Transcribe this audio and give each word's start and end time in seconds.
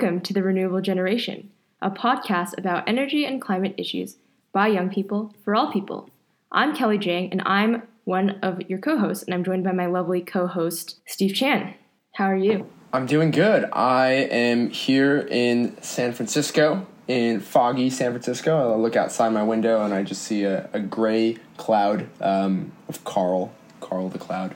Welcome 0.00 0.20
to 0.20 0.32
The 0.32 0.44
Renewable 0.44 0.80
Generation, 0.80 1.50
a 1.82 1.90
podcast 1.90 2.56
about 2.56 2.88
energy 2.88 3.24
and 3.24 3.42
climate 3.42 3.74
issues 3.76 4.16
by 4.52 4.68
young 4.68 4.90
people 4.90 5.34
for 5.42 5.56
all 5.56 5.72
people. 5.72 6.08
I'm 6.52 6.72
Kelly 6.76 6.98
Jang, 6.98 7.32
and 7.32 7.42
I'm 7.44 7.82
one 8.04 8.38
of 8.40 8.60
your 8.70 8.78
co 8.78 8.96
hosts, 8.96 9.24
and 9.24 9.34
I'm 9.34 9.42
joined 9.42 9.64
by 9.64 9.72
my 9.72 9.86
lovely 9.86 10.20
co 10.20 10.46
host, 10.46 11.00
Steve 11.04 11.34
Chan. 11.34 11.74
How 12.14 12.26
are 12.26 12.36
you? 12.36 12.70
I'm 12.92 13.06
doing 13.06 13.32
good. 13.32 13.68
I 13.72 14.10
am 14.30 14.70
here 14.70 15.26
in 15.32 15.76
San 15.82 16.12
Francisco, 16.12 16.86
in 17.08 17.40
foggy 17.40 17.90
San 17.90 18.12
Francisco. 18.12 18.72
I 18.72 18.76
look 18.76 18.94
outside 18.94 19.30
my 19.30 19.42
window 19.42 19.84
and 19.84 19.92
I 19.92 20.04
just 20.04 20.22
see 20.22 20.44
a, 20.44 20.70
a 20.72 20.78
gray 20.78 21.38
cloud 21.56 22.06
um, 22.20 22.70
of 22.88 23.02
Carl, 23.02 23.52
Carl 23.80 24.10
the 24.10 24.20
cloud. 24.20 24.54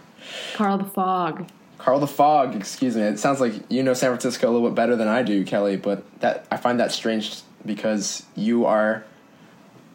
Carl 0.54 0.78
the 0.78 0.84
Fog. 0.84 1.48
Carl 1.82 2.00
the 2.00 2.06
Fog, 2.06 2.54
excuse 2.54 2.96
me. 2.96 3.02
It 3.02 3.18
sounds 3.18 3.40
like 3.40 3.54
you 3.68 3.82
know 3.82 3.92
San 3.92 4.10
Francisco 4.10 4.48
a 4.48 4.52
little 4.52 4.68
bit 4.68 4.74
better 4.74 4.96
than 4.96 5.08
I 5.08 5.22
do, 5.22 5.44
Kelly, 5.44 5.76
but 5.76 6.04
that 6.20 6.46
I 6.50 6.56
find 6.56 6.78
that 6.80 6.92
strange 6.92 7.40
because 7.64 8.24
you 8.34 8.66
are 8.66 9.04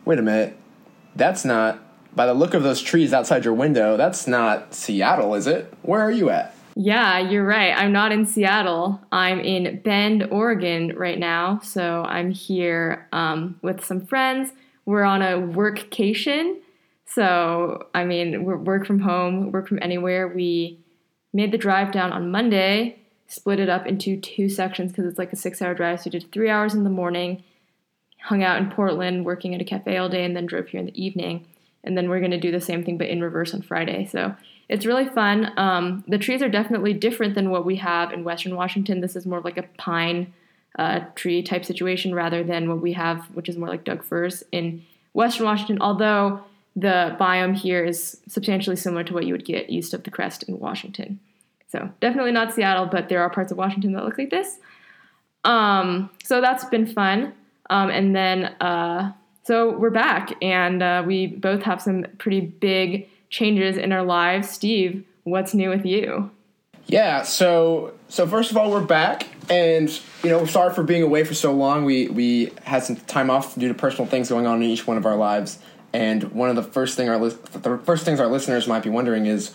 Wait 0.08 0.20
a 0.20 0.22
minute. 0.22 0.58
That's 1.18 1.44
not 1.44 1.82
by 2.16 2.28
the 2.28 2.34
look 2.34 2.54
of 2.54 2.64
those 2.64 2.82
trees 2.82 3.12
outside 3.12 3.44
your 3.44 3.54
window, 3.54 3.98
that's 3.98 4.26
not 4.26 4.74
Seattle, 4.74 5.36
is 5.36 5.48
it? 5.48 5.74
Where 5.82 6.00
are 6.00 6.12
you 6.12 6.30
at? 6.30 6.56
Yeah, 6.78 7.20
you're 7.20 7.44
right. 7.44 7.78
I'm 7.78 7.92
not 7.92 8.14
in 8.14 8.26
Seattle. 8.26 9.02
I'm 9.12 9.42
in 9.42 9.82
Bend, 9.82 10.26
Oregon 10.32 10.96
right 10.96 11.20
now. 11.20 11.60
So 11.62 12.04
I'm 12.04 12.32
here 12.32 13.10
um, 13.12 13.60
with 13.62 13.84
some 13.84 14.06
friends. 14.06 14.54
We're 14.86 15.04
on 15.04 15.22
a 15.22 15.42
workcation. 15.42 16.60
So, 17.06 17.88
I 17.94 18.06
mean, 18.06 18.46
we're 18.46 18.56
work 18.56 18.88
from 18.88 19.02
home, 19.02 19.52
work 19.52 19.68
from 19.68 19.80
anywhere. 19.82 20.30
We 20.30 20.80
made 21.38 21.52
the 21.52 21.58
drive 21.58 21.92
down 21.92 22.12
on 22.12 22.32
Monday, 22.32 22.98
split 23.28 23.60
it 23.60 23.70
up 23.70 23.86
into 23.86 24.20
two 24.20 24.50
sections 24.50 24.92
because 24.92 25.06
it's 25.06 25.20
like 25.20 25.32
a 25.32 25.36
six 25.36 25.62
hour 25.62 25.76
drive. 25.76 26.00
So 26.00 26.06
we 26.10 26.20
did 26.20 26.32
three 26.32 26.50
hours 26.50 26.74
in 26.74 26.84
the 26.84 26.90
morning, 26.90 27.44
hung 28.24 28.42
out 28.42 28.58
in 28.58 28.72
Portland, 28.72 29.24
working 29.24 29.54
at 29.54 29.62
a 29.62 29.64
cafe 29.64 29.98
all 29.98 30.10
day, 30.10 30.26
and 30.26 30.36
then 30.36 30.48
drove 30.48 30.68
here 30.68 30.80
in 30.80 30.88
the 30.88 31.02
evening. 31.02 31.46
And 31.84 31.96
then 31.96 32.10
we're 32.10 32.20
going 32.20 32.32
to 32.32 32.40
do 32.40 32.52
the 32.52 32.60
same 32.60 32.84
thing, 32.84 32.98
but 32.98 33.08
in 33.08 33.22
reverse 33.22 33.54
on 33.54 33.62
Friday. 33.62 34.08
So 34.08 34.36
it's 34.68 34.88
really 34.88 35.08
fun. 35.08 35.52
Um, 35.58 36.04
the 36.08 36.18
trees 36.18 36.42
are 36.42 36.50
definitely 36.50 36.94
different 36.94 37.36
than 37.36 37.52
what 37.52 37.66
we 37.66 37.76
have 37.76 38.12
in 38.12 38.24
Western 38.24 38.56
Washington. 38.56 39.02
This 39.02 39.16
is 39.16 39.28
more 39.28 39.42
like 39.42 39.60
a 39.60 39.70
pine 39.78 40.34
uh, 40.80 41.02
tree 41.14 41.44
type 41.44 41.66
situation 41.66 42.16
rather 42.16 42.44
than 42.44 42.68
what 42.68 42.82
we 42.82 42.94
have, 42.94 43.26
which 43.36 43.48
is 43.48 43.58
more 43.58 43.70
like 43.70 43.84
Doug 43.84 44.04
firs 44.04 44.44
in 44.52 44.84
Western 45.14 45.46
Washington, 45.46 45.78
although 45.82 46.42
the 46.76 47.16
biome 47.20 47.56
here 47.56 47.86
is 47.86 48.22
substantially 48.28 48.76
similar 48.76 49.04
to 49.04 49.14
what 49.14 49.26
you 49.26 49.34
would 49.34 49.46
get 49.46 49.70
east 49.70 49.94
of 49.94 50.04
the 50.04 50.12
crest 50.12 50.44
in 50.44 50.60
Washington. 50.60 51.20
So 51.70 51.90
definitely 52.00 52.32
not 52.32 52.54
Seattle, 52.54 52.86
but 52.86 53.10
there 53.10 53.22
are 53.22 53.30
parts 53.30 53.52
of 53.52 53.58
Washington 53.58 53.94
that 53.94 54.04
look 54.04 54.18
like 54.18 54.30
this. 54.30 54.60
Um, 55.44 56.10
so 56.24 56.42
that's 56.42 56.66
been 56.66 56.86
fun. 56.86 57.34
Um, 57.70 57.90
and 57.90 58.16
then, 58.16 58.46
uh, 58.62 59.12
so 59.44 59.78
we're 59.78 59.90
back, 59.90 60.34
and 60.42 60.84
uh, 60.84 61.04
we 61.06 61.28
both 61.28 61.62
have 61.64 61.82
some 61.82 62.06
pretty 62.18 62.42
big 62.42 63.10
changes 63.30 63.78
in 63.78 63.92
our 63.92 64.04
lives. 64.04 64.50
Steve, 64.50 65.06
what's 65.24 65.54
new 65.54 65.70
with 65.70 65.86
you? 65.86 66.30
Yeah, 66.88 67.24
so 67.24 67.94
so 68.08 68.26
first 68.28 68.52
of 68.52 68.58
all, 68.58 68.72
we're 68.72 68.82
back, 68.82 69.28
and 69.50 69.90
you 70.24 70.30
know, 70.30 70.46
sorry 70.46 70.74
for 70.74 70.84
being 70.84 71.04
away 71.04 71.24
for 71.26 71.34
so 71.34 71.54
long. 71.54 71.84
We 71.84 72.08
we 72.08 72.52
had 72.64 72.84
some 72.84 72.96
time 72.96 73.30
off 73.30 73.56
due 73.56 73.68
to 73.68 73.74
personal 73.74 74.10
things 74.10 74.30
going 74.30 74.48
on 74.48 74.62
in 74.62 74.70
each 74.70 74.88
one 74.88 74.98
of 74.98 75.06
our 75.06 75.16
lives. 75.16 75.60
And 75.94 76.24
one 76.34 76.50
of 76.50 76.56
the 76.56 76.64
first 76.64 76.96
thing 76.96 77.10
our 77.10 77.18
li- 77.18 77.36
the 77.54 77.78
first 77.80 78.06
things 78.06 78.20
our 78.20 78.28
listeners 78.28 78.68
might 78.68 78.84
be 78.84 78.90
wondering 78.90 79.26
is, 79.26 79.54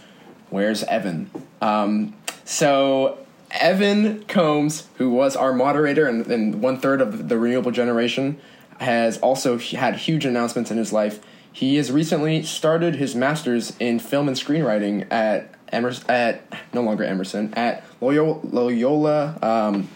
where's 0.53 0.85
Evan? 0.85 1.31
Um, 1.61 2.15
so 2.45 3.19
Evan 3.51 4.25
Combs, 4.25 4.89
who 4.99 5.11
was 5.11 5.35
our 5.37 5.53
moderator 5.53 6.07
and, 6.07 6.27
and 6.27 6.63
one 6.63 6.79
third 6.79 7.01
of 7.01 7.29
the 7.29 7.39
renewable 7.39 7.71
generation, 7.71 8.41
has 8.79 9.19
also 9.19 9.59
had 9.59 9.97
huge 9.97 10.25
announcements 10.25 10.71
in 10.71 10.77
his 10.77 10.93
life. 10.93 11.21
He 11.53 11.77
has 11.77 11.93
recently 11.93 12.43
started 12.43 12.97
his 12.97 13.15
master's 13.15 13.77
in 13.79 13.99
film 13.99 14.29
and 14.29 14.37
screenwriting 14.37 15.11
at 15.13 15.55
Emerson, 15.71 16.11
at 16.11 16.43
no 16.73 16.83
longer 16.83 17.05
Emerson 17.05 17.53
at 17.55 17.85
Loyola, 18.01 18.41
Loyola 18.45 19.39
um, 19.43 19.89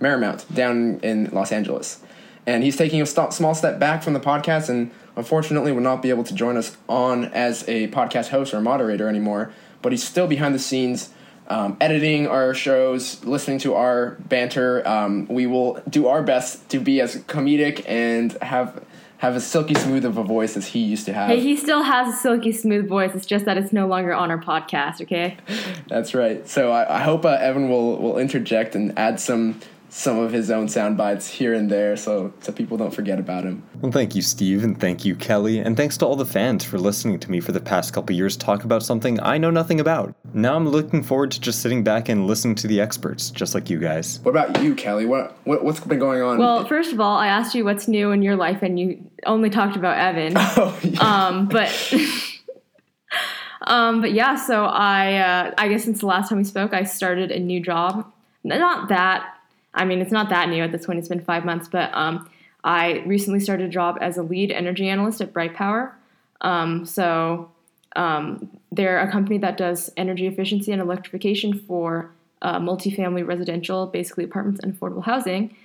Marymount 0.00 0.52
down 0.54 1.00
in 1.02 1.30
Los 1.32 1.52
Angeles, 1.52 2.00
and 2.46 2.62
he's 2.62 2.76
taking 2.76 3.02
a 3.02 3.06
st- 3.06 3.32
small 3.32 3.54
step 3.54 3.78
back 3.78 4.02
from 4.02 4.14
the 4.14 4.20
podcast 4.20 4.68
and 4.68 4.90
unfortunately 5.16 5.72
will 5.72 5.82
not 5.82 6.00
be 6.00 6.10
able 6.10 6.24
to 6.24 6.34
join 6.34 6.56
us 6.56 6.76
on 6.88 7.24
as 7.26 7.62
a 7.68 7.88
podcast 7.88 8.28
host 8.28 8.54
or 8.54 8.60
moderator 8.60 9.08
anymore. 9.08 9.50
But 9.82 9.92
he's 9.92 10.04
still 10.04 10.26
behind 10.26 10.54
the 10.54 10.58
scenes, 10.58 11.10
um, 11.48 11.76
editing 11.80 12.26
our 12.26 12.54
shows, 12.54 13.24
listening 13.24 13.58
to 13.60 13.74
our 13.74 14.16
banter. 14.28 14.86
Um, 14.86 15.26
we 15.28 15.46
will 15.46 15.82
do 15.88 16.08
our 16.08 16.22
best 16.22 16.68
to 16.70 16.80
be 16.80 17.00
as 17.00 17.16
comedic 17.24 17.84
and 17.88 18.32
have 18.42 18.84
have 19.18 19.34
as 19.34 19.44
silky 19.44 19.74
smooth 19.74 20.04
of 20.04 20.16
a 20.16 20.22
voice 20.22 20.56
as 20.56 20.68
he 20.68 20.78
used 20.78 21.04
to 21.06 21.12
have. 21.12 21.28
Hey, 21.28 21.40
he 21.40 21.56
still 21.56 21.82
has 21.82 22.14
a 22.14 22.16
silky 22.16 22.52
smooth 22.52 22.88
voice. 22.88 23.16
It's 23.16 23.26
just 23.26 23.44
that 23.46 23.58
it's 23.58 23.72
no 23.72 23.88
longer 23.88 24.14
on 24.14 24.30
our 24.30 24.38
podcast. 24.38 25.00
Okay. 25.02 25.36
That's 25.88 26.14
right. 26.14 26.48
So 26.48 26.70
I, 26.70 26.98
I 26.98 27.02
hope 27.02 27.24
uh, 27.24 27.30
Evan 27.30 27.68
will 27.68 27.98
will 27.98 28.18
interject 28.18 28.74
and 28.74 28.96
add 28.98 29.18
some 29.20 29.60
some 29.90 30.18
of 30.18 30.32
his 30.32 30.50
own 30.50 30.68
sound 30.68 30.96
bites 30.96 31.28
here 31.28 31.54
and 31.54 31.70
there 31.70 31.96
so 31.96 32.32
so 32.40 32.52
people 32.52 32.76
don't 32.76 32.94
forget 32.94 33.18
about 33.18 33.44
him. 33.44 33.62
Well, 33.80 33.92
thank 33.92 34.14
you, 34.14 34.22
Steve, 34.22 34.64
and 34.64 34.78
thank 34.78 35.04
you, 35.04 35.14
Kelly, 35.14 35.58
and 35.58 35.76
thanks 35.76 35.96
to 35.98 36.06
all 36.06 36.16
the 36.16 36.26
fans 36.26 36.64
for 36.64 36.78
listening 36.78 37.18
to 37.20 37.30
me 37.30 37.40
for 37.40 37.52
the 37.52 37.60
past 37.60 37.92
couple 37.92 38.14
years 38.14 38.36
talk 38.36 38.64
about 38.64 38.82
something 38.82 39.20
I 39.20 39.38
know 39.38 39.50
nothing 39.50 39.80
about. 39.80 40.14
Now 40.34 40.56
I'm 40.56 40.68
looking 40.68 41.02
forward 41.02 41.30
to 41.32 41.40
just 41.40 41.60
sitting 41.62 41.82
back 41.82 42.08
and 42.08 42.26
listening 42.26 42.54
to 42.56 42.66
the 42.66 42.80
experts, 42.80 43.30
just 43.30 43.54
like 43.54 43.70
you 43.70 43.78
guys. 43.78 44.20
What 44.22 44.32
about 44.32 44.62
you, 44.62 44.74
Kelly? 44.74 45.06
What, 45.06 45.36
what 45.44 45.64
what's 45.64 45.80
been 45.80 45.98
going 45.98 46.22
on? 46.22 46.38
Well, 46.38 46.66
first 46.66 46.92
of 46.92 47.00
all, 47.00 47.16
I 47.16 47.28
asked 47.28 47.54
you 47.54 47.64
what's 47.64 47.88
new 47.88 48.12
in 48.12 48.22
your 48.22 48.36
life, 48.36 48.62
and 48.62 48.78
you 48.78 49.10
only 49.24 49.50
talked 49.50 49.76
about 49.76 49.96
Evan. 49.98 50.34
Oh, 50.60 50.76
yeah. 50.82 51.00
Um, 51.00 51.46
but. 51.46 51.94
um, 53.62 54.00
but 54.00 54.12
yeah, 54.12 54.34
so 54.34 54.64
I, 54.64 55.18
uh, 55.18 55.54
I 55.56 55.68
guess 55.68 55.84
since 55.84 56.00
the 56.00 56.06
last 56.06 56.30
time 56.30 56.38
we 56.38 56.44
spoke, 56.44 56.72
I 56.72 56.82
started 56.82 57.30
a 57.30 57.38
new 57.38 57.60
job. 57.60 58.10
Not 58.42 58.88
that 58.88 59.37
I 59.78 59.84
mean, 59.84 60.00
it's 60.00 60.12
not 60.12 60.28
that 60.28 60.48
new 60.48 60.62
at 60.62 60.72
this 60.72 60.84
point. 60.84 60.98
It's 60.98 61.08
been 61.08 61.20
five 61.20 61.44
months, 61.44 61.68
but 61.68 61.90
um, 61.94 62.28
I 62.64 63.02
recently 63.06 63.40
started 63.40 63.66
a 63.66 63.70
job 63.70 63.96
as 64.00 64.18
a 64.18 64.22
lead 64.22 64.50
energy 64.50 64.88
analyst 64.88 65.20
at 65.20 65.32
Bright 65.32 65.54
Power. 65.54 65.94
Um, 66.40 66.84
so 66.84 67.50
um, 67.96 68.50
they're 68.72 69.00
a 69.00 69.10
company 69.10 69.38
that 69.38 69.56
does 69.56 69.90
energy 69.96 70.26
efficiency 70.26 70.72
and 70.72 70.82
electrification 70.82 71.58
for 71.60 72.10
uh, 72.42 72.58
multifamily 72.58 73.26
residential, 73.26 73.86
basically 73.86 74.24
apartments 74.24 74.60
and 74.62 74.78
affordable 74.78 75.04
housing. 75.04 75.56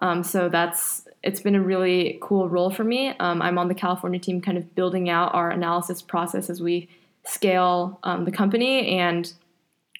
Um, 0.00 0.22
so 0.22 0.48
that's 0.48 1.06
it's 1.22 1.40
been 1.40 1.54
a 1.54 1.60
really 1.60 2.18
cool 2.22 2.48
role 2.48 2.70
for 2.70 2.84
me. 2.84 3.08
Um, 3.18 3.42
I'm 3.42 3.58
on 3.58 3.68
the 3.68 3.74
California 3.74 4.20
team, 4.20 4.40
kind 4.40 4.56
of 4.56 4.74
building 4.74 5.10
out 5.10 5.34
our 5.34 5.50
analysis 5.50 6.00
process 6.00 6.48
as 6.48 6.62
we 6.62 6.88
scale 7.24 7.98
the 8.24 8.30
company 8.30 8.98
and 8.98 9.32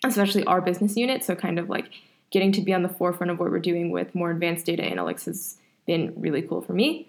especially 0.05 0.45
our 0.45 0.61
business 0.61 0.97
unit. 0.97 1.25
So 1.25 1.35
kind 1.35 1.59
of 1.59 1.69
like 1.69 1.91
getting 2.31 2.53
to 2.53 2.61
be 2.61 2.75
on 2.75 2.83
the 2.83 2.89
forefront 2.89 3.31
of 3.31 3.39
what 3.39 3.51
we're 3.51 3.59
doing 3.59 3.91
with 3.91 4.15
more 4.15 4.31
advanced 4.31 4.67
data 4.67 4.83
analytics 4.83 5.25
has 5.25 5.59
been 5.87 6.13
really 6.17 6.43
cool 6.43 6.61
for 6.61 6.73
me. 6.73 7.09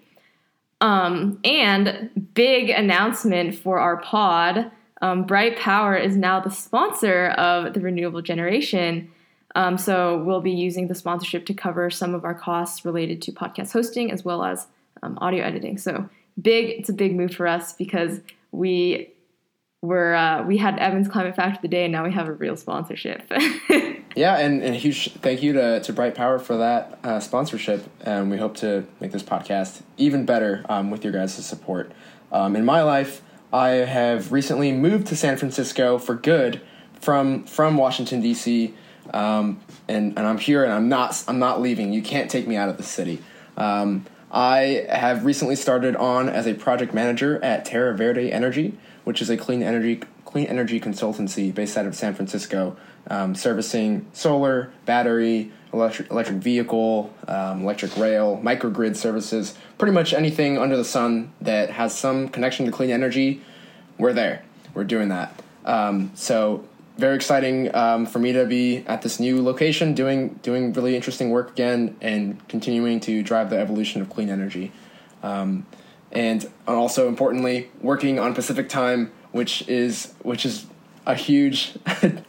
Um, 0.81 1.39
and 1.43 2.29
big 2.33 2.69
announcement 2.69 3.55
for 3.55 3.79
our 3.79 3.97
pod 3.97 4.71
um, 5.01 5.23
Bright 5.23 5.57
Power 5.57 5.95
is 5.95 6.15
now 6.15 6.39
the 6.39 6.51
sponsor 6.51 7.27
of 7.29 7.73
the 7.73 7.79
renewable 7.79 8.21
generation. 8.21 9.11
Um, 9.55 9.77
so 9.77 10.21
we'll 10.23 10.41
be 10.41 10.51
using 10.51 10.87
the 10.87 10.95
sponsorship 10.95 11.45
to 11.47 11.53
cover 11.53 11.89
some 11.89 12.13
of 12.13 12.25
our 12.25 12.35
costs 12.35 12.85
related 12.85 13.21
to 13.23 13.31
podcast 13.31 13.71
hosting 13.73 14.11
as 14.11 14.23
well 14.23 14.43
as 14.43 14.67
um, 15.01 15.17
audio 15.21 15.43
editing. 15.43 15.77
So 15.77 16.09
big, 16.41 16.79
it's 16.79 16.89
a 16.89 16.93
big 16.93 17.15
move 17.15 17.33
for 17.33 17.47
us 17.47 17.73
because 17.73 18.19
we 18.51 19.13
were 19.81 20.13
uh, 20.13 20.43
we 20.43 20.57
had 20.57 20.77
Evans 20.79 21.07
Climate 21.07 21.35
Fact 21.35 21.57
of 21.57 21.61
the 21.61 21.67
Day, 21.67 21.85
and 21.85 21.91
now 21.91 22.03
we 22.03 22.11
have 22.11 22.27
a 22.27 22.33
real 22.33 22.57
sponsorship. 22.57 23.31
yeah, 24.19 24.37
and, 24.37 24.61
and 24.61 24.75
a 24.75 24.77
huge 24.77 25.13
thank 25.13 25.41
you 25.41 25.53
to, 25.53 25.79
to 25.79 25.93
Bright 25.93 26.13
Power 26.13 26.39
for 26.39 26.57
that 26.57 26.99
uh, 27.05 27.21
sponsorship. 27.21 27.89
And 28.01 28.29
we 28.29 28.37
hope 28.37 28.57
to 28.57 28.85
make 28.99 29.13
this 29.13 29.23
podcast 29.23 29.81
even 29.95 30.25
better 30.25 30.65
um, 30.67 30.91
with 30.91 31.05
your 31.05 31.13
guys' 31.13 31.45
support. 31.45 31.93
Um, 32.29 32.57
in 32.57 32.65
my 32.65 32.83
life, 32.83 33.21
I 33.53 33.69
have 33.69 34.33
recently 34.33 34.73
moved 34.73 35.07
to 35.07 35.15
San 35.15 35.37
Francisco 35.37 35.97
for 35.97 36.15
good 36.15 36.59
from 36.99 37.45
from 37.45 37.77
Washington 37.77 38.19
D.C. 38.19 38.73
Um, 39.13 39.61
and 39.87 40.17
and 40.17 40.27
I'm 40.27 40.37
here 40.37 40.65
and 40.65 40.73
I'm 40.73 40.89
not 40.89 41.23
I'm 41.29 41.39
not 41.39 41.61
leaving. 41.61 41.93
You 41.93 42.01
can't 42.01 42.29
take 42.29 42.45
me 42.45 42.57
out 42.57 42.67
of 42.67 42.75
the 42.75 42.83
city. 42.83 43.23
Um, 43.55 44.05
I 44.31 44.85
have 44.89 45.23
recently 45.23 45.55
started 45.55 45.95
on 45.95 46.27
as 46.27 46.45
a 46.45 46.55
project 46.55 46.93
manager 46.93 47.41
at 47.41 47.63
Terra 47.63 47.95
Verde 47.95 48.33
Energy, 48.33 48.77
which 49.05 49.21
is 49.21 49.29
a 49.29 49.37
clean 49.37 49.63
energy 49.63 50.01
clean 50.25 50.45
energy 50.45 50.79
consultancy 50.79 51.55
based 51.55 51.77
out 51.77 51.87
of 51.87 51.95
San 51.95 52.13
Francisco, 52.13 52.77
um, 53.09 53.35
servicing 53.35 54.05
solar, 54.13 54.71
battery, 54.85 55.51
electric 55.73 56.09
electric 56.11 56.37
vehicle, 56.37 57.13
um, 57.27 57.61
electric 57.61 57.95
rail, 57.97 58.39
microgrid 58.43 58.95
services, 58.95 59.55
pretty 59.77 59.93
much 59.93 60.13
anything 60.13 60.57
under 60.57 60.77
the 60.77 60.85
sun 60.85 61.31
that 61.41 61.71
has 61.71 61.97
some 61.97 62.29
connection 62.29 62.65
to 62.65 62.71
clean 62.71 62.89
energy. 62.89 63.41
We're 63.97 64.13
there. 64.13 64.43
We're 64.73 64.83
doing 64.83 65.09
that. 65.09 65.41
Um, 65.65 66.11
so 66.15 66.65
very 66.97 67.15
exciting 67.15 67.73
um, 67.75 68.05
for 68.05 68.19
me 68.19 68.33
to 68.33 68.45
be 68.45 68.83
at 68.87 69.01
this 69.01 69.19
new 69.19 69.41
location, 69.41 69.93
doing 69.93 70.39
doing 70.41 70.73
really 70.73 70.95
interesting 70.95 71.29
work 71.29 71.51
again, 71.51 71.95
and 72.01 72.45
continuing 72.47 72.99
to 73.01 73.23
drive 73.23 73.49
the 73.49 73.57
evolution 73.57 74.01
of 74.01 74.09
clean 74.09 74.29
energy. 74.29 74.71
Um, 75.23 75.65
and 76.11 76.49
also 76.67 77.07
importantly, 77.07 77.69
working 77.81 78.19
on 78.19 78.33
Pacific 78.33 78.69
time, 78.69 79.11
which 79.31 79.67
is 79.67 80.13
which 80.21 80.45
is 80.45 80.65
a 81.05 81.15
huge 81.15 81.77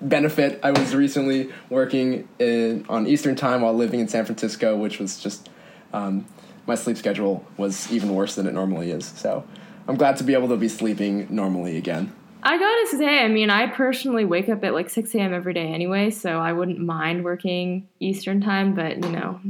benefit. 0.00 0.60
I 0.62 0.70
was 0.70 0.94
recently 0.94 1.52
working 1.70 2.28
in, 2.38 2.84
on 2.88 3.06
Eastern 3.06 3.36
time 3.36 3.62
while 3.62 3.74
living 3.74 4.00
in 4.00 4.08
San 4.08 4.24
Francisco, 4.24 4.76
which 4.76 4.98
was 4.98 5.20
just 5.20 5.48
um, 5.92 6.26
my 6.66 6.74
sleep 6.74 6.96
schedule 6.96 7.44
was 7.56 7.90
even 7.90 8.14
worse 8.14 8.34
than 8.34 8.46
it 8.46 8.54
normally 8.54 8.90
is. 8.90 9.06
So 9.06 9.44
I'm 9.88 9.96
glad 9.96 10.16
to 10.18 10.24
be 10.24 10.34
able 10.34 10.48
to 10.48 10.56
be 10.56 10.68
sleeping 10.68 11.26
normally 11.30 11.76
again. 11.76 12.12
I 12.42 12.56
gotta 12.56 12.96
say, 12.96 13.24
I 13.24 13.28
mean, 13.28 13.50
I 13.50 13.66
personally 13.66 14.24
wake 14.24 14.48
up 14.48 14.62
at 14.62 14.72
like 14.72 14.90
6 14.90 15.12
a.m. 15.16 15.34
every 15.34 15.54
day 15.54 15.72
anyway, 15.72 16.10
so 16.10 16.38
I 16.38 16.52
wouldn't 16.52 16.78
mind 16.78 17.24
working 17.24 17.88
Eastern 17.98 18.40
time, 18.40 18.74
but 18.74 19.02
you 19.02 19.10
know, 19.10 19.40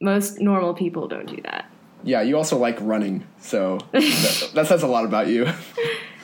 most 0.00 0.40
normal 0.40 0.74
people 0.74 1.08
don't 1.08 1.26
do 1.26 1.42
that. 1.42 1.68
Yeah, 2.04 2.22
you 2.22 2.36
also 2.36 2.56
like 2.56 2.78
running, 2.80 3.26
so 3.40 3.78
that, 3.92 4.50
that 4.54 4.66
says 4.68 4.84
a 4.84 4.86
lot 4.86 5.04
about 5.04 5.26
you. 5.26 5.48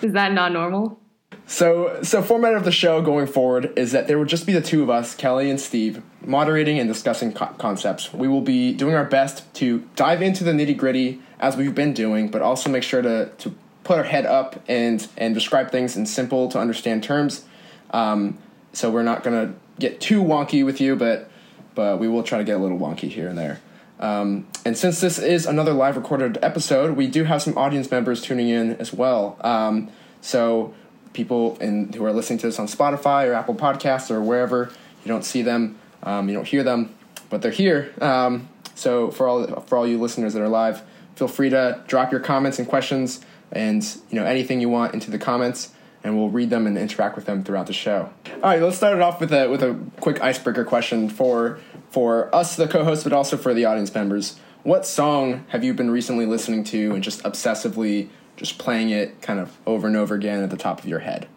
Is 0.02 0.12
that 0.12 0.32
not 0.32 0.52
normal? 0.52 1.00
So, 1.46 2.02
so 2.02 2.22
format 2.22 2.54
of 2.54 2.64
the 2.64 2.72
show 2.72 3.02
going 3.02 3.26
forward 3.26 3.72
is 3.76 3.92
that 3.92 4.06
there 4.06 4.18
will 4.18 4.24
just 4.24 4.46
be 4.46 4.52
the 4.54 4.62
two 4.62 4.82
of 4.82 4.88
us, 4.88 5.14
Kelly 5.14 5.50
and 5.50 5.60
Steve, 5.60 6.02
moderating 6.24 6.78
and 6.78 6.88
discussing 6.88 7.32
co- 7.32 7.54
concepts. 7.58 8.12
We 8.14 8.28
will 8.28 8.40
be 8.40 8.72
doing 8.72 8.94
our 8.94 9.04
best 9.04 9.52
to 9.56 9.86
dive 9.94 10.22
into 10.22 10.42
the 10.42 10.52
nitty 10.52 10.76
gritty 10.76 11.20
as 11.38 11.56
we've 11.56 11.74
been 11.74 11.92
doing, 11.92 12.28
but 12.28 12.40
also 12.40 12.70
make 12.70 12.82
sure 12.82 13.02
to 13.02 13.30
to 13.38 13.54
put 13.84 13.98
our 13.98 14.04
head 14.04 14.24
up 14.24 14.62
and 14.66 15.06
and 15.18 15.34
describe 15.34 15.70
things 15.70 15.96
in 15.96 16.06
simple 16.06 16.48
to 16.48 16.58
understand 16.58 17.04
terms. 17.04 17.44
Um, 17.90 18.38
so 18.72 18.90
we're 18.90 19.02
not 19.02 19.22
gonna 19.22 19.54
get 19.78 20.00
too 20.00 20.22
wonky 20.22 20.64
with 20.64 20.80
you, 20.80 20.96
but 20.96 21.30
but 21.74 21.98
we 21.98 22.08
will 22.08 22.22
try 22.22 22.38
to 22.38 22.44
get 22.44 22.56
a 22.56 22.58
little 22.58 22.78
wonky 22.78 23.10
here 23.10 23.28
and 23.28 23.36
there. 23.36 23.60
Um, 24.00 24.48
and 24.64 24.76
since 24.76 25.00
this 25.00 25.18
is 25.18 25.46
another 25.46 25.72
live 25.72 25.96
recorded 25.96 26.38
episode, 26.42 26.96
we 26.96 27.06
do 27.06 27.24
have 27.24 27.42
some 27.42 27.56
audience 27.58 27.90
members 27.90 28.22
tuning 28.22 28.48
in 28.48 28.76
as 28.76 28.92
well. 28.92 29.36
Um, 29.42 29.90
so 30.20 30.74
people 31.14 31.56
in, 31.58 31.92
who 31.94 32.04
are 32.04 32.12
listening 32.12 32.38
to 32.40 32.46
this 32.46 32.58
on 32.58 32.66
Spotify 32.66 33.26
or 33.26 33.32
Apple 33.32 33.54
Podcasts 33.54 34.10
or 34.10 34.20
wherever, 34.20 34.70
you 35.04 35.08
don't 35.08 35.24
see 35.24 35.40
them, 35.40 35.78
um, 36.02 36.28
you 36.28 36.34
don't 36.34 36.46
hear 36.46 36.62
them, 36.62 36.94
but 37.30 37.40
they're 37.40 37.50
here. 37.50 37.94
Um, 38.00 38.48
so 38.74 39.10
for 39.10 39.26
all 39.26 39.60
for 39.62 39.78
all 39.78 39.86
you 39.86 39.98
listeners 39.98 40.34
that 40.34 40.42
are 40.42 40.48
live, 40.48 40.82
feel 41.16 41.28
free 41.28 41.48
to 41.48 41.82
drop 41.86 42.12
your 42.12 42.20
comments 42.20 42.58
and 42.58 42.68
questions 42.68 43.24
and 43.52 43.82
you 44.10 44.20
know 44.20 44.26
anything 44.26 44.60
you 44.60 44.68
want 44.68 44.92
into 44.92 45.10
the 45.10 45.18
comments 45.18 45.70
and 46.04 46.18
we'll 46.18 46.28
read 46.28 46.50
them 46.50 46.66
and 46.66 46.76
interact 46.76 47.16
with 47.16 47.24
them 47.24 47.42
throughout 47.42 47.66
the 47.66 47.72
show. 47.72 48.10
All 48.34 48.40
right, 48.42 48.60
let's 48.60 48.76
start 48.76 48.94
it 48.94 49.00
off 49.00 49.20
with 49.20 49.32
a 49.32 49.48
with 49.48 49.62
a 49.62 49.78
quick 50.00 50.20
icebreaker 50.20 50.64
question 50.64 51.08
for 51.08 51.58
for 51.90 52.32
us, 52.34 52.56
the 52.56 52.68
co-hosts, 52.68 53.04
but 53.04 53.12
also 53.12 53.36
for 53.36 53.54
the 53.54 53.64
audience 53.64 53.94
members. 53.94 54.38
What 54.64 54.86
song 54.86 55.44
have 55.48 55.62
you 55.62 55.74
been 55.74 55.90
recently 55.90 56.26
listening 56.26 56.64
to 56.64 56.94
and 56.94 57.02
just 57.02 57.22
obsessively 57.22 58.08
just 58.36 58.58
playing 58.58 58.90
it 58.90 59.20
kind 59.22 59.38
of 59.38 59.56
over 59.66 59.86
and 59.86 59.96
over 59.96 60.14
again 60.14 60.42
at 60.42 60.50
the 60.50 60.56
top 60.56 60.80
of 60.80 60.86
your 60.86 61.00
head? 61.00 61.28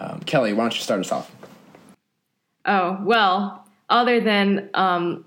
Um, 0.00 0.20
Kelly, 0.20 0.52
why 0.52 0.64
don't 0.64 0.74
you 0.74 0.80
start 0.80 1.00
us 1.00 1.12
off? 1.12 1.30
Oh 2.66 2.98
well, 3.02 3.66
other 3.90 4.20
than 4.20 4.70
um, 4.74 5.26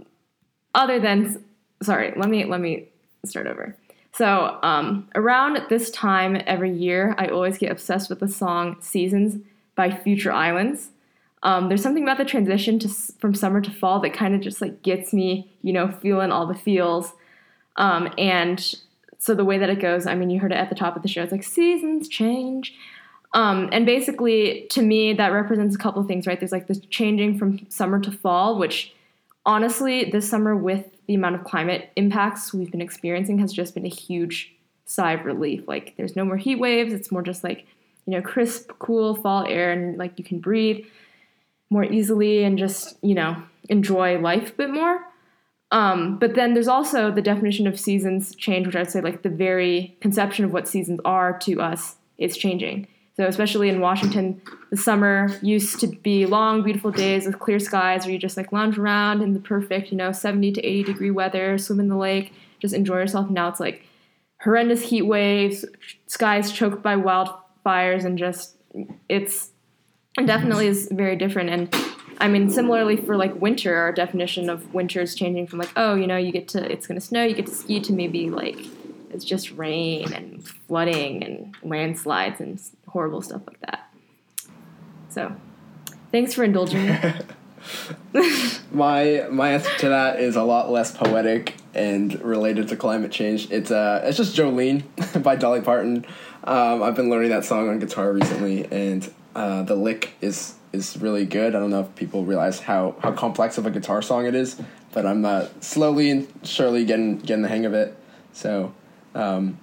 other 0.74 1.00
than 1.00 1.44
sorry, 1.82 2.14
let 2.16 2.30
me 2.30 2.46
let 2.46 2.60
me 2.60 2.90
start 3.26 3.48
over. 3.48 3.76
So 4.14 4.58
um, 4.64 5.08
around 5.14 5.60
this 5.70 5.92
time 5.92 6.42
every 6.48 6.74
year, 6.74 7.14
I 7.18 7.28
always 7.28 7.58
get 7.58 7.72
obsessed 7.72 8.10
with 8.10 8.20
the 8.20 8.28
song 8.28 8.78
"Seasons" 8.82 9.42
by 9.76 9.92
Future 9.92 10.32
Islands. 10.32 10.90
Um, 11.44 11.70
there's 11.70 11.84
something 11.84 12.04
about 12.04 12.18
the 12.18 12.26
transition 12.26 12.80
to 12.80 12.90
from 13.20 13.36
summer 13.36 13.62
to 13.62 13.70
fall 13.72 14.00
that 14.00 14.14
kind 14.14 14.34
of 14.34 14.42
just 14.42 14.60
like 14.60 14.82
gets 14.82 15.14
me, 15.14 15.52
you 15.62 15.72
know, 15.72 15.90
feeling 15.90 16.32
all 16.32 16.48
the 16.48 16.56
feels. 16.56 17.14
Um, 17.76 18.12
and 18.18 18.76
so 19.20 19.34
the 19.34 19.46
way 19.46 19.58
that 19.58 19.70
it 19.70 19.80
goes, 19.80 20.06
I 20.06 20.16
mean, 20.16 20.30
you 20.30 20.40
heard 20.40 20.52
it 20.52 20.58
at 20.58 20.70
the 20.70 20.76
top 20.76 20.96
of 20.96 21.02
the 21.02 21.08
show. 21.08 21.24
It's 21.24 21.32
like 21.32 21.44
seasons 21.44 22.08
change. 22.08 22.74
Um, 23.34 23.70
and 23.72 23.86
basically, 23.86 24.68
to 24.72 24.82
me, 24.82 25.14
that 25.14 25.32
represents 25.32 25.76
a 25.76 25.80
couple 25.80 26.02
of 26.02 26.08
things, 26.08 26.28
right? 26.28 26.40
There's 26.40 26.52
like 26.52 26.68
this 26.68 26.80
changing 26.90 27.38
from 27.38 27.70
summer 27.70 28.00
to 28.00 28.12
fall, 28.12 28.58
which 28.58 28.94
honestly, 29.46 30.10
this 30.10 30.30
summer, 30.30 30.56
with 30.56 30.86
the 31.08 31.16
amount 31.16 31.36
of 31.36 31.44
climate 31.44 31.90
impacts 31.96 32.54
we've 32.54 32.72
been 32.72 32.82
experiencing, 32.82 33.40
has 33.40 33.52
just 33.52 33.74
been 33.74 33.86
a 33.86 33.90
huge 33.90 34.54
sigh 34.86 35.14
of 35.14 35.26
relief. 35.26 35.68
Like, 35.68 35.96
there's 35.98 36.16
no 36.16 36.26
more 36.26 36.38
heat 36.38 36.60
waves. 36.60 36.94
It's 36.94 37.12
more 37.12 37.22
just 37.22 37.44
like, 37.44 37.66
you 38.06 38.14
know, 38.14 38.22
crisp, 38.22 38.72
cool 38.80 39.16
fall 39.16 39.46
air, 39.46 39.72
and 39.72 39.98
like 39.98 40.18
you 40.18 40.24
can 40.24 40.40
breathe 40.40 40.86
more 41.70 41.84
easily 41.84 42.44
and 42.44 42.58
just, 42.58 42.98
you 43.02 43.14
know, 43.14 43.36
enjoy 43.68 44.20
life 44.20 44.52
a 44.52 44.54
bit 44.54 44.70
more. 44.70 45.06
Um, 45.72 46.18
but 46.18 46.36
then 46.36 46.54
there's 46.54 46.68
also 46.68 47.12
the 47.12 47.22
definition 47.22 47.68
of 47.68 47.80
seasons 47.80 48.34
change, 48.36 48.66
which 48.66 48.76
I'd 48.76 48.92
say 48.92 49.02
like 49.02 49.24
the 49.24 49.30
very 49.30 49.98
conception 50.02 50.46
of 50.46 50.54
what 50.54 50.68
seasons 50.68 51.00
are 51.04 51.38
to 51.40 51.62
us 51.62 51.98
is 52.18 52.38
changing. 52.38 52.88
So 53.18 53.26
especially 53.26 53.70
in 53.70 53.82
Washington, 53.82 54.40
the 54.70 54.78
summer 54.78 55.30
used 55.42 55.80
to 55.80 55.88
be 55.88 56.28
long, 56.28 56.64
beautiful 56.64 56.92
days 56.92 57.26
with 57.26 57.40
clear 57.40 57.60
skies 57.60 58.06
where 58.06 58.14
you 58.14 58.20
just 58.20 58.38
like 58.38 58.52
lounge 58.52 58.78
around 58.78 59.24
in 59.24 59.34
the 59.34 59.40
perfect, 59.40 59.92
you 59.92 59.98
know, 59.98 60.12
70 60.12 60.52
to 60.54 60.62
80 60.62 60.84
degree 60.84 61.12
weather, 61.12 61.58
swim 61.58 61.80
in 61.80 61.90
the 61.90 61.98
lake, 61.98 62.32
just 62.60 62.76
enjoy 62.76 63.00
yourself. 63.00 63.30
Now 63.30 63.50
it's 63.50 63.60
like 63.60 63.84
horrendous 64.42 64.84
heat 64.84 65.02
waves, 65.02 65.66
skies 66.06 66.52
choked 66.52 66.84
by 66.84 66.96
wildfires, 66.96 68.06
and 68.06 68.20
just 68.20 68.56
it's 69.10 69.50
definitely 70.24 70.68
is 70.68 70.88
very 70.92 71.16
different. 71.16 71.50
And 71.50 71.76
I 72.20 72.28
mean, 72.28 72.50
similarly 72.50 72.98
for 72.98 73.16
like 73.16 73.40
winter, 73.40 73.76
our 73.76 73.92
definition 73.92 74.50
of 74.50 74.74
winter 74.74 75.02
is 75.02 75.14
changing 75.16 75.48
from 75.48 75.60
like, 75.60 75.72
oh, 75.76 75.96
you 75.96 76.08
know, 76.08 76.18
you 76.18 76.32
get 76.32 76.48
to 76.50 76.72
it's 76.72 76.88
gonna 76.88 77.02
snow, 77.02 77.24
you 77.24 77.36
get 77.36 77.46
to 77.48 77.54
ski 77.54 77.80
to 77.82 77.94
maybe 77.94 78.30
like 78.30 78.58
it's 79.12 79.24
just 79.24 79.52
rain 79.52 80.14
and 80.14 80.48
flooding 80.48 81.24
and 81.24 81.56
landslides 81.64 82.40
and 82.40 82.60
horrible 82.88 83.22
stuff 83.22 83.42
like 83.48 83.60
that. 83.62 83.92
So, 85.10 85.36
thanks 86.12 86.34
for 86.34 86.44
indulging 86.44 86.88
me. 86.88 87.00
my 88.72 89.28
my 89.30 89.52
answer 89.52 89.78
to 89.80 89.90
that 89.90 90.20
is 90.20 90.36
a 90.36 90.44
lot 90.44 90.70
less 90.70 90.96
poetic 90.96 91.56
and 91.74 92.20
related 92.22 92.68
to 92.70 92.76
climate 92.76 93.12
change. 93.12 93.50
It's 93.52 93.72
uh 93.72 94.02
it's 94.04 94.18
just 94.18 94.36
Jolene 94.36 94.84
by 95.24 95.36
Dolly 95.36 95.62
Parton. 95.62 96.06
Um, 96.44 96.82
I've 96.82 96.96
been 96.96 97.10
learning 97.10 97.32
that 97.32 97.44
song 97.44 97.70
on 97.70 97.80
guitar 97.80 98.14
recently, 98.14 98.66
and 98.72 99.12
uh, 99.36 99.64
the 99.64 99.76
lick 99.76 100.14
is 100.22 100.54
is 100.78 100.98
really 100.98 101.26
good. 101.26 101.56
I 101.56 101.60
don't 101.60 101.70
know 101.70 101.82
if 101.82 101.96
people 101.96 102.24
realize 102.24 102.60
how 102.60 102.96
how 103.00 103.12
complex 103.12 103.58
of 103.58 103.66
a 103.66 103.72
guitar 103.72 104.02
song 104.02 104.26
it 104.26 104.36
is, 104.36 104.62
but 104.94 105.06
I'm 105.06 105.26
uh, 105.26 105.48
slowly 105.60 106.10
and 106.10 106.28
surely 106.44 106.86
getting 106.86 107.18
getting 107.18 107.42
the 107.42 107.50
hang 107.50 107.66
of 107.66 107.74
it. 107.74 107.98
So 108.34 108.74
um, 109.16 109.58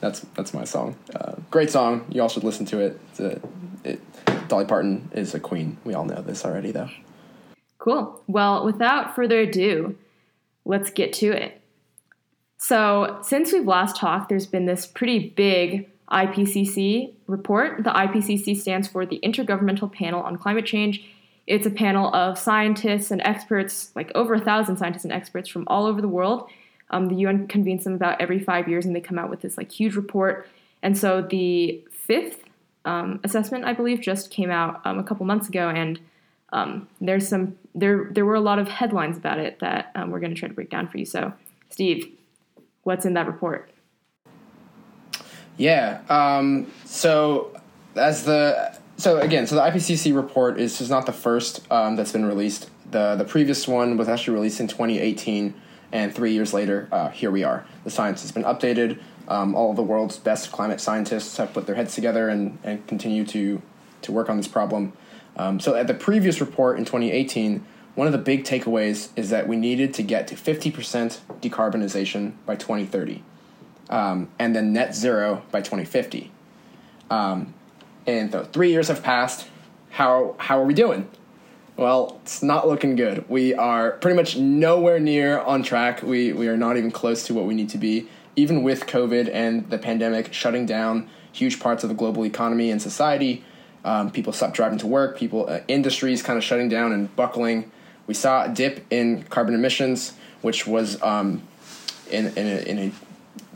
that's 0.00 0.20
that's 0.34 0.54
my 0.54 0.64
song. 0.64 0.96
Uh, 1.14 1.34
great 1.50 1.70
song. 1.70 2.06
You 2.10 2.22
all 2.22 2.28
should 2.28 2.44
listen 2.44 2.66
to 2.66 2.78
it. 2.80 3.00
A, 3.18 3.40
it. 3.84 4.00
Dolly 4.48 4.66
Parton 4.66 5.10
is 5.12 5.34
a 5.34 5.40
queen. 5.40 5.78
We 5.84 5.94
all 5.94 6.04
know 6.04 6.20
this 6.22 6.44
already, 6.44 6.70
though. 6.70 6.90
Cool. 7.78 8.22
Well, 8.26 8.64
without 8.64 9.14
further 9.14 9.40
ado, 9.40 9.96
let's 10.64 10.90
get 10.90 11.12
to 11.14 11.32
it. 11.32 11.60
So, 12.56 13.18
since 13.22 13.52
we've 13.52 13.66
last 13.66 13.96
talked, 13.96 14.28
there's 14.28 14.46
been 14.46 14.66
this 14.66 14.86
pretty 14.86 15.30
big 15.30 15.90
IPCC 16.10 17.12
report. 17.26 17.84
The 17.84 17.90
IPCC 17.90 18.56
stands 18.56 18.88
for 18.88 19.06
the 19.06 19.20
Intergovernmental 19.22 19.92
Panel 19.92 20.20
on 20.22 20.36
Climate 20.36 20.66
Change. 20.66 21.04
It's 21.46 21.66
a 21.66 21.70
panel 21.70 22.14
of 22.14 22.38
scientists 22.38 23.10
and 23.10 23.20
experts, 23.22 23.90
like 23.94 24.10
over 24.14 24.34
a 24.34 24.40
thousand 24.40 24.76
scientists 24.76 25.04
and 25.04 25.12
experts 25.12 25.48
from 25.48 25.64
all 25.66 25.86
over 25.86 26.00
the 26.00 26.08
world. 26.08 26.48
Um, 26.90 27.08
the 27.08 27.16
UN 27.16 27.46
convenes 27.48 27.84
them 27.84 27.94
about 27.94 28.20
every 28.20 28.38
five 28.38 28.68
years, 28.68 28.86
and 28.86 28.94
they 28.94 29.00
come 29.00 29.18
out 29.18 29.30
with 29.30 29.40
this 29.40 29.56
like 29.58 29.72
huge 29.72 29.96
report. 29.96 30.46
And 30.82 30.96
so 30.96 31.22
the 31.22 31.82
fifth 31.90 32.44
um, 32.84 33.20
assessment, 33.24 33.64
I 33.64 33.72
believe, 33.72 34.00
just 34.00 34.30
came 34.30 34.50
out 34.50 34.80
um, 34.84 34.98
a 34.98 35.04
couple 35.04 35.26
months 35.26 35.48
ago, 35.48 35.68
and 35.68 35.98
um, 36.52 36.88
there's 37.00 37.26
some 37.26 37.56
there 37.74 38.08
there 38.10 38.24
were 38.24 38.34
a 38.34 38.40
lot 38.40 38.58
of 38.58 38.68
headlines 38.68 39.16
about 39.16 39.38
it 39.38 39.58
that 39.60 39.90
um, 39.94 40.10
we're 40.10 40.20
going 40.20 40.34
to 40.34 40.38
try 40.38 40.48
to 40.48 40.54
break 40.54 40.70
down 40.70 40.88
for 40.88 40.98
you. 40.98 41.04
So, 41.04 41.32
Steve, 41.70 42.12
what's 42.84 43.04
in 43.04 43.14
that 43.14 43.26
report? 43.26 43.70
Yeah. 45.56 46.00
Um, 46.08 46.70
so 46.84 47.56
as 47.96 48.24
the 48.24 48.76
so 48.96 49.18
again, 49.18 49.46
so 49.46 49.56
the 49.56 49.62
IPCC 49.62 50.14
report 50.14 50.58
is 50.58 50.80
is 50.80 50.90
not 50.90 51.06
the 51.06 51.12
first 51.12 51.60
um, 51.70 51.96
that's 51.96 52.12
been 52.12 52.26
released. 52.26 52.70
The 52.90 53.16
the 53.16 53.24
previous 53.24 53.66
one 53.66 53.96
was 53.96 54.08
actually 54.08 54.34
released 54.34 54.60
in 54.60 54.68
2018, 54.68 55.54
and 55.92 56.14
three 56.14 56.32
years 56.32 56.52
later, 56.52 56.88
uh, 56.92 57.10
here 57.10 57.30
we 57.30 57.44
are. 57.44 57.64
The 57.84 57.90
science 57.90 58.22
has 58.22 58.32
been 58.32 58.44
updated. 58.44 59.00
Um, 59.26 59.54
all 59.54 59.70
of 59.70 59.76
the 59.76 59.82
world's 59.82 60.18
best 60.18 60.52
climate 60.52 60.80
scientists 60.80 61.36
have 61.38 61.54
put 61.54 61.66
their 61.66 61.74
heads 61.76 61.94
together 61.94 62.28
and, 62.28 62.58
and 62.62 62.86
continue 62.86 63.24
to 63.26 63.62
to 64.02 64.12
work 64.12 64.28
on 64.28 64.36
this 64.36 64.48
problem. 64.48 64.92
Um, 65.36 65.58
so 65.58 65.74
at 65.74 65.86
the 65.86 65.94
previous 65.94 66.40
report 66.40 66.78
in 66.78 66.84
2018, 66.84 67.64
one 67.94 68.06
of 68.06 68.12
the 68.12 68.18
big 68.18 68.44
takeaways 68.44 69.08
is 69.16 69.30
that 69.30 69.48
we 69.48 69.56
needed 69.56 69.94
to 69.94 70.02
get 70.02 70.28
to 70.28 70.36
50% 70.36 71.18
decarbonization 71.40 72.34
by 72.46 72.54
2030 72.54 73.24
um, 73.90 74.28
and 74.38 74.54
then 74.54 74.72
net 74.72 74.94
zero 74.94 75.42
by 75.50 75.60
2050. 75.60 76.30
Um, 77.10 77.54
and 78.06 78.32
so 78.32 78.44
three 78.44 78.70
years 78.70 78.88
have 78.88 79.02
passed. 79.02 79.46
how 79.90 80.34
how 80.38 80.60
are 80.60 80.64
we 80.64 80.74
doing? 80.74 81.08
Well, 81.76 82.20
it's 82.22 82.42
not 82.42 82.68
looking 82.68 82.94
good. 82.94 83.28
We 83.28 83.52
are 83.54 83.92
pretty 83.92 84.16
much 84.16 84.36
nowhere 84.36 85.00
near 85.00 85.40
on 85.40 85.62
track. 85.62 86.02
We 86.02 86.32
we 86.32 86.48
are 86.48 86.56
not 86.56 86.76
even 86.76 86.90
close 86.90 87.26
to 87.26 87.34
what 87.34 87.46
we 87.46 87.54
need 87.54 87.68
to 87.70 87.78
be, 87.78 88.08
even 88.36 88.62
with 88.62 88.86
COVID 88.86 89.28
and 89.32 89.68
the 89.70 89.78
pandemic 89.78 90.32
shutting 90.32 90.66
down 90.66 91.08
huge 91.32 91.58
parts 91.58 91.82
of 91.82 91.88
the 91.88 91.94
global 91.94 92.24
economy 92.24 92.70
and 92.70 92.80
society. 92.80 93.44
Um, 93.84 94.10
people 94.10 94.32
stopped 94.32 94.54
driving 94.54 94.78
to 94.78 94.86
work. 94.86 95.18
People 95.18 95.46
uh, 95.48 95.60
industries 95.68 96.22
kind 96.22 96.38
of 96.38 96.44
shutting 96.44 96.68
down 96.68 96.92
and 96.92 97.14
buckling. 97.16 97.70
We 98.06 98.14
saw 98.14 98.44
a 98.44 98.48
dip 98.48 98.84
in 98.90 99.24
carbon 99.24 99.54
emissions, 99.54 100.14
which 100.42 100.66
was 100.66 101.00
um, 101.02 101.42
in 102.10 102.26
in 102.36 102.46
a, 102.46 102.60
in 102.70 102.78
a 102.78 102.92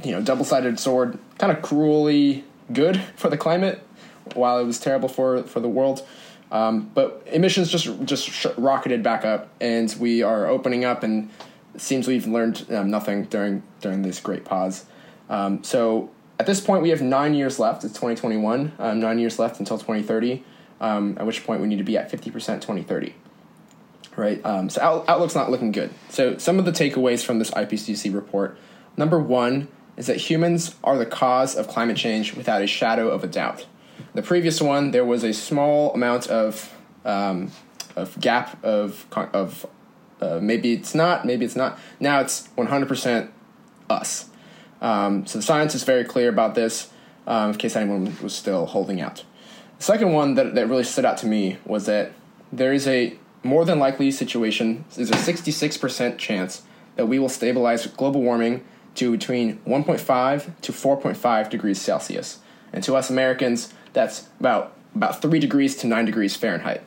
you 0.04 0.12
know 0.12 0.20
double 0.20 0.44
sided 0.44 0.78
sword, 0.78 1.18
kind 1.38 1.52
of 1.52 1.62
cruelly 1.62 2.44
good 2.72 3.00
for 3.16 3.28
the 3.28 3.36
climate, 3.36 3.86
while 4.34 4.58
it 4.58 4.64
was 4.64 4.78
terrible 4.78 5.08
for 5.08 5.42
for 5.44 5.60
the 5.60 5.68
world. 5.68 6.06
Um, 6.50 6.90
but 6.94 7.26
emissions 7.30 7.70
just 7.70 8.04
just 8.04 8.46
rocketed 8.56 9.02
back 9.02 9.24
up, 9.24 9.48
and 9.60 9.94
we 9.98 10.22
are 10.22 10.46
opening 10.46 10.84
up, 10.84 11.02
and 11.02 11.30
it 11.74 11.80
seems 11.80 12.06
we've 12.06 12.26
learned 12.26 12.66
um, 12.70 12.90
nothing 12.90 13.24
during 13.24 13.62
during 13.80 14.02
this 14.02 14.20
great 14.20 14.44
pause. 14.44 14.86
Um, 15.28 15.62
so 15.62 16.10
at 16.38 16.46
this 16.46 16.60
point, 16.60 16.82
we 16.82 16.90
have 16.90 17.02
nine 17.02 17.34
years 17.34 17.58
left. 17.58 17.84
It's 17.84 17.94
2021. 17.94 18.72
Um, 18.78 19.00
nine 19.00 19.18
years 19.18 19.38
left 19.38 19.58
until 19.58 19.76
2030. 19.76 20.44
Um, 20.80 21.16
at 21.18 21.26
which 21.26 21.44
point 21.44 21.60
we 21.60 21.66
need 21.66 21.78
to 21.78 21.84
be 21.84 21.98
at 21.98 22.10
50% 22.10 22.32
2030. 22.32 23.14
Right. 24.14 24.44
Um, 24.44 24.70
so 24.70 24.80
out, 24.80 25.08
outlook's 25.08 25.34
not 25.34 25.50
looking 25.50 25.72
good. 25.72 25.90
So 26.08 26.38
some 26.38 26.58
of 26.60 26.64
the 26.64 26.70
takeaways 26.70 27.24
from 27.24 27.40
this 27.40 27.50
IPCC 27.50 28.14
report. 28.14 28.56
Number 28.96 29.18
one 29.18 29.68
is 29.98 30.06
that 30.06 30.16
humans 30.16 30.76
are 30.84 30.96
the 30.96 31.04
cause 31.04 31.56
of 31.56 31.66
climate 31.68 31.96
change 31.96 32.34
without 32.34 32.62
a 32.62 32.66
shadow 32.66 33.10
of 33.10 33.24
a 33.24 33.26
doubt. 33.26 33.66
The 34.14 34.22
previous 34.22 34.60
one, 34.60 34.92
there 34.92 35.04
was 35.04 35.24
a 35.24 35.34
small 35.34 35.92
amount 35.92 36.28
of 36.28 36.72
um, 37.04 37.50
of 37.96 38.18
gap 38.20 38.62
of 38.64 39.06
of 39.34 39.66
uh, 40.20 40.38
maybe 40.40 40.72
it's 40.72 40.94
not, 40.94 41.26
maybe 41.26 41.44
it's 41.44 41.56
not. 41.56 41.78
Now 42.00 42.20
it's 42.20 42.48
100% 42.56 43.28
us. 43.90 44.30
Um, 44.80 45.26
so 45.26 45.38
the 45.38 45.42
science 45.42 45.74
is 45.74 45.84
very 45.84 46.04
clear 46.04 46.28
about 46.28 46.54
this. 46.54 46.90
Um, 47.26 47.50
in 47.50 47.56
case 47.58 47.76
anyone 47.76 48.16
was 48.22 48.34
still 48.34 48.66
holding 48.66 49.02
out. 49.02 49.24
The 49.78 49.84
second 49.84 50.12
one 50.12 50.34
that 50.34 50.54
that 50.54 50.66
really 50.66 50.84
stood 50.84 51.04
out 51.04 51.18
to 51.18 51.26
me 51.26 51.58
was 51.66 51.86
that 51.86 52.12
there 52.52 52.72
is 52.72 52.86
a 52.86 53.18
more 53.42 53.64
than 53.64 53.78
likely 53.78 54.10
situation. 54.12 54.84
There's 54.94 55.10
a 55.10 55.14
66% 55.14 56.18
chance 56.18 56.62
that 56.96 57.06
we 57.06 57.18
will 57.18 57.28
stabilize 57.28 57.86
global 57.86 58.22
warming 58.22 58.64
to 58.98 59.12
between 59.12 59.58
1.5 59.60 60.60
to 60.60 60.72
4.5 60.72 61.50
degrees 61.50 61.80
Celsius. 61.80 62.38
And 62.72 62.84
to 62.84 62.96
us 62.96 63.10
Americans, 63.10 63.72
that's 63.92 64.28
about 64.38 64.74
about 64.94 65.22
three 65.22 65.38
degrees 65.38 65.76
to 65.76 65.86
nine 65.86 66.04
degrees 66.04 66.34
Fahrenheit. 66.34 66.82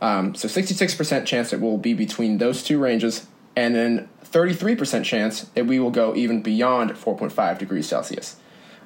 Um, 0.00 0.34
so 0.34 0.48
66% 0.48 1.26
chance 1.26 1.52
it 1.52 1.60
will 1.60 1.78
be 1.78 1.94
between 1.94 2.38
those 2.38 2.62
two 2.62 2.78
ranges, 2.78 3.26
and 3.54 3.74
then 3.74 4.08
33% 4.24 5.04
chance 5.04 5.42
that 5.54 5.66
we 5.66 5.78
will 5.78 5.90
go 5.90 6.14
even 6.16 6.42
beyond 6.42 6.92
4.5 6.92 7.58
degrees 7.58 7.86
Celsius. 7.86 8.36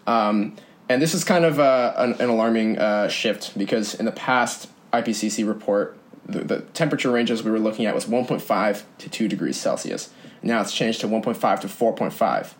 Um, 0.06 0.56
and 0.88 1.00
this 1.00 1.14
is 1.14 1.24
kind 1.24 1.44
of 1.44 1.58
uh, 1.58 1.94
an, 1.96 2.14
an, 2.20 2.28
alarming 2.28 2.78
uh, 2.78 3.08
shift 3.08 3.56
because 3.56 3.94
in 3.94 4.04
the 4.04 4.12
past 4.12 4.68
IPCC 4.92 5.46
report, 5.46 5.96
the, 6.26 6.40
the, 6.40 6.60
temperature 6.74 7.10
ranges 7.10 7.42
we 7.42 7.50
were 7.50 7.58
looking 7.58 7.86
at 7.86 7.94
was 7.94 8.06
1.5 8.06 8.82
to 8.98 9.08
2 9.08 9.28
degrees 9.28 9.56
Celsius. 9.56 10.10
Now 10.46 10.60
it's 10.60 10.72
changed 10.72 11.00
to 11.00 11.08
1.5 11.08 11.60
to 11.60 11.66
4.5. 11.66 12.54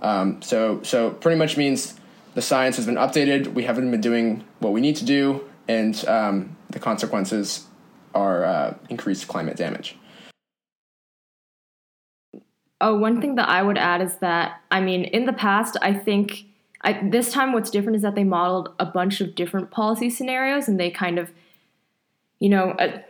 Um, 0.00 0.40
so, 0.42 0.80
so 0.82 1.10
pretty 1.10 1.36
much 1.36 1.56
means 1.56 1.98
the 2.34 2.42
science 2.42 2.76
has 2.76 2.86
been 2.86 2.94
updated. 2.94 3.52
We 3.52 3.64
haven't 3.64 3.90
been 3.90 4.00
doing 4.00 4.44
what 4.60 4.72
we 4.72 4.80
need 4.80 4.96
to 4.96 5.04
do, 5.04 5.44
and 5.66 6.02
um, 6.06 6.56
the 6.70 6.78
consequences 6.78 7.66
are 8.14 8.44
uh, 8.44 8.74
increased 8.88 9.26
climate 9.26 9.56
damage. 9.56 9.96
Oh, 12.80 12.96
one 12.96 13.20
thing 13.20 13.34
that 13.34 13.48
I 13.48 13.62
would 13.62 13.78
add 13.78 14.00
is 14.00 14.16
that 14.18 14.60
I 14.70 14.80
mean, 14.80 15.04
in 15.04 15.26
the 15.26 15.32
past, 15.32 15.76
I 15.82 15.94
think 15.94 16.44
I, 16.82 17.08
this 17.08 17.32
time 17.32 17.52
what's 17.52 17.70
different 17.70 17.96
is 17.96 18.02
that 18.02 18.14
they 18.14 18.24
modeled 18.24 18.72
a 18.78 18.86
bunch 18.86 19.20
of 19.20 19.34
different 19.34 19.70
policy 19.72 20.10
scenarios, 20.10 20.68
and 20.68 20.78
they 20.78 20.90
kind 20.90 21.18
of, 21.18 21.32
you 22.38 22.48
know, 22.48 22.70
uh, 22.72 23.00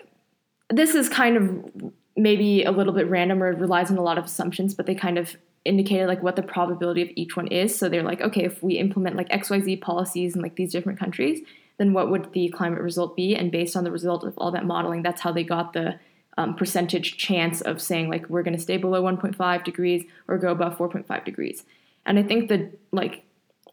this 0.71 0.95
is 0.95 1.11
kind 1.11 1.37
of 1.37 1.93
maybe 2.17 2.65
a 2.65 2.71
little 2.71 2.93
bit 2.93 3.09
random 3.09 3.43
or 3.43 3.53
relies 3.55 3.91
on 3.91 3.99
a 3.99 4.03
lot 4.03 4.19
of 4.19 4.25
assumptions, 4.25 4.75
but 4.75 4.87
they 4.87 4.95
kind 4.95 5.19
of 5.19 5.37
indicated 5.65 6.09
like 6.09 6.23
what 6.23 6.37
the 6.37 6.43
probability 6.43 7.03
of 7.03 7.09
each 7.15 7.37
one 7.37 7.47
is. 7.49 7.77
So 7.77 7.89
they're 7.89 8.03
like, 8.03 8.21
okay, 8.21 8.45
if 8.45 8.63
we 8.63 8.75
implement 8.79 9.17
like 9.17 9.29
XYZ 9.29 9.81
policies 9.81 10.35
in 10.35 10.43
like 10.43 10.57
these 10.57 10.73
different 10.73 10.99
countries, 10.99 11.41
then 11.79 11.93
what 11.93 12.11
would 12.11 12.33
the 12.33 12.49
climate 12.51 12.81
result 12.81 13.17
be? 13.17 13.35
And 13.35 13.51
based 13.51 13.77
on 13.77 13.85
the 13.85 13.91
result 13.91 14.25
of 14.25 14.37
all 14.37 14.51
that 14.51 14.65
modeling, 14.65 15.03
that's 15.03 15.21
how 15.21 15.33
they 15.33 15.45
got 15.45 15.73
the 15.73 15.99
um, 16.39 16.55
percentage 16.55 17.17
chance 17.17 17.61
of 17.61 17.81
saying 17.81 18.09
like 18.09 18.29
we're 18.29 18.43
going 18.43 18.57
to 18.57 18.63
stay 18.63 18.77
below 18.77 19.03
1.5 19.03 19.65
degrees 19.65 20.05
or 20.29 20.39
go 20.39 20.51
above 20.51 20.77
4.5 20.79 21.25
degrees. 21.25 21.65
And 22.07 22.19
I 22.19 22.23
think 22.23 22.49
that 22.49 22.79
like 22.91 23.25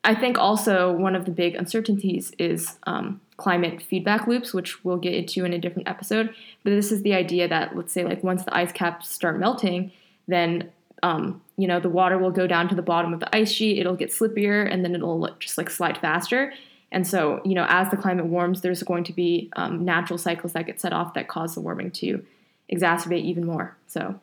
I 0.03 0.15
think 0.15 0.37
also 0.37 0.91
one 0.91 1.15
of 1.15 1.25
the 1.25 1.31
big 1.31 1.55
uncertainties 1.55 2.31
is 2.39 2.77
um, 2.83 3.19
climate 3.37 3.81
feedback 3.81 4.27
loops, 4.27 4.53
which 4.53 4.83
we'll 4.83 4.97
get 4.97 5.13
into 5.13 5.45
in 5.45 5.53
a 5.53 5.59
different 5.59 5.89
episode. 5.89 6.33
But 6.63 6.71
this 6.71 6.91
is 6.91 7.01
the 7.01 7.13
idea 7.13 7.47
that 7.47 7.75
let's 7.75 7.91
say 7.91 8.03
like 8.03 8.23
once 8.23 8.43
the 8.43 8.55
ice 8.55 8.71
caps 8.71 9.09
start 9.09 9.39
melting, 9.39 9.91
then 10.27 10.71
um, 11.03 11.41
you 11.57 11.67
know, 11.67 11.79
the 11.79 11.89
water 11.89 12.17
will 12.17 12.31
go 12.31 12.47
down 12.47 12.67
to 12.69 12.75
the 12.75 12.81
bottom 12.81 13.13
of 13.13 13.19
the 13.19 13.35
ice 13.35 13.51
sheet, 13.51 13.79
it'll 13.79 13.95
get 13.95 14.09
slippier, 14.09 14.71
and 14.71 14.83
then 14.83 14.95
it'll 14.95 15.29
just 15.39 15.57
like 15.57 15.69
slide 15.69 15.97
faster. 15.97 16.53
And 16.91 17.07
so, 17.07 17.41
you 17.45 17.53
know, 17.53 17.65
as 17.69 17.89
the 17.91 17.97
climate 17.97 18.25
warms, 18.25 18.61
there's 18.61 18.81
going 18.83 19.03
to 19.05 19.13
be 19.13 19.49
um, 19.55 19.85
natural 19.85 20.17
cycles 20.17 20.53
that 20.53 20.65
get 20.65 20.81
set 20.81 20.91
off 20.91 21.13
that 21.13 21.27
cause 21.27 21.55
the 21.55 21.61
warming 21.61 21.91
to 21.91 22.25
exacerbate 22.71 23.23
even 23.23 23.45
more. 23.45 23.77
So, 23.87 24.19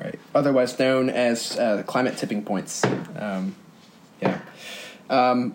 right, 0.00 0.18
otherwise 0.34 0.78
known 0.78 1.10
as 1.10 1.58
uh, 1.58 1.82
climate 1.86 2.16
tipping 2.16 2.42
points. 2.42 2.84
Um, 3.16 3.54
yeah. 4.20 4.40
Um, 5.08 5.54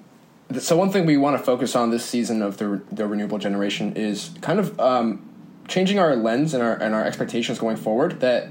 so 0.59 0.75
one 0.75 0.91
thing 0.91 1.05
we 1.05 1.17
want 1.17 1.37
to 1.37 1.43
focus 1.43 1.75
on 1.75 1.91
this 1.91 2.05
season 2.05 2.41
of 2.41 2.57
the, 2.57 2.81
the 2.91 3.07
renewable 3.07 3.37
generation 3.37 3.95
is 3.95 4.31
kind 4.41 4.59
of 4.59 4.77
um, 4.79 5.29
changing 5.67 5.99
our 5.99 6.15
lens 6.15 6.53
and 6.53 6.61
our 6.61 6.75
and 6.75 6.93
our 6.93 7.03
expectations 7.03 7.59
going 7.59 7.77
forward. 7.77 8.19
That 8.19 8.49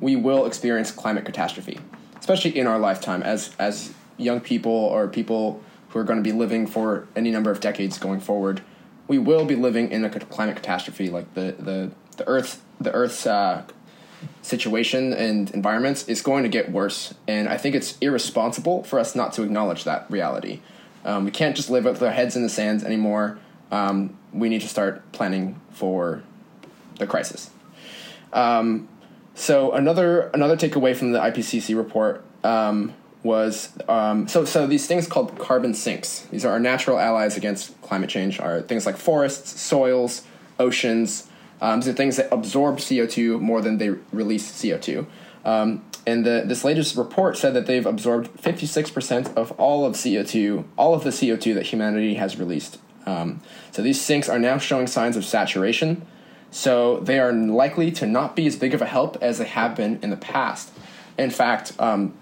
we 0.00 0.16
will 0.16 0.46
experience 0.46 0.90
climate 0.90 1.24
catastrophe, 1.24 1.78
especially 2.18 2.58
in 2.58 2.66
our 2.66 2.78
lifetime 2.78 3.22
as 3.22 3.54
as 3.58 3.92
young 4.16 4.40
people 4.40 4.72
or 4.72 5.08
people 5.08 5.62
who 5.90 5.98
are 5.98 6.04
going 6.04 6.18
to 6.18 6.22
be 6.22 6.32
living 6.32 6.66
for 6.66 7.06
any 7.14 7.30
number 7.30 7.50
of 7.50 7.60
decades 7.60 7.98
going 7.98 8.20
forward. 8.20 8.62
We 9.08 9.18
will 9.18 9.44
be 9.44 9.54
living 9.54 9.90
in 9.92 10.04
a 10.04 10.10
climate 10.10 10.56
catastrophe, 10.56 11.08
like 11.08 11.32
the 11.34 11.54
the 11.58 11.90
the 12.16 12.26
Earth 12.26 12.62
the 12.80 12.92
Earth's 12.92 13.26
uh, 13.26 13.62
situation 14.42 15.12
and 15.12 15.50
environments 15.50 16.08
is 16.08 16.22
going 16.22 16.42
to 16.42 16.48
get 16.48 16.70
worse, 16.70 17.14
and 17.26 17.48
I 17.48 17.56
think 17.56 17.74
it's 17.74 17.98
irresponsible 18.00 18.84
for 18.84 18.98
us 18.98 19.14
not 19.14 19.32
to 19.34 19.42
acknowledge 19.42 19.84
that 19.84 20.10
reality. 20.10 20.60
Um, 21.04 21.24
we 21.24 21.30
can't 21.30 21.54
just 21.56 21.70
live 21.70 21.84
with 21.84 22.02
our 22.02 22.10
heads 22.10 22.36
in 22.36 22.42
the 22.42 22.48
sands 22.48 22.82
anymore. 22.82 23.38
Um, 23.70 24.16
we 24.32 24.48
need 24.48 24.60
to 24.62 24.68
start 24.68 25.12
planning 25.12 25.60
for 25.70 26.22
the 26.98 27.06
crisis. 27.06 27.50
Um, 28.32 28.88
so 29.34 29.72
another 29.72 30.30
another 30.34 30.56
takeaway 30.56 30.96
from 30.96 31.12
the 31.12 31.18
IPCC 31.18 31.76
report 31.76 32.24
um, 32.42 32.94
was 33.22 33.70
um, 33.88 34.28
so 34.28 34.44
so 34.44 34.66
these 34.66 34.86
things 34.86 35.06
called 35.06 35.38
carbon 35.38 35.74
sinks. 35.74 36.20
These 36.30 36.44
are 36.44 36.52
our 36.52 36.60
natural 36.60 36.98
allies 36.98 37.36
against 37.36 37.80
climate 37.82 38.10
change. 38.10 38.40
Are 38.40 38.62
things 38.62 38.86
like 38.86 38.96
forests, 38.96 39.60
soils, 39.60 40.22
oceans. 40.58 41.28
Um, 41.60 41.80
things 41.80 42.16
that 42.16 42.32
absorb 42.32 42.80
CO 42.80 43.06
two 43.06 43.38
more 43.40 43.62
than 43.62 43.78
they 43.78 43.90
release 44.12 44.60
CO 44.60 44.78
two. 44.78 45.06
Um, 45.44 45.84
and 46.06 46.24
the, 46.24 46.42
this 46.44 46.64
latest 46.64 46.96
report 46.96 47.36
said 47.36 47.54
that 47.54 47.66
they've 47.66 47.86
absorbed 47.86 48.30
56% 48.40 49.34
of 49.34 49.52
all 49.52 49.84
of 49.84 49.94
CO2, 49.94 50.64
all 50.76 50.94
of 50.94 51.02
the 51.04 51.10
CO2 51.10 51.54
that 51.54 51.66
humanity 51.66 52.14
has 52.14 52.38
released. 52.38 52.78
Um, 53.06 53.40
so 53.70 53.82
these 53.82 54.00
sinks 54.00 54.28
are 54.28 54.38
now 54.38 54.58
showing 54.58 54.86
signs 54.86 55.16
of 55.16 55.24
saturation, 55.24 56.06
so 56.50 57.00
they 57.00 57.18
are 57.18 57.32
likely 57.32 57.90
to 57.92 58.06
not 58.06 58.34
be 58.34 58.46
as 58.46 58.56
big 58.56 58.74
of 58.74 58.82
a 58.82 58.86
help 58.86 59.16
as 59.20 59.38
they 59.38 59.44
have 59.44 59.76
been 59.76 59.98
in 60.02 60.10
the 60.10 60.16
past. 60.16 60.72
In 61.18 61.30
fact, 61.30 61.72
um, 61.78 62.14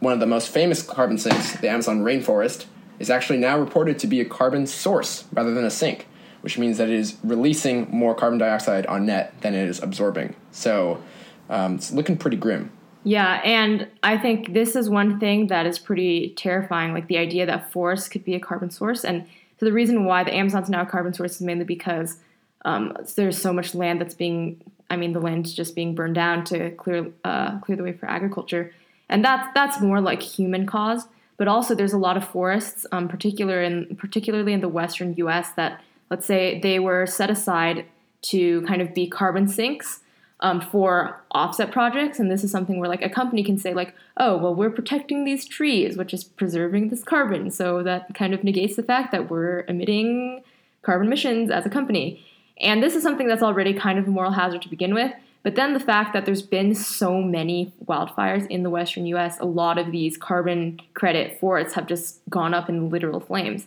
one 0.00 0.12
of 0.12 0.20
the 0.20 0.26
most 0.26 0.48
famous 0.48 0.82
carbon 0.82 1.18
sinks, 1.18 1.56
the 1.60 1.68
Amazon 1.68 2.00
rainforest, 2.00 2.66
is 2.98 3.10
actually 3.10 3.38
now 3.38 3.58
reported 3.58 3.98
to 4.00 4.06
be 4.06 4.20
a 4.20 4.24
carbon 4.24 4.66
source 4.66 5.24
rather 5.32 5.54
than 5.54 5.64
a 5.64 5.70
sink, 5.70 6.06
which 6.40 6.58
means 6.58 6.78
that 6.78 6.88
it 6.88 6.94
is 6.94 7.16
releasing 7.22 7.90
more 7.90 8.14
carbon 8.14 8.38
dioxide 8.38 8.86
on 8.86 9.06
net 9.06 9.34
than 9.40 9.54
it 9.54 9.68
is 9.68 9.82
absorbing. 9.82 10.34
So 10.52 11.02
um, 11.50 11.76
it's 11.76 11.92
looking 11.92 12.16
pretty 12.16 12.36
grim. 12.36 12.70
Yeah, 13.04 13.40
and 13.44 13.88
I 14.02 14.18
think 14.18 14.52
this 14.52 14.76
is 14.76 14.90
one 14.90 15.18
thing 15.18 15.46
that 15.46 15.66
is 15.66 15.78
pretty 15.78 16.34
terrifying, 16.36 16.92
like 16.92 17.06
the 17.06 17.18
idea 17.18 17.46
that 17.46 17.72
forests 17.72 18.08
could 18.08 18.24
be 18.24 18.34
a 18.34 18.40
carbon 18.40 18.70
source. 18.70 19.04
And 19.04 19.26
so 19.58 19.66
the 19.66 19.72
reason 19.72 20.04
why 20.04 20.24
the 20.24 20.34
Amazon's 20.34 20.68
now 20.68 20.82
a 20.82 20.86
carbon 20.86 21.14
source 21.14 21.36
is 21.36 21.40
mainly 21.40 21.64
because 21.64 22.18
um, 22.64 22.96
there's 23.16 23.40
so 23.40 23.52
much 23.52 23.74
land 23.74 24.00
that's 24.00 24.14
being, 24.14 24.60
I 24.90 24.96
mean, 24.96 25.12
the 25.12 25.20
land's 25.20 25.54
just 25.54 25.74
being 25.74 25.94
burned 25.94 26.16
down 26.16 26.44
to 26.46 26.70
clear 26.72 27.10
uh, 27.24 27.58
clear 27.60 27.76
the 27.76 27.82
way 27.82 27.92
for 27.92 28.06
agriculture, 28.06 28.74
and 29.08 29.24
that's 29.24 29.48
that's 29.54 29.80
more 29.80 30.00
like 30.00 30.20
human 30.20 30.66
caused. 30.66 31.08
But 31.36 31.46
also, 31.46 31.74
there's 31.74 31.92
a 31.92 31.98
lot 31.98 32.16
of 32.16 32.28
forests, 32.28 32.84
um, 32.90 33.06
particular 33.06 33.62
in 33.62 33.96
particularly 33.96 34.52
in 34.52 34.60
the 34.60 34.68
western 34.68 35.14
U.S. 35.14 35.52
that 35.52 35.80
let's 36.10 36.26
say 36.26 36.58
they 36.60 36.78
were 36.78 37.06
set 37.06 37.30
aside 37.30 37.86
to 38.20 38.62
kind 38.62 38.82
of 38.82 38.94
be 38.94 39.06
carbon 39.06 39.46
sinks 39.46 40.00
um, 40.40 40.60
for 40.60 41.20
offset 41.32 41.72
projects. 41.72 42.18
And 42.18 42.30
this 42.30 42.44
is 42.44 42.50
something 42.50 42.78
where 42.78 42.88
like 42.88 43.02
a 43.02 43.08
company 43.08 43.42
can 43.42 43.58
say 43.58 43.74
like, 43.74 43.94
oh, 44.16 44.36
well, 44.36 44.54
we're 44.54 44.70
protecting 44.70 45.24
these 45.24 45.44
trees, 45.44 45.96
which 45.96 46.14
is 46.14 46.24
preserving 46.24 46.88
this 46.88 47.02
carbon. 47.02 47.50
So 47.50 47.82
that 47.82 48.14
kind 48.14 48.34
of 48.34 48.44
negates 48.44 48.76
the 48.76 48.82
fact 48.82 49.12
that 49.12 49.30
we're 49.30 49.64
emitting 49.68 50.42
carbon 50.82 51.08
emissions 51.08 51.50
as 51.50 51.66
a 51.66 51.70
company. 51.70 52.24
And 52.60 52.82
this 52.82 52.94
is 52.94 53.02
something 53.02 53.28
that's 53.28 53.42
already 53.42 53.74
kind 53.74 53.98
of 53.98 54.06
a 54.06 54.10
moral 54.10 54.32
hazard 54.32 54.62
to 54.62 54.68
begin 54.68 54.94
with. 54.94 55.12
But 55.42 55.54
then 55.54 55.72
the 55.72 55.80
fact 55.80 56.12
that 56.12 56.26
there's 56.26 56.42
been 56.42 56.74
so 56.74 57.22
many 57.22 57.72
wildfires 57.84 58.46
in 58.48 58.64
the 58.64 58.70
western 58.70 59.06
US, 59.06 59.38
a 59.38 59.44
lot 59.44 59.78
of 59.78 59.92
these 59.92 60.16
carbon 60.16 60.80
credit 60.94 61.38
forests 61.38 61.74
have 61.74 61.86
just 61.86 62.20
gone 62.28 62.54
up 62.54 62.68
in 62.68 62.90
literal 62.90 63.20
flames. 63.20 63.66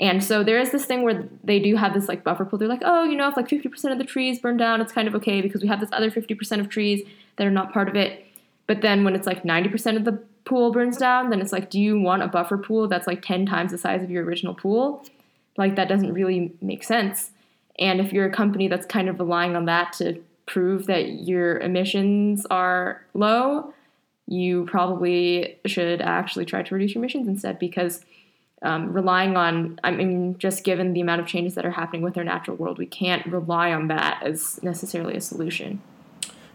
And 0.00 0.24
so 0.24 0.42
there 0.42 0.58
is 0.58 0.70
this 0.72 0.86
thing 0.86 1.02
where 1.02 1.28
they 1.44 1.58
do 1.58 1.76
have 1.76 1.92
this 1.92 2.08
like 2.08 2.24
buffer 2.24 2.44
pool. 2.44 2.58
They're 2.58 2.68
like, 2.68 2.82
oh, 2.84 3.04
you 3.04 3.16
know, 3.16 3.28
if 3.28 3.36
like 3.36 3.48
50% 3.48 3.92
of 3.92 3.98
the 3.98 4.04
trees 4.04 4.38
burn 4.38 4.56
down, 4.56 4.80
it's 4.80 4.92
kind 4.92 5.06
of 5.06 5.14
okay 5.16 5.42
because 5.42 5.62
we 5.62 5.68
have 5.68 5.80
this 5.80 5.90
other 5.92 6.10
50% 6.10 6.60
of 6.60 6.68
trees 6.68 7.06
that 7.36 7.46
are 7.46 7.50
not 7.50 7.72
part 7.72 7.88
of 7.88 7.96
it. 7.96 8.26
But 8.66 8.80
then 8.80 9.04
when 9.04 9.14
it's 9.14 9.26
like 9.26 9.42
90% 9.42 9.96
of 9.96 10.04
the 10.04 10.22
pool 10.44 10.72
burns 10.72 10.96
down, 10.96 11.30
then 11.30 11.40
it's 11.40 11.52
like, 11.52 11.68
do 11.68 11.78
you 11.78 12.00
want 12.00 12.22
a 12.22 12.28
buffer 12.28 12.56
pool 12.56 12.88
that's 12.88 13.06
like 13.06 13.22
10 13.22 13.46
times 13.46 13.70
the 13.70 13.78
size 13.78 14.02
of 14.02 14.10
your 14.10 14.24
original 14.24 14.54
pool? 14.54 15.04
Like 15.58 15.76
that 15.76 15.88
doesn't 15.88 16.12
really 16.12 16.54
make 16.62 16.84
sense. 16.84 17.30
And 17.78 18.00
if 18.00 18.12
you're 18.12 18.26
a 18.26 18.32
company 18.32 18.68
that's 18.68 18.86
kind 18.86 19.08
of 19.08 19.18
relying 19.18 19.56
on 19.56 19.66
that 19.66 19.92
to 19.94 20.22
prove 20.46 20.86
that 20.86 21.20
your 21.26 21.58
emissions 21.58 22.46
are 22.50 23.04
low, 23.14 23.72
you 24.26 24.64
probably 24.66 25.58
should 25.66 26.00
actually 26.00 26.44
try 26.44 26.62
to 26.62 26.74
reduce 26.74 26.94
your 26.94 27.02
emissions 27.02 27.28
instead 27.28 27.58
because 27.58 28.04
um, 28.62 28.92
relying 28.92 29.36
on, 29.36 29.78
I 29.82 29.90
mean, 29.90 30.38
just 30.38 30.64
given 30.64 30.92
the 30.92 31.00
amount 31.00 31.20
of 31.20 31.26
changes 31.26 31.54
that 31.56 31.66
are 31.66 31.70
happening 31.70 32.02
with 32.02 32.16
our 32.16 32.24
natural 32.24 32.56
world, 32.56 32.78
we 32.78 32.86
can't 32.86 33.26
rely 33.26 33.72
on 33.72 33.88
that 33.88 34.22
as 34.22 34.62
necessarily 34.62 35.16
a 35.16 35.20
solution. 35.20 35.82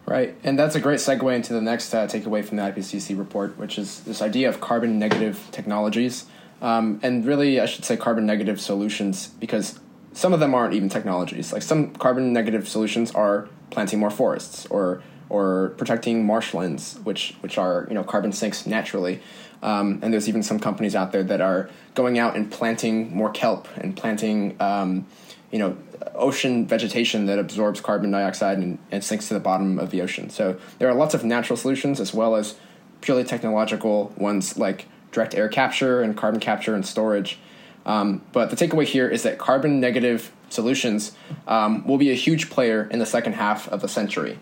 Right, 0.06 0.36
and 0.42 0.58
that's 0.58 0.76
a 0.76 0.80
great 0.80 1.00
segue 1.00 1.36
into 1.36 1.52
the 1.52 1.62
next 1.62 1.94
uh, 1.94 2.08
takeaway 2.08 2.44
from 2.44 2.58
the 2.58 2.64
IPCC 2.64 3.18
report, 3.18 3.58
which 3.58 3.78
is 3.78 4.00
this 4.02 4.22
idea 4.22 4.48
of 4.48 4.62
carbon 4.62 5.00
negative 5.00 5.50
technologies. 5.52 6.26
Um, 6.62 7.02
and 7.04 7.26
really, 7.26 7.60
I 7.60 7.66
should 7.66 7.84
say 7.84 7.98
carbon 7.98 8.26
negative 8.26 8.62
solutions 8.62 9.28
because 9.40 9.80
some 10.14 10.34
of 10.34 10.40
them 10.40 10.56
aren't 10.56 10.74
even 10.74 10.88
technologies. 10.88 11.52
Like 11.52 11.62
some 11.62 11.94
carbon 11.94 12.32
negative 12.32 12.70
solutions 12.70 13.12
are 13.12 13.50
planting 13.70 14.00
more 14.00 14.10
forests 14.10 14.66
or 14.68 15.04
or 15.30 15.74
protecting 15.78 16.26
marshlands, 16.26 17.00
which 17.04 17.36
which 17.42 17.58
are 17.58 17.86
you 17.90 17.94
know 17.94 18.04
carbon 18.04 18.32
sinks 18.32 18.66
naturally. 18.66 19.20
Um, 19.62 20.00
and 20.02 20.14
there's 20.14 20.30
even 20.30 20.44
some 20.44 20.60
companies 20.60 20.96
out 20.96 21.12
there 21.12 21.24
that 21.24 21.42
are 21.42 21.70
going 21.96 22.20
out 22.20 22.36
and 22.36 22.52
planting 22.52 23.16
more 23.16 23.30
kelp 23.32 23.68
and 23.78 23.96
planting, 23.96 24.56
um, 24.62 25.08
you 25.52 25.60
know, 25.60 25.78
ocean 26.14 26.68
vegetation 26.68 27.26
that 27.26 27.40
absorbs 27.40 27.82
carbon 27.82 28.12
dioxide 28.12 28.58
and, 28.60 28.78
and, 28.92 29.04
sinks 29.04 29.28
to 29.28 29.34
the 29.34 29.40
bottom 29.40 29.80
of 29.80 29.90
the 29.90 30.02
ocean. 30.02 30.30
So 30.30 30.58
there 30.80 30.90
are 30.90 30.94
lots 30.94 31.14
of 31.14 31.24
natural 31.24 31.58
solutions 31.58 32.00
as 32.00 32.14
well 32.14 32.36
as 32.36 32.56
purely 33.02 33.24
technological 33.24 34.14
ones 34.18 34.58
like 34.58 34.86
direct 35.12 35.36
air 35.36 35.48
capture 35.48 36.02
and 36.02 36.16
carbon 36.16 36.40
capture 36.40 36.76
and 36.76 36.86
storage. 36.86 37.40
Um, 37.86 38.22
but 38.34 38.50
the 38.50 38.55
takeaway 38.55 38.86
here 38.86 39.08
is 39.08 39.24
that 39.24 39.38
carbon 39.38 39.79
negative 39.79 40.31
solutions 40.50 41.14
um, 41.48 41.86
will 41.88 41.98
be 41.98 42.12
a 42.12 42.16
huge 42.16 42.50
player 42.50 42.88
in 42.92 43.00
the 43.00 43.05
second 43.05 43.34
half 43.34 43.68
of 43.70 43.81
the 43.81 43.88
century. 43.88 44.40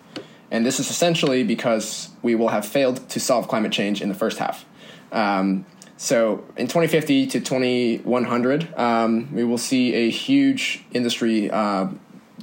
And 0.51 0.65
this 0.65 0.79
is 0.79 0.89
essentially 0.89 1.43
because 1.43 2.09
we 2.21 2.35
will 2.35 2.49
have 2.49 2.65
failed 2.65 3.07
to 3.09 3.19
solve 3.19 3.47
climate 3.47 3.71
change 3.71 4.01
in 4.01 4.09
the 4.09 4.15
first 4.15 4.39
half. 4.39 4.65
Um, 5.15 5.65
so 5.97 6.43
in 6.57 6.67
2050 6.67 7.27
to 7.27 7.39
2100, 7.39 8.77
um, 8.77 9.33
we 9.33 9.43
will 9.43 9.57
see 9.57 9.93
a 9.93 10.09
huge 10.09 10.83
industry 10.91 11.49
uh, 11.49 11.87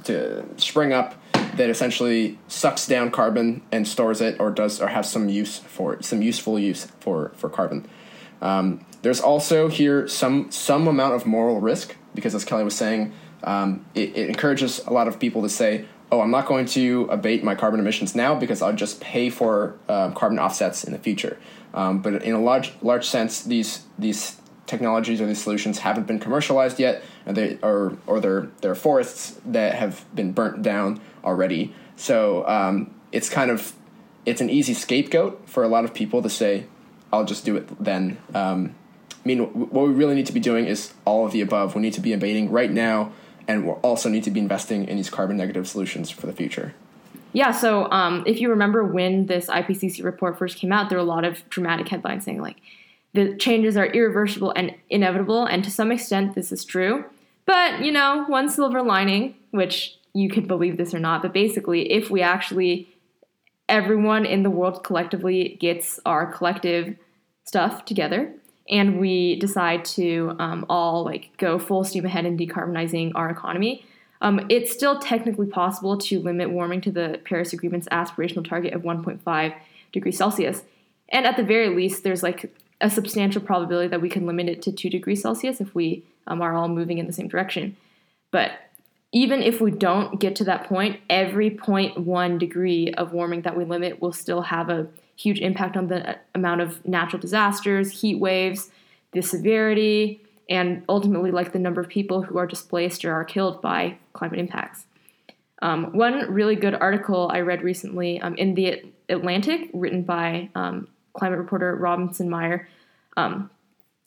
to 0.05 0.43
spring 0.57 0.91
up 0.91 1.15
that 1.55 1.69
essentially 1.69 2.39
sucks 2.47 2.87
down 2.87 3.11
carbon 3.11 3.61
and 3.71 3.87
stores 3.87 4.21
it, 4.21 4.39
or 4.39 4.49
does, 4.49 4.81
or 4.81 4.87
has 4.87 5.09
some 5.09 5.29
use 5.29 5.59
for 5.59 6.01
some 6.01 6.21
useful 6.21 6.57
use 6.57 6.87
for 6.99 7.31
for 7.35 7.47
carbon. 7.47 7.87
Um, 8.41 8.85
there's 9.03 9.21
also 9.21 9.67
here 9.67 10.07
some 10.07 10.49
some 10.51 10.87
amount 10.87 11.13
of 11.13 11.25
moral 11.25 11.61
risk 11.61 11.95
because, 12.15 12.33
as 12.33 12.43
Kelly 12.43 12.63
was 12.63 12.75
saying, 12.75 13.13
um, 13.43 13.85
it, 13.93 14.15
it 14.15 14.29
encourages 14.29 14.79
a 14.87 14.91
lot 14.91 15.07
of 15.07 15.19
people 15.19 15.43
to 15.43 15.49
say, 15.49 15.85
"Oh, 16.11 16.21
I'm 16.21 16.31
not 16.31 16.47
going 16.47 16.65
to 16.67 17.07
abate 17.11 17.43
my 17.43 17.53
carbon 17.53 17.79
emissions 17.79 18.15
now 18.15 18.33
because 18.33 18.63
I'll 18.63 18.73
just 18.73 18.99
pay 18.99 19.29
for 19.29 19.75
uh, 19.87 20.09
carbon 20.11 20.39
offsets 20.39 20.83
in 20.83 20.91
the 20.91 20.99
future." 20.99 21.37
Um, 21.73 22.01
but 22.01 22.23
in 22.23 22.33
a 22.33 22.41
large 22.41 22.73
large 22.81 23.07
sense, 23.07 23.41
these 23.41 23.83
these 23.97 24.37
technologies 24.65 25.19
or 25.19 25.25
these 25.25 25.41
solutions 25.41 25.79
haven't 25.79 26.07
been 26.07 26.19
commercialized 26.19 26.79
yet, 26.79 27.03
or 27.25 27.33
they 27.33 27.57
or 27.61 27.97
or 28.07 28.19
they're 28.19 28.49
they're 28.61 28.75
forests 28.75 29.39
that 29.45 29.75
have 29.75 30.05
been 30.15 30.31
burnt 30.31 30.61
down 30.61 31.01
already. 31.23 31.73
So 31.95 32.47
um, 32.47 32.93
it's 33.11 33.29
kind 33.29 33.51
of 33.51 33.73
it's 34.25 34.41
an 34.41 34.49
easy 34.49 34.73
scapegoat 34.73 35.47
for 35.47 35.63
a 35.63 35.67
lot 35.67 35.83
of 35.83 35.93
people 35.93 36.21
to 36.21 36.29
say, 36.29 36.65
"I'll 37.11 37.25
just 37.25 37.45
do 37.45 37.55
it 37.55 37.83
then." 37.83 38.17
Um, 38.33 38.75
I 39.23 39.27
mean, 39.27 39.39
what 39.39 39.87
we 39.87 39.93
really 39.93 40.15
need 40.15 40.25
to 40.25 40.33
be 40.33 40.41
doing 40.41 40.65
is 40.65 40.93
all 41.05 41.25
of 41.25 41.31
the 41.31 41.41
above. 41.41 41.75
We 41.75 41.81
need 41.81 41.93
to 41.93 42.01
be 42.01 42.11
abating 42.11 42.51
right 42.51 42.71
now, 42.71 43.13
and 43.47 43.65
we 43.65 43.71
also 43.75 44.09
need 44.09 44.23
to 44.25 44.31
be 44.31 44.39
investing 44.39 44.85
in 44.87 44.97
these 44.97 45.09
carbon 45.09 45.37
negative 45.37 45.67
solutions 45.67 46.09
for 46.09 46.27
the 46.27 46.33
future. 46.33 46.75
Yeah, 47.33 47.51
so 47.51 47.89
um, 47.91 48.23
if 48.27 48.39
you 48.39 48.49
remember 48.49 48.83
when 48.85 49.25
this 49.25 49.47
IPCC 49.47 50.03
report 50.03 50.37
first 50.37 50.57
came 50.57 50.71
out, 50.71 50.89
there 50.89 50.99
were 50.99 51.03
a 51.03 51.07
lot 51.07 51.25
of 51.25 51.47
dramatic 51.49 51.89
headlines 51.89 52.25
saying, 52.25 52.41
like, 52.41 52.57
the 53.13 53.35
changes 53.37 53.75
are 53.75 53.87
irreversible 53.87 54.53
and 54.55 54.73
inevitable, 54.89 55.45
and 55.45 55.63
to 55.63 55.71
some 55.71 55.91
extent, 55.91 56.35
this 56.35 56.51
is 56.51 56.63
true. 56.63 57.05
But, 57.45 57.83
you 57.83 57.91
know, 57.91 58.23
one 58.27 58.49
silver 58.49 58.81
lining, 58.81 59.35
which 59.51 59.97
you 60.13 60.29
could 60.29 60.47
believe 60.47 60.77
this 60.77 60.93
or 60.93 60.99
not, 60.99 61.23
but 61.23 61.33
basically, 61.33 61.91
if 61.91 62.09
we 62.09 62.21
actually, 62.21 62.87
everyone 63.67 64.25
in 64.25 64.43
the 64.43 64.49
world 64.49 64.83
collectively 64.83 65.57
gets 65.59 65.99
our 66.05 66.31
collective 66.31 66.95
stuff 67.45 67.83
together, 67.85 68.31
and 68.69 68.99
we 68.99 69.39
decide 69.39 69.83
to 69.83 70.35
um, 70.39 70.65
all 70.69 71.03
like 71.03 71.35
go 71.37 71.59
full 71.59 71.83
steam 71.83 72.05
ahead 72.05 72.25
in 72.25 72.37
decarbonizing 72.37 73.11
our 73.15 73.29
economy, 73.29 73.85
um, 74.23 74.45
it's 74.47 74.71
still 74.71 74.99
technically 74.99 75.47
possible 75.47 75.97
to 75.97 76.19
limit 76.19 76.49
warming 76.49 76.79
to 76.81 76.91
the 76.91 77.19
Paris 77.25 77.51
Agreement's 77.51 77.87
aspirational 77.89 78.47
target 78.47 78.73
of 78.73 78.81
1.5 78.81 79.55
degrees 79.91 80.17
Celsius. 80.17 80.63
And 81.09 81.27
at 81.27 81.35
the 81.35 81.43
very 81.43 81.69
least, 81.69 82.03
there's 82.03 82.23
like 82.23 82.51
a 82.79 82.89
substantial 82.89 83.41
probability 83.41 83.89
that 83.89 84.01
we 84.01 84.09
can 84.09 84.25
limit 84.25 84.47
it 84.47 84.61
to 84.63 84.71
2 84.71 84.89
degrees 84.89 85.21
Celsius 85.21 85.59
if 85.59 85.75
we 85.75 86.03
um, 86.25 86.41
are 86.41 86.55
all 86.55 86.69
moving 86.69 86.97
in 86.97 87.05
the 87.05 87.13
same 87.13 87.27
direction. 87.27 87.75
But 88.31 88.51
even 89.11 89.43
if 89.43 89.59
we 89.59 89.71
don't 89.71 90.19
get 90.19 90.37
to 90.37 90.45
that 90.45 90.67
point, 90.67 91.01
every 91.09 91.51
0.1 91.51 92.39
degree 92.39 92.93
of 92.93 93.11
warming 93.11 93.41
that 93.41 93.57
we 93.57 93.65
limit 93.65 94.01
will 94.01 94.13
still 94.13 94.41
have 94.41 94.69
a 94.69 94.87
huge 95.17 95.39
impact 95.39 95.75
on 95.75 95.87
the 95.87 96.17
amount 96.33 96.61
of 96.61 96.83
natural 96.87 97.19
disasters, 97.19 98.01
heat 98.01 98.15
waves, 98.15 98.71
the 99.11 99.21
severity, 99.21 100.22
and 100.49 100.83
ultimately 100.89 101.31
like 101.31 101.53
the 101.53 101.59
number 101.59 101.81
of 101.81 101.87
people 101.87 102.21
who 102.21 102.37
are 102.37 102.47
displaced 102.47 103.05
or 103.05 103.13
are 103.13 103.23
killed 103.23 103.61
by 103.61 103.97
climate 104.13 104.39
impacts. 104.39 104.85
Um, 105.61 105.93
one 105.93 106.31
really 106.31 106.55
good 106.55 106.75
article 106.75 107.29
I 107.31 107.39
read 107.39 107.63
recently 107.63 108.19
um, 108.19 108.35
in 108.35 108.53
the 108.55 108.83
Atlantic, 109.07 109.69
written 109.73 110.03
by 110.03 110.49
um, 110.55 110.87
climate 111.13 111.39
reporter 111.39 111.75
Robinson 111.75 112.29
Meyer, 112.29 112.67
um, 113.15 113.49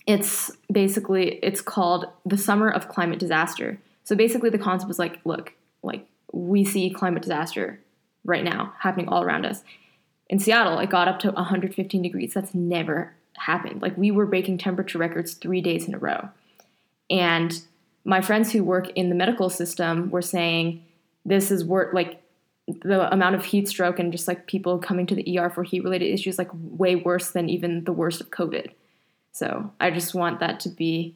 it's 0.07 0.53
basically 0.70 1.38
it's 1.42 1.61
called 1.61 2.07
the 2.25 2.38
summer 2.38 2.70
of 2.70 2.88
climate 2.88 3.18
disaster. 3.18 3.79
So 4.05 4.14
basically, 4.14 4.51
the 4.51 4.59
concept 4.59 4.88
was 4.88 4.99
like, 4.99 5.20
look, 5.25 5.53
like 5.83 6.07
we 6.33 6.64
see 6.64 6.90
climate 6.90 7.22
disaster 7.22 7.81
right 8.25 8.44
now 8.44 8.75
happening 8.81 9.09
all 9.09 9.22
around 9.22 9.44
us. 9.44 9.62
In 10.29 10.38
Seattle, 10.38 10.79
it 10.79 10.90
got 10.90 11.09
up 11.09 11.18
to 11.20 11.31
115 11.33 12.03
degrees. 12.03 12.35
That's 12.35 12.55
never 12.55 13.14
happened. 13.37 13.83
Like 13.83 13.96
we 13.96 14.11
were 14.11 14.27
breaking 14.27 14.59
temperature 14.59 14.99
records 14.99 15.35
three 15.35 15.61
days 15.61 15.87
in 15.87 15.94
a 15.94 15.99
row. 15.99 16.29
And 17.11 17.61
my 18.05 18.20
friends 18.20 18.53
who 18.53 18.62
work 18.62 18.90
in 18.94 19.09
the 19.09 19.14
medical 19.14 19.51
system 19.51 20.11
were 20.11 20.22
saying 20.22 20.85
this 21.25 21.51
is 21.51 21.64
worth 21.64 21.94
like 21.94 22.22
the 22.83 23.12
amount 23.12 23.35
of 23.37 23.44
heat 23.44 23.68
stroke 23.68 23.99
and 23.99 24.12
just 24.12 24.27
like 24.27 24.46
people 24.46 24.79
coming 24.79 25.07
to 25.07 25.14
the 25.14 25.38
ER 25.38 25.51
for 25.51 25.62
heat 25.62 25.85
related 25.85 26.12
issues 26.12 26.38
like 26.38 26.51
way 26.53 26.96
worse 26.96 27.31
than 27.31 27.49
even 27.49 27.85
the 27.85 27.92
worst 27.92 28.20
of 28.20 28.31
COVID. 28.31 28.70
So 29.33 29.70
I 29.81 29.90
just 29.90 30.14
want 30.14 30.40
that 30.40 30.61
to 30.61 30.68
be 30.68 31.14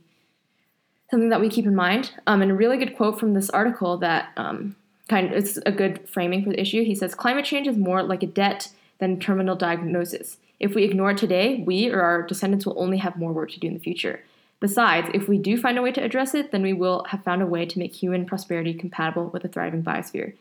something 1.11 1.31
that 1.31 1.41
we 1.41 1.49
keep 1.49 1.67
in 1.67 1.75
mind. 1.75 2.13
Um, 2.27 2.43
and 2.43 2.51
a 2.51 2.55
really 2.55 2.77
good 2.77 2.97
quote 2.97 3.19
from 3.19 3.35
this 3.35 3.51
article 3.51 3.97
that 3.99 4.31
um, 4.37 4.77
kind 5.09 5.27
of 5.27 5.33
it's 5.33 5.59
a 5.67 5.73
good 5.73 6.09
framing 6.09 6.45
for 6.45 6.51
the 6.51 6.61
issue. 6.61 6.85
He 6.85 6.95
says 6.95 7.15
climate 7.15 7.45
change 7.45 7.67
is 7.67 7.77
more 7.77 8.03
like 8.03 8.23
a 8.23 8.29
debt 8.29 8.69
than 8.99 9.19
terminal 9.19 9.57
diagnosis. 9.57 10.37
If 10.61 10.75
we 10.75 10.85
ignore 10.85 11.13
it 11.13 11.19
today, 11.19 11.65
we 11.67 11.91
or 11.91 12.03
our 12.03 12.23
descendants 12.23 12.67
will 12.67 12.79
only 12.79 12.99
have 12.99 13.17
more 13.17 13.33
work 13.33 13.51
to 13.53 13.61
do 13.61 13.67
in 13.67 13.75
the 13.75 13.81
future. 13.81 14.23
Besides, 14.61 15.09
if 15.15 15.27
we 15.27 15.39
do 15.39 15.57
find 15.57 15.79
a 15.79 15.83
way 15.83 15.91
to 15.91 16.05
address 16.05 16.35
it, 16.35 16.53
then 16.53 16.63
we 16.63 16.75
will 16.75 17.05
have 17.09 17.25
found 17.25 17.41
a 17.41 17.47
way 17.47 17.65
to 17.65 17.79
make 17.79 17.95
human 17.95 18.27
prosperity 18.27 18.75
compatible 18.75 19.29
with 19.29 19.43
a 19.43 19.49
thriving 19.49 19.83
biosphere. 19.83 20.35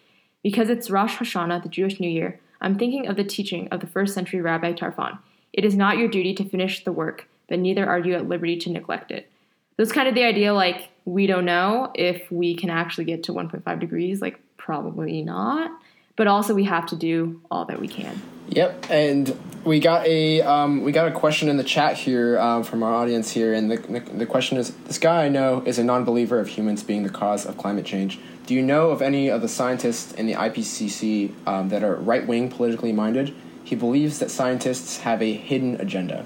Because 0.43 0.69
it's 0.69 0.89
Rosh 0.89 1.15
Hashanah, 1.17 1.63
the 1.63 1.69
Jewish 1.69 2.01
New 2.01 2.09
Year, 2.09 2.39
I'm 2.59 2.77
thinking 2.77 3.07
of 3.07 3.15
the 3.15 3.23
teaching 3.23 3.69
of 3.69 3.79
the 3.79 3.87
first 3.87 4.13
century 4.13 4.41
Rabbi 4.41 4.73
Tarfon. 4.73 5.19
It 5.53 5.63
is 5.63 5.75
not 5.75 5.97
your 5.97 6.09
duty 6.09 6.33
to 6.35 6.43
finish 6.43 6.83
the 6.83 6.91
work, 6.91 7.27
but 7.47 7.59
neither 7.59 7.87
are 7.87 7.99
you 7.99 8.13
at 8.15 8.27
liberty 8.27 8.57
to 8.57 8.69
neglect 8.69 9.11
it. 9.11 9.31
That's 9.77 9.93
kind 9.93 10.09
of 10.09 10.15
the 10.15 10.25
idea. 10.25 10.53
Like 10.53 10.89
we 11.05 11.25
don't 11.25 11.45
know 11.45 11.91
if 11.95 12.29
we 12.29 12.55
can 12.55 12.69
actually 12.69 13.05
get 13.05 13.23
to 13.23 13.33
1.5 13.33 13.79
degrees. 13.79 14.21
Like 14.21 14.39
probably 14.57 15.21
not. 15.21 15.71
But 16.17 16.27
also 16.27 16.53
we 16.53 16.65
have 16.65 16.85
to 16.87 16.97
do 16.97 17.41
all 17.49 17.63
that 17.65 17.79
we 17.79 17.87
can. 17.87 18.21
Yep, 18.49 18.85
and 18.89 19.39
we 19.63 19.79
got 19.79 20.07
a 20.07 20.41
um, 20.41 20.81
we 20.81 20.91
got 20.91 21.07
a 21.07 21.11
question 21.11 21.49
in 21.49 21.57
the 21.57 21.63
chat 21.63 21.97
here 21.97 22.39
um, 22.39 22.63
from 22.63 22.81
our 22.81 22.93
audience 22.93 23.31
here, 23.31 23.53
and 23.53 23.69
the, 23.69 23.77
the, 23.77 23.99
the 23.99 24.25
question 24.25 24.57
is: 24.57 24.71
This 24.85 24.97
guy 24.97 25.25
I 25.25 25.29
know 25.29 25.61
is 25.65 25.77
a 25.77 25.83
non-believer 25.83 26.39
of 26.39 26.47
humans 26.47 26.81
being 26.81 27.03
the 27.03 27.09
cause 27.09 27.45
of 27.45 27.57
climate 27.57 27.85
change. 27.85 28.19
Do 28.47 28.55
you 28.55 28.63
know 28.63 28.89
of 28.89 29.03
any 29.03 29.29
of 29.29 29.41
the 29.41 29.47
scientists 29.47 30.13
in 30.13 30.25
the 30.25 30.33
IPCC 30.33 31.31
um, 31.45 31.69
that 31.69 31.83
are 31.83 31.95
right-wing 31.95 32.49
politically 32.49 32.91
minded? 32.91 33.35
He 33.63 33.75
believes 33.75 34.17
that 34.17 34.31
scientists 34.31 35.01
have 35.01 35.21
a 35.21 35.33
hidden 35.33 35.79
agenda. 35.79 36.25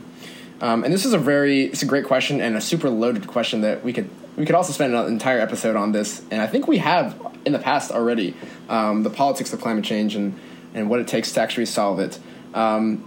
Um, 0.61 0.85
and 0.85 0.93
this 0.93 1.03
is 1.03 1.11
a 1.11 1.17
very 1.17 1.65
it's 1.65 1.83
a 1.83 1.85
great 1.85 2.05
question 2.05 2.39
and 2.39 2.55
a 2.55 2.61
super 2.61 2.89
loaded 2.89 3.27
question 3.27 3.59
that 3.61 3.83
we 3.83 3.91
could 3.91 4.09
we 4.37 4.45
could 4.45 4.55
also 4.55 4.71
spend 4.71 4.95
an 4.95 5.07
entire 5.07 5.39
episode 5.39 5.75
on 5.75 5.91
this. 5.91 6.21
And 6.31 6.41
I 6.41 6.47
think 6.47 6.69
we 6.69 6.77
have 6.77 7.19
in 7.43 7.51
the 7.51 7.59
past 7.59 7.91
already 7.91 8.33
um, 8.69 9.03
the 9.03 9.09
politics 9.09 9.51
of 9.51 9.59
climate 9.59 9.83
change 9.83 10.15
and 10.15 10.39
and 10.73 10.89
what 10.89 10.99
it 10.99 11.07
takes 11.07 11.31
to 11.33 11.41
actually 11.41 11.65
solve 11.65 11.99
it. 11.99 12.19
Um, 12.53 13.03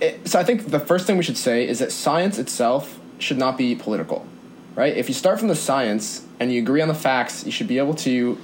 it. 0.00 0.28
So 0.28 0.38
I 0.38 0.44
think 0.44 0.70
the 0.70 0.80
first 0.80 1.06
thing 1.06 1.16
we 1.16 1.22
should 1.22 1.36
say 1.36 1.66
is 1.66 1.78
that 1.78 1.92
science 1.92 2.38
itself 2.38 3.00
should 3.18 3.38
not 3.38 3.56
be 3.56 3.74
political, 3.74 4.26
right? 4.74 4.96
If 4.96 5.08
you 5.08 5.14
start 5.14 5.38
from 5.38 5.48
the 5.48 5.56
science 5.56 6.24
and 6.40 6.52
you 6.52 6.60
agree 6.60 6.80
on 6.80 6.88
the 6.88 6.94
facts, 6.94 7.44
you 7.44 7.52
should 7.52 7.68
be 7.68 7.78
able 7.78 7.94
to 7.94 8.38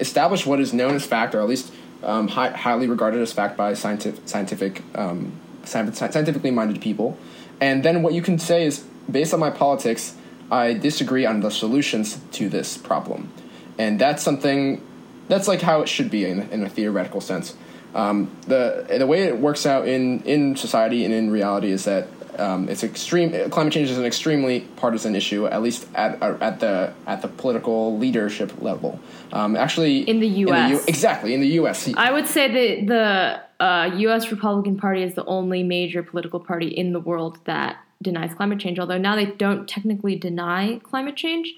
establish 0.00 0.46
what 0.46 0.60
is 0.60 0.72
known 0.72 0.94
as 0.94 1.06
fact, 1.06 1.34
or 1.34 1.40
at 1.40 1.48
least 1.48 1.72
um, 2.02 2.28
high, 2.28 2.50
highly 2.50 2.86
regarded 2.86 3.20
as 3.20 3.32
fact 3.32 3.56
by 3.56 3.74
scientific, 3.74 4.28
scientific 4.28 4.82
um, 4.94 5.32
scientifically 5.64 6.50
minded 6.50 6.80
people. 6.80 7.16
And 7.60 7.84
then 7.84 8.02
what 8.02 8.14
you 8.14 8.22
can 8.22 8.38
say 8.38 8.64
is, 8.64 8.84
based 9.10 9.34
on 9.34 9.40
my 9.40 9.50
politics, 9.50 10.14
I 10.50 10.74
disagree 10.74 11.26
on 11.26 11.40
the 11.40 11.50
solutions 11.50 12.20
to 12.32 12.48
this 12.48 12.78
problem. 12.78 13.30
And 13.78 14.00
that's 14.00 14.22
something, 14.22 14.80
that's 15.28 15.48
like 15.48 15.60
how 15.60 15.82
it 15.82 15.88
should 15.88 16.10
be 16.10 16.24
in, 16.24 16.48
in 16.50 16.62
a 16.62 16.68
theoretical 16.68 17.20
sense. 17.20 17.54
Um, 17.94 18.30
the 18.46 18.86
the 18.98 19.06
way 19.06 19.22
it 19.22 19.38
works 19.38 19.66
out 19.66 19.88
in 19.88 20.20
in 20.22 20.56
society 20.56 21.04
and 21.04 21.14
in 21.14 21.30
reality 21.30 21.70
is 21.70 21.84
that 21.84 22.08
um, 22.38 22.68
it's 22.68 22.84
extreme. 22.84 23.50
Climate 23.50 23.72
change 23.72 23.90
is 23.90 23.98
an 23.98 24.04
extremely 24.04 24.60
partisan 24.76 25.16
issue, 25.16 25.46
at 25.46 25.62
least 25.62 25.86
at 25.94 26.22
at 26.22 26.60
the 26.60 26.92
at 27.06 27.22
the 27.22 27.28
political 27.28 27.98
leadership 27.98 28.62
level. 28.62 29.00
Um, 29.32 29.56
actually, 29.56 30.00
in 30.00 30.20
the 30.20 30.28
U.S. 30.28 30.70
In 30.70 30.76
the 30.76 30.78
U- 30.78 30.84
exactly 30.86 31.34
in 31.34 31.40
the 31.40 31.48
U.S. 31.48 31.92
I 31.96 32.12
would 32.12 32.26
say 32.26 32.76
that 32.78 32.86
the 32.86 33.64
uh, 33.64 33.90
U.S. 33.96 34.30
Republican 34.30 34.76
Party 34.76 35.02
is 35.02 35.14
the 35.14 35.24
only 35.24 35.62
major 35.62 36.02
political 36.02 36.40
party 36.40 36.68
in 36.68 36.92
the 36.92 37.00
world 37.00 37.38
that 37.44 37.78
denies 38.00 38.34
climate 38.34 38.60
change. 38.60 38.78
Although 38.78 38.98
now 38.98 39.16
they 39.16 39.26
don't 39.26 39.68
technically 39.68 40.14
deny 40.14 40.80
climate 40.84 41.16
change. 41.16 41.54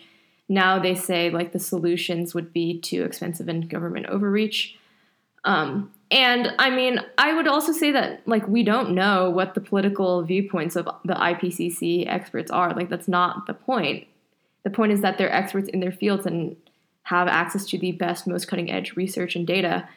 Now 0.49 0.79
they 0.79 0.95
say 0.95 1.31
like 1.31 1.53
the 1.53 1.61
solutions 1.61 2.35
would 2.35 2.53
be 2.53 2.81
too 2.81 3.05
expensive 3.05 3.49
and 3.49 3.69
government 3.69 4.07
overreach. 4.07 4.77
Um, 5.45 5.93
and 6.11 6.53
I 6.59 6.70
mean, 6.70 7.01
I 7.18 7.33
would 7.33 7.46
also 7.46 7.73
say 7.73 7.92
that 7.92 8.27
like 8.27 8.46
we 8.49 8.64
don't 8.64 8.90
know 8.90 9.31
what 9.31 9.55
the 9.55 9.61
political 9.61 10.23
viewpoints 10.23 10.75
of 10.75 10.87
the 11.05 11.14
IPCC 11.14 12.07
experts 12.09 12.51
are. 12.51 12.75
Like 12.75 12.88
that's 12.88 13.09
not 13.09 13.46
the 13.46 13.55
point. 13.55 14.07
The 14.64 14.70
point 14.70 14.92
is 14.92 15.03
that 15.03 15.18
they're 15.18 15.33
experts 15.33 15.68
in 15.68 15.81
their 15.81 15.92
fields 15.92 16.27
and 16.27 16.57
have 17.05 17.29
access 17.29 17.64
to 17.66 17.79
the 17.79 17.92
best, 17.92 18.27
most 18.27 18.49
cutting 18.49 18.70
edge 18.70 18.96
research 18.96 19.37
and 19.37 19.46
data. 19.46 19.88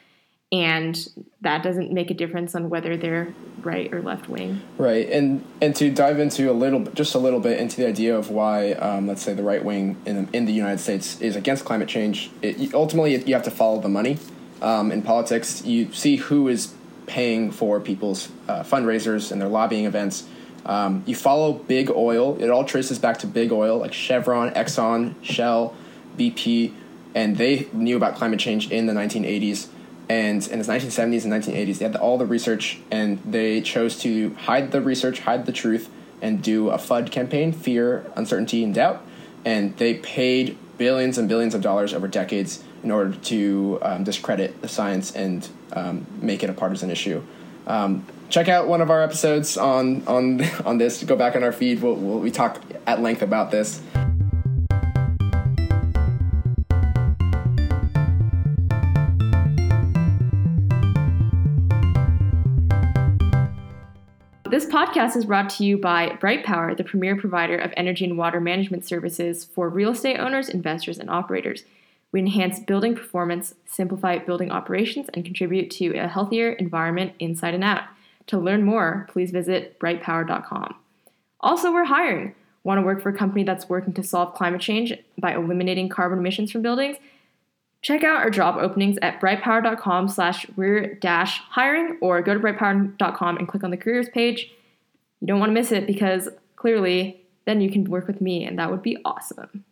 And 0.52 0.96
that 1.40 1.64
doesn't 1.64 1.90
make 1.90 2.12
a 2.12 2.14
difference 2.14 2.54
on 2.54 2.70
whether 2.70 2.96
they're 2.96 3.34
right 3.62 3.92
or 3.92 4.00
left 4.00 4.28
wing. 4.28 4.60
Right, 4.78 5.08
and 5.08 5.44
and 5.60 5.74
to 5.76 5.90
dive 5.90 6.20
into 6.20 6.48
a 6.48 6.52
little, 6.52 6.80
just 6.92 7.16
a 7.16 7.18
little 7.18 7.40
bit 7.40 7.58
into 7.58 7.78
the 7.78 7.88
idea 7.88 8.16
of 8.16 8.30
why, 8.30 8.72
um, 8.72 9.08
let's 9.08 9.22
say, 9.22 9.34
the 9.34 9.42
right 9.42 9.64
wing 9.64 9.96
in 10.06 10.28
in 10.32 10.44
the 10.44 10.52
United 10.52 10.78
States 10.78 11.20
is 11.20 11.34
against 11.34 11.64
climate 11.64 11.88
change. 11.88 12.30
It, 12.40 12.72
ultimately, 12.72 13.16
you 13.24 13.34
have 13.34 13.42
to 13.44 13.50
follow 13.50 13.80
the 13.80 13.88
money 13.88 14.18
um, 14.64 14.90
in 14.90 15.02
politics, 15.02 15.62
you 15.64 15.92
see 15.92 16.16
who 16.16 16.48
is 16.48 16.72
paying 17.06 17.50
for 17.50 17.80
people's 17.80 18.30
uh, 18.48 18.62
fundraisers 18.62 19.30
and 19.30 19.38
their 19.38 19.48
lobbying 19.48 19.84
events. 19.84 20.26
Um, 20.64 21.02
you 21.04 21.14
follow 21.14 21.52
big 21.52 21.90
oil. 21.90 22.42
It 22.42 22.48
all 22.48 22.64
traces 22.64 22.98
back 22.98 23.18
to 23.18 23.26
big 23.26 23.52
oil, 23.52 23.76
like 23.78 23.92
Chevron, 23.92 24.50
Exxon, 24.52 25.22
Shell, 25.22 25.76
BP, 26.16 26.72
and 27.14 27.36
they 27.36 27.68
knew 27.74 27.98
about 27.98 28.16
climate 28.16 28.40
change 28.40 28.70
in 28.70 28.86
the 28.86 28.94
1980s. 28.94 29.68
And 30.08 30.46
in 30.48 30.58
the 30.58 30.64
1970s 30.64 31.24
and 31.24 31.32
1980s, 31.32 31.78
they 31.78 31.84
had 31.84 31.96
all 31.96 32.16
the 32.16 32.26
research, 32.26 32.80
and 32.90 33.22
they 33.22 33.60
chose 33.60 33.98
to 34.00 34.32
hide 34.34 34.72
the 34.72 34.80
research, 34.80 35.20
hide 35.20 35.44
the 35.44 35.52
truth, 35.52 35.90
and 36.22 36.42
do 36.42 36.70
a 36.70 36.78
FUD 36.78 37.10
campaign 37.10 37.52
fear, 37.52 38.10
uncertainty, 38.16 38.64
and 38.64 38.74
doubt. 38.74 39.02
And 39.44 39.76
they 39.76 39.94
paid 39.94 40.56
billions 40.78 41.18
and 41.18 41.28
billions 41.28 41.54
of 41.54 41.60
dollars 41.60 41.92
over 41.92 42.08
decades 42.08 42.64
in 42.84 42.90
order 42.90 43.16
to 43.16 43.78
um, 43.82 44.04
discredit 44.04 44.60
the 44.60 44.68
science 44.68 45.16
and 45.16 45.48
um, 45.72 46.06
make 46.20 46.44
it 46.44 46.50
a 46.50 46.52
partisan 46.52 46.90
issue. 46.90 47.22
Um, 47.66 48.04
check 48.28 48.48
out 48.48 48.68
one 48.68 48.82
of 48.82 48.90
our 48.90 49.02
episodes 49.02 49.56
on 49.56 50.06
on 50.06 50.44
on 50.66 50.78
this. 50.78 51.02
Go 51.02 51.16
back 51.16 51.34
on 51.34 51.42
our 51.42 51.52
feed. 51.52 51.82
We'll, 51.82 51.96
we'll, 51.96 52.18
we 52.18 52.30
talk 52.30 52.60
at 52.86 53.00
length 53.00 53.22
about 53.22 53.50
this. 53.50 53.80
This 64.50 64.66
podcast 64.66 65.16
is 65.16 65.24
brought 65.24 65.50
to 65.50 65.64
you 65.64 65.78
by 65.78 66.16
Bright 66.20 66.44
Power, 66.44 66.76
the 66.76 66.84
premier 66.84 67.16
provider 67.16 67.56
of 67.56 67.72
energy 67.76 68.04
and 68.04 68.16
water 68.16 68.40
management 68.40 68.84
services 68.84 69.44
for 69.44 69.68
real 69.68 69.90
estate 69.90 70.18
owners, 70.18 70.48
investors, 70.48 70.98
and 70.98 71.10
operators. 71.10 71.64
We 72.14 72.20
enhance 72.20 72.60
building 72.60 72.94
performance, 72.94 73.56
simplify 73.66 74.18
building 74.18 74.52
operations, 74.52 75.08
and 75.12 75.24
contribute 75.24 75.68
to 75.72 75.98
a 75.98 76.06
healthier 76.06 76.52
environment 76.52 77.14
inside 77.18 77.54
and 77.54 77.64
out. 77.64 77.82
To 78.28 78.38
learn 78.38 78.62
more, 78.62 79.08
please 79.10 79.32
visit 79.32 79.80
brightpower.com. 79.80 80.76
Also, 81.40 81.72
we're 81.72 81.86
hiring. 81.86 82.36
Want 82.62 82.78
to 82.78 82.86
work 82.86 83.02
for 83.02 83.08
a 83.08 83.18
company 83.18 83.42
that's 83.42 83.68
working 83.68 83.94
to 83.94 84.04
solve 84.04 84.36
climate 84.36 84.60
change 84.60 84.92
by 85.18 85.34
eliminating 85.34 85.88
carbon 85.88 86.20
emissions 86.20 86.52
from 86.52 86.62
buildings? 86.62 86.98
Check 87.82 88.04
out 88.04 88.22
our 88.22 88.30
job 88.30 88.58
openings 88.58 88.96
at 89.02 89.20
brightpower.com 89.20 90.06
slash 90.06 90.46
rear 90.56 90.94
dash 90.94 91.40
hiring 91.50 91.98
or 92.00 92.22
go 92.22 92.32
to 92.34 92.38
brightpower.com 92.38 93.38
and 93.38 93.48
click 93.48 93.64
on 93.64 93.72
the 93.72 93.76
careers 93.76 94.08
page. 94.08 94.52
You 95.20 95.26
don't 95.26 95.40
want 95.40 95.50
to 95.50 95.54
miss 95.54 95.72
it 95.72 95.84
because 95.84 96.28
clearly 96.54 97.24
then 97.44 97.60
you 97.60 97.72
can 97.72 97.82
work 97.82 98.06
with 98.06 98.20
me 98.20 98.44
and 98.44 98.56
that 98.60 98.70
would 98.70 98.82
be 98.82 98.98
awesome. 99.04 99.64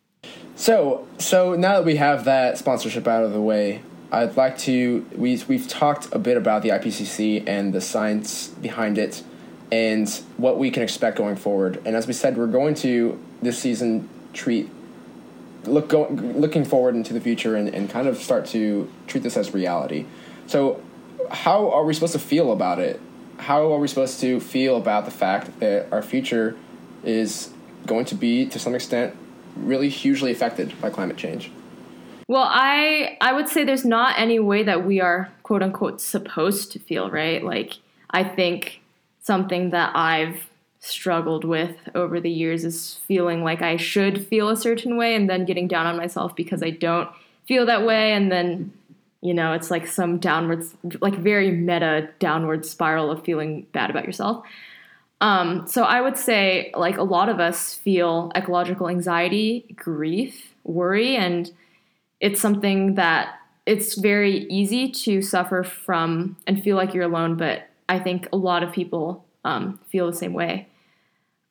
So, 0.62 1.08
so 1.18 1.56
now 1.56 1.72
that 1.72 1.84
we 1.84 1.96
have 1.96 2.24
that 2.26 2.56
sponsorship 2.56 3.08
out 3.08 3.24
of 3.24 3.32
the 3.32 3.40
way, 3.40 3.82
I'd 4.12 4.36
like 4.36 4.56
to 4.58 5.04
we 5.12 5.42
we've 5.48 5.66
talked 5.66 6.14
a 6.14 6.20
bit 6.20 6.36
about 6.36 6.62
the 6.62 6.68
IPCC 6.68 7.48
and 7.48 7.72
the 7.72 7.80
science 7.80 8.46
behind 8.46 8.96
it 8.96 9.24
and 9.72 10.08
what 10.36 10.58
we 10.58 10.70
can 10.70 10.84
expect 10.84 11.18
going 11.18 11.34
forward. 11.34 11.82
And 11.84 11.96
as 11.96 12.06
we 12.06 12.12
said, 12.12 12.36
we're 12.36 12.46
going 12.46 12.76
to 12.76 13.20
this 13.42 13.58
season 13.58 14.08
treat 14.34 14.70
look 15.64 15.88
go, 15.88 16.08
looking 16.10 16.64
forward 16.64 16.94
into 16.94 17.12
the 17.12 17.20
future 17.20 17.56
and, 17.56 17.68
and 17.68 17.90
kind 17.90 18.06
of 18.06 18.18
start 18.18 18.46
to 18.46 18.88
treat 19.08 19.24
this 19.24 19.36
as 19.36 19.52
reality. 19.52 20.06
So, 20.46 20.80
how 21.32 21.72
are 21.72 21.84
we 21.84 21.92
supposed 21.92 22.12
to 22.12 22.20
feel 22.20 22.52
about 22.52 22.78
it? 22.78 23.00
How 23.36 23.72
are 23.72 23.80
we 23.80 23.88
supposed 23.88 24.20
to 24.20 24.38
feel 24.38 24.76
about 24.76 25.06
the 25.06 25.10
fact 25.10 25.58
that 25.58 25.88
our 25.90 26.02
future 26.02 26.56
is 27.02 27.50
going 27.84 28.04
to 28.04 28.14
be, 28.14 28.46
to 28.46 28.60
some 28.60 28.76
extent, 28.76 29.16
really 29.56 29.88
hugely 29.88 30.30
affected 30.30 30.78
by 30.80 30.90
climate 30.90 31.16
change? 31.16 31.50
Well, 32.28 32.46
I 32.48 33.16
I 33.20 33.32
would 33.32 33.48
say 33.48 33.64
there's 33.64 33.84
not 33.84 34.18
any 34.18 34.38
way 34.38 34.62
that 34.62 34.86
we 34.86 35.00
are 35.00 35.30
quote 35.42 35.62
unquote 35.62 36.00
supposed 36.00 36.72
to 36.72 36.78
feel, 36.78 37.10
right? 37.10 37.44
Like 37.44 37.74
I 38.10 38.24
think 38.24 38.80
something 39.20 39.70
that 39.70 39.94
I've 39.94 40.50
struggled 40.80 41.44
with 41.44 41.76
over 41.94 42.20
the 42.20 42.30
years 42.30 42.64
is 42.64 42.98
feeling 43.06 43.44
like 43.44 43.62
I 43.62 43.76
should 43.76 44.26
feel 44.26 44.48
a 44.48 44.56
certain 44.56 44.96
way 44.96 45.14
and 45.14 45.30
then 45.30 45.44
getting 45.44 45.68
down 45.68 45.86
on 45.86 45.96
myself 45.96 46.34
because 46.34 46.62
I 46.62 46.70
don't 46.70 47.08
feel 47.46 47.66
that 47.66 47.86
way 47.86 48.12
and 48.12 48.32
then 48.32 48.72
you 49.24 49.32
know, 49.32 49.52
it's 49.52 49.70
like 49.70 49.86
some 49.86 50.18
downwards 50.18 50.74
like 51.00 51.14
very 51.14 51.52
meta 51.52 52.08
downward 52.18 52.66
spiral 52.66 53.10
of 53.10 53.22
feeling 53.24 53.66
bad 53.72 53.88
about 53.88 54.04
yourself. 54.04 54.44
Um, 55.22 55.68
so 55.68 55.84
I 55.84 56.00
would 56.00 56.18
say, 56.18 56.72
like 56.76 56.98
a 56.98 57.04
lot 57.04 57.28
of 57.28 57.38
us 57.38 57.74
feel 57.74 58.32
ecological 58.34 58.88
anxiety, 58.88 59.64
grief, 59.76 60.52
worry, 60.64 61.14
and 61.16 61.48
it's 62.20 62.40
something 62.40 62.96
that 62.96 63.36
it's 63.64 63.94
very 63.94 64.48
easy 64.48 64.90
to 64.90 65.22
suffer 65.22 65.62
from 65.62 66.36
and 66.48 66.60
feel 66.60 66.76
like 66.76 66.92
you're 66.92 67.04
alone. 67.04 67.36
But 67.36 67.68
I 67.88 68.00
think 68.00 68.28
a 68.32 68.36
lot 68.36 68.64
of 68.64 68.72
people 68.72 69.24
um, 69.44 69.78
feel 69.88 70.10
the 70.10 70.16
same 70.16 70.32
way. 70.32 70.66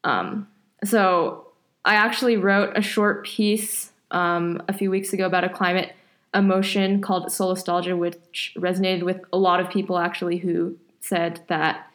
Um, 0.03 0.49
so 0.83 1.47
I 1.85 1.95
actually 1.95 2.35
wrote 2.35 2.77
a 2.77 2.81
short 2.81 3.25
piece 3.25 3.93
um, 4.11 4.61
a 4.67 4.73
few 4.73 4.91
weeks 4.91 5.13
ago 5.13 5.25
about 5.25 5.45
a 5.45 5.49
climate 5.49 5.93
emotion 6.33 6.99
called 6.99 7.27
solastalgia, 7.27 7.97
which 7.97 8.53
resonated 8.57 9.03
with 9.03 9.21
a 9.31 9.37
lot 9.37 9.61
of 9.61 9.69
people 9.69 9.97
actually 9.97 10.39
who 10.39 10.75
said 10.99 11.39
that 11.47 11.87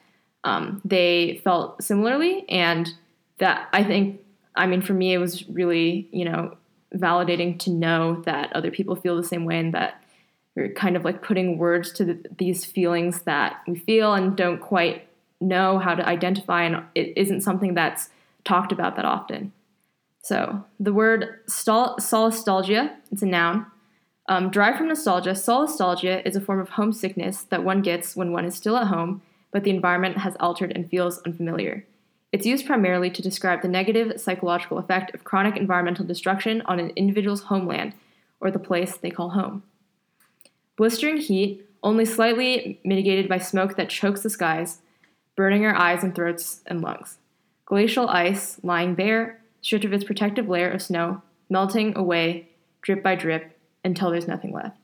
um, 0.47 0.81
they 0.85 1.41
felt 1.45 1.83
similarly, 1.83 2.49
and 2.49 2.85
that 3.39 3.69
I 3.73 3.83
think 3.85 4.21
I 4.57 4.67
mean, 4.67 4.81
for 4.81 4.95
me, 4.95 5.13
it 5.13 5.19
was 5.19 5.47
really, 5.49 6.09
you 6.13 6.25
know, 6.25 6.57
validating 6.95 7.59
to 7.59 7.71
know 7.71 8.23
that 8.23 8.53
other 8.55 8.71
people 8.71 8.97
feel 8.97 9.17
the 9.17 9.25
same 9.25 9.45
way 9.45 9.59
and 9.59 9.75
that 9.75 10.03
we're 10.55 10.73
kind 10.73 10.97
of 10.97 11.05
like 11.05 11.21
putting 11.23 11.59
words 11.59 11.93
to 11.93 12.05
the, 12.05 12.19
these 12.39 12.65
feelings 12.65 13.23
that 13.23 13.61
we 13.69 13.79
feel 13.79 14.15
and 14.15 14.37
don't 14.37 14.61
quite 14.61 15.07
know 15.41 15.79
how 15.79 15.95
to 15.95 16.09
identify, 16.09 16.63
and 16.63 16.83
it 16.95 17.13
isn't 17.17 17.43
something 17.43 17.75
that's 17.75 18.09
talked 18.45 18.73
about 18.73 18.97
that 18.97 19.05
often. 19.05 19.53
So 20.23 20.65
the 20.81 20.95
word 20.95 21.41
sol- 21.47 21.97
solastalgia, 21.99 22.95
it's 23.13 23.23
a 23.23 23.27
noun, 23.27 23.67
um, 24.29 24.51
derived 24.51 24.79
from 24.79 24.89
nostalgia. 24.89 25.35
Solastalgia 25.35 26.25
is 26.25 26.37
a 26.37 26.41
form 26.41 26.61
of 26.61 26.71
homesickness 26.71 27.43
that 27.51 27.65
one 27.65 27.83
gets 27.83 28.17
when 28.17 28.33
one 28.33 28.47
is 28.47 28.55
still 28.55 28.77
at 28.77 28.87
home, 28.87 29.21
but 29.57 29.65
the 29.65 29.71
environment 29.71 30.19
has 30.19 30.37
altered 30.39 30.71
and 30.75 30.91
feels 30.91 31.23
unfamiliar. 31.23 31.87
It's 32.31 32.45
used 32.45 32.67
primarily 32.67 33.09
to 33.09 33.23
describe 33.23 33.63
the 33.63 33.69
negative 33.69 34.21
psychological 34.21 34.77
effect 34.77 35.15
of 35.15 35.25
chronic 35.25 35.57
environmental 35.57 36.05
destruction 36.05 36.61
on 36.67 36.79
an 36.79 36.91
individual's 36.91 37.45
homeland, 37.45 37.95
or 38.39 38.51
the 38.51 38.59
place 38.59 38.99
they 38.99 39.11
call 39.11 39.31
home. 39.31 39.63
Blistering 40.77 41.17
heat, 41.17 41.67
only 41.83 42.05
slightly 42.05 42.79
mitigated 42.85 43.31
by 43.31 43.39
smoke 43.39 43.77
that 43.77 43.89
chokes 43.89 44.21
the 44.21 44.29
skies, 44.29 44.81
burning 45.37 45.65
our 45.65 45.75
eyes 45.75 46.05
and 46.05 46.15
throats 46.15 46.61
and 46.67 46.83
lungs. 46.83 47.17
Glacial 47.65 48.11
ice, 48.11 48.61
lying 48.63 48.95
bare, 48.95 49.41
stripped 49.63 49.87
of 49.87 49.95
its 49.95 50.05
protective 50.05 50.51
layer 50.51 50.69
of 50.69 50.83
snow, 50.83 51.23
melting 51.49 51.97
away 51.97 52.51
drip 52.83 53.03
by 53.03 53.15
drip 53.15 53.59
until 53.83 54.11
there's 54.11 54.29
nothing 54.29 54.53
left. 54.53 54.77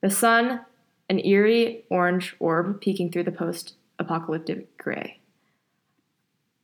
The 0.00 0.08
sun, 0.08 0.60
an 1.08 1.24
eerie 1.24 1.84
orange 1.90 2.34
orb 2.38 2.80
peeking 2.80 3.10
through 3.10 3.24
the 3.24 3.32
post 3.32 3.74
apocalyptic 3.98 4.76
gray. 4.78 5.20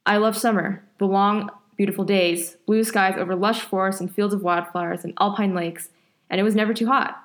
I 0.06 0.16
love 0.16 0.36
summer, 0.36 0.84
the 0.98 1.06
long, 1.06 1.50
beautiful 1.76 2.04
days, 2.04 2.56
blue 2.66 2.84
skies 2.84 3.14
over 3.16 3.34
lush 3.34 3.62
forests 3.62 4.00
and 4.00 4.12
fields 4.12 4.34
of 4.34 4.42
wildflowers 4.42 5.04
and 5.04 5.14
alpine 5.20 5.54
lakes, 5.54 5.90
and 6.28 6.40
it 6.40 6.44
was 6.44 6.54
never 6.54 6.74
too 6.74 6.86
hot. 6.86 7.22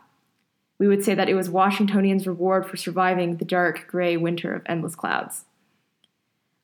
We 0.78 0.88
would 0.88 1.04
say 1.04 1.16
that 1.16 1.30
it 1.30 1.36
was 1.36 1.50
Washingtonians' 1.50 2.28
reward 2.28 2.66
for 2.66 2.78
surviving 2.78 3.38
the 3.38 3.46
dark, 3.46 3.88
gray 3.88 4.18
winter 4.18 4.54
of 4.54 4.62
endless 4.66 4.96
clouds. 4.96 5.46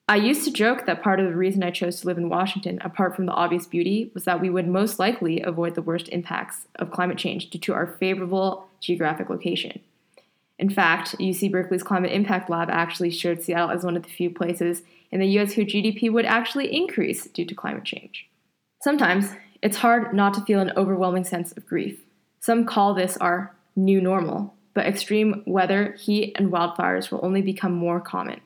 I 0.08 0.18
used 0.18 0.44
to 0.44 0.52
joke 0.52 0.86
that 0.86 1.02
part 1.02 1.22
of 1.22 1.28
the 1.28 1.38
reason 1.38 1.64
I 1.64 1.72
chose 1.72 2.02
to 2.02 2.08
live 2.08 2.18
in 2.18 2.28
Washington, 2.28 2.80
apart 2.82 3.16
from 3.16 3.26
the 3.26 3.32
obvious 3.32 3.66
beauty, 3.66 4.12
was 4.14 4.26
that 4.26 4.42
we 4.42 4.50
would 4.50 4.68
most 4.68 5.00
likely 5.00 5.42
avoid 5.42 5.76
the 5.76 5.82
worst 5.82 6.10
impacts 6.10 6.68
of 6.76 6.92
climate 6.92 7.18
change 7.18 7.50
due 7.50 7.60
to 7.60 7.74
our 7.74 7.88
favorable 7.88 8.68
geographic 8.82 9.30
location. 9.30 9.80
In 10.62 10.70
fact, 10.70 11.18
UC 11.18 11.52
Berkeley's 11.52 11.82
Climate 11.82 12.12
Impact 12.12 12.48
Lab 12.48 12.70
actually 12.70 13.10
showed 13.10 13.42
Seattle 13.42 13.72
as 13.72 13.84
one 13.84 13.98
of 13.98 14.04
the 14.04 14.10
few 14.10 14.30
places 14.30 14.84
in 15.12 15.20
the 15.20 15.40
US 15.40 15.54
whose 15.54 15.66
GDP 15.66 16.12
would 16.12 16.24
actually 16.24 16.74
increase 16.74 17.26
due 17.26 17.46
to 17.46 17.56
climate 17.56 17.84
change. 17.84 18.30
Sometimes, 18.80 19.32
it's 19.64 19.78
hard 19.78 20.14
not 20.14 20.36
to 20.36 20.42
feel 20.42 20.60
an 20.60 20.72
overwhelming 20.78 21.24
sense 21.24 21.52
of 21.52 21.66
grief. 21.66 22.00
Some 22.40 22.66
call 22.66 22.94
this 22.94 23.18
our 23.18 23.56
new 23.76 24.00
normal, 24.00 24.54
but 24.76 24.86
extreme 24.86 25.42
weather, 25.48 25.94
heat, 25.94 26.36
and 26.36 26.52
wildfires 26.52 27.12
will 27.12 27.26
only 27.26 27.42
become 27.42 27.74
more 27.74 28.00
common. 28.00 28.40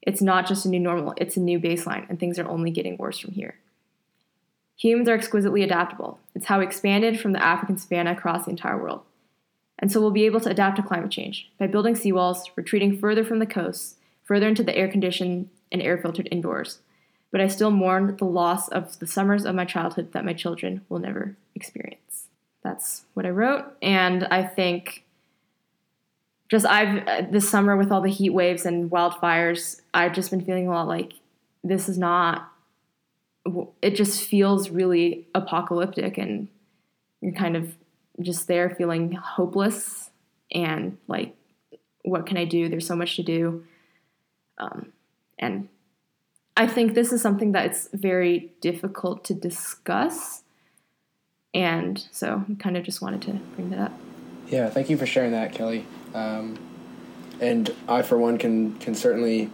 It's 0.00 0.22
not 0.22 0.46
just 0.46 0.64
a 0.64 0.70
new 0.70 0.80
normal, 0.80 1.12
it's 1.18 1.36
a 1.36 1.40
new 1.40 1.60
baseline, 1.60 2.08
and 2.08 2.18
things 2.18 2.38
are 2.38 2.48
only 2.48 2.70
getting 2.70 2.96
worse 2.96 3.18
from 3.18 3.32
here. 3.32 3.56
Humans 4.78 5.08
are 5.10 5.14
exquisitely 5.14 5.62
adaptable. 5.62 6.18
It's 6.34 6.46
how 6.46 6.60
we 6.60 6.64
expanded 6.64 7.20
from 7.20 7.32
the 7.32 7.44
African 7.44 7.76
savanna 7.76 8.12
across 8.12 8.46
the 8.46 8.52
entire 8.52 8.80
world. 8.80 9.02
And 9.78 9.92
so 9.92 10.00
we'll 10.00 10.10
be 10.10 10.26
able 10.26 10.40
to 10.40 10.50
adapt 10.50 10.76
to 10.76 10.82
climate 10.82 11.10
change 11.10 11.50
by 11.58 11.66
building 11.66 11.94
seawalls, 11.94 12.44
retreating 12.56 12.98
further 12.98 13.24
from 13.24 13.38
the 13.38 13.46
coasts, 13.46 13.96
further 14.24 14.48
into 14.48 14.62
the 14.62 14.76
air 14.76 14.88
conditioned 14.88 15.50
and 15.70 15.80
air 15.82 15.98
filtered 15.98 16.28
indoors. 16.30 16.80
But 17.30 17.40
I 17.40 17.48
still 17.48 17.70
mourn 17.70 18.16
the 18.16 18.24
loss 18.24 18.68
of 18.68 18.98
the 18.98 19.06
summers 19.06 19.44
of 19.44 19.54
my 19.54 19.64
childhood 19.64 20.12
that 20.12 20.24
my 20.24 20.32
children 20.32 20.84
will 20.88 20.98
never 20.98 21.36
experience. 21.54 22.26
That's 22.64 23.04
what 23.14 23.26
I 23.26 23.30
wrote. 23.30 23.66
And 23.82 24.24
I 24.24 24.42
think 24.42 25.04
just 26.48 26.66
I've 26.66 27.06
uh, 27.06 27.22
this 27.30 27.48
summer 27.48 27.76
with 27.76 27.92
all 27.92 28.00
the 28.00 28.10
heat 28.10 28.30
waves 28.30 28.64
and 28.64 28.90
wildfires, 28.90 29.80
I've 29.92 30.14
just 30.14 30.30
been 30.30 30.44
feeling 30.44 30.66
a 30.66 30.70
lot 30.70 30.88
like 30.88 31.12
this 31.62 31.88
is 31.88 31.98
not. 31.98 32.50
It 33.82 33.94
just 33.94 34.24
feels 34.24 34.70
really 34.70 35.26
apocalyptic, 35.34 36.18
and 36.18 36.48
kind 37.36 37.56
of 37.56 37.74
just 38.20 38.48
there 38.48 38.70
feeling 38.70 39.12
hopeless 39.12 40.10
and 40.50 40.98
like, 41.06 41.36
what 42.02 42.26
can 42.26 42.36
I 42.36 42.44
do? 42.44 42.68
There's 42.68 42.86
so 42.86 42.96
much 42.96 43.16
to 43.16 43.22
do, 43.22 43.64
um, 44.58 44.92
and 45.38 45.68
I 46.56 46.66
think 46.66 46.94
this 46.94 47.12
is 47.12 47.20
something 47.22 47.52
that 47.52 47.66
it's 47.66 47.88
very 47.92 48.52
difficult 48.60 49.24
to 49.24 49.34
discuss, 49.34 50.42
and 51.54 52.06
so 52.10 52.44
I 52.48 52.54
kind 52.54 52.76
of 52.76 52.84
just 52.84 53.02
wanted 53.02 53.22
to 53.22 53.32
bring 53.54 53.70
that 53.70 53.78
up. 53.78 53.92
Yeah, 54.48 54.70
thank 54.70 54.88
you 54.88 54.96
for 54.96 55.06
sharing 55.06 55.32
that, 55.32 55.52
Kelly. 55.52 55.86
Um, 56.14 56.58
and 57.40 57.72
I, 57.86 58.02
for 58.02 58.18
one, 58.18 58.38
can 58.38 58.78
can 58.78 58.94
certainly 58.94 59.50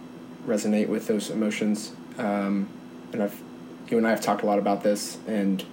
resonate 0.47 0.87
with 0.87 1.07
those 1.07 1.29
emotions. 1.29 1.91
Um, 2.17 2.69
and 3.11 3.21
I've, 3.21 3.41
you 3.89 3.97
and 3.97 4.07
I 4.07 4.11
have 4.11 4.21
talked 4.21 4.43
a 4.43 4.45
lot 4.45 4.59
about 4.59 4.81
this, 4.81 5.17
and 5.27 5.63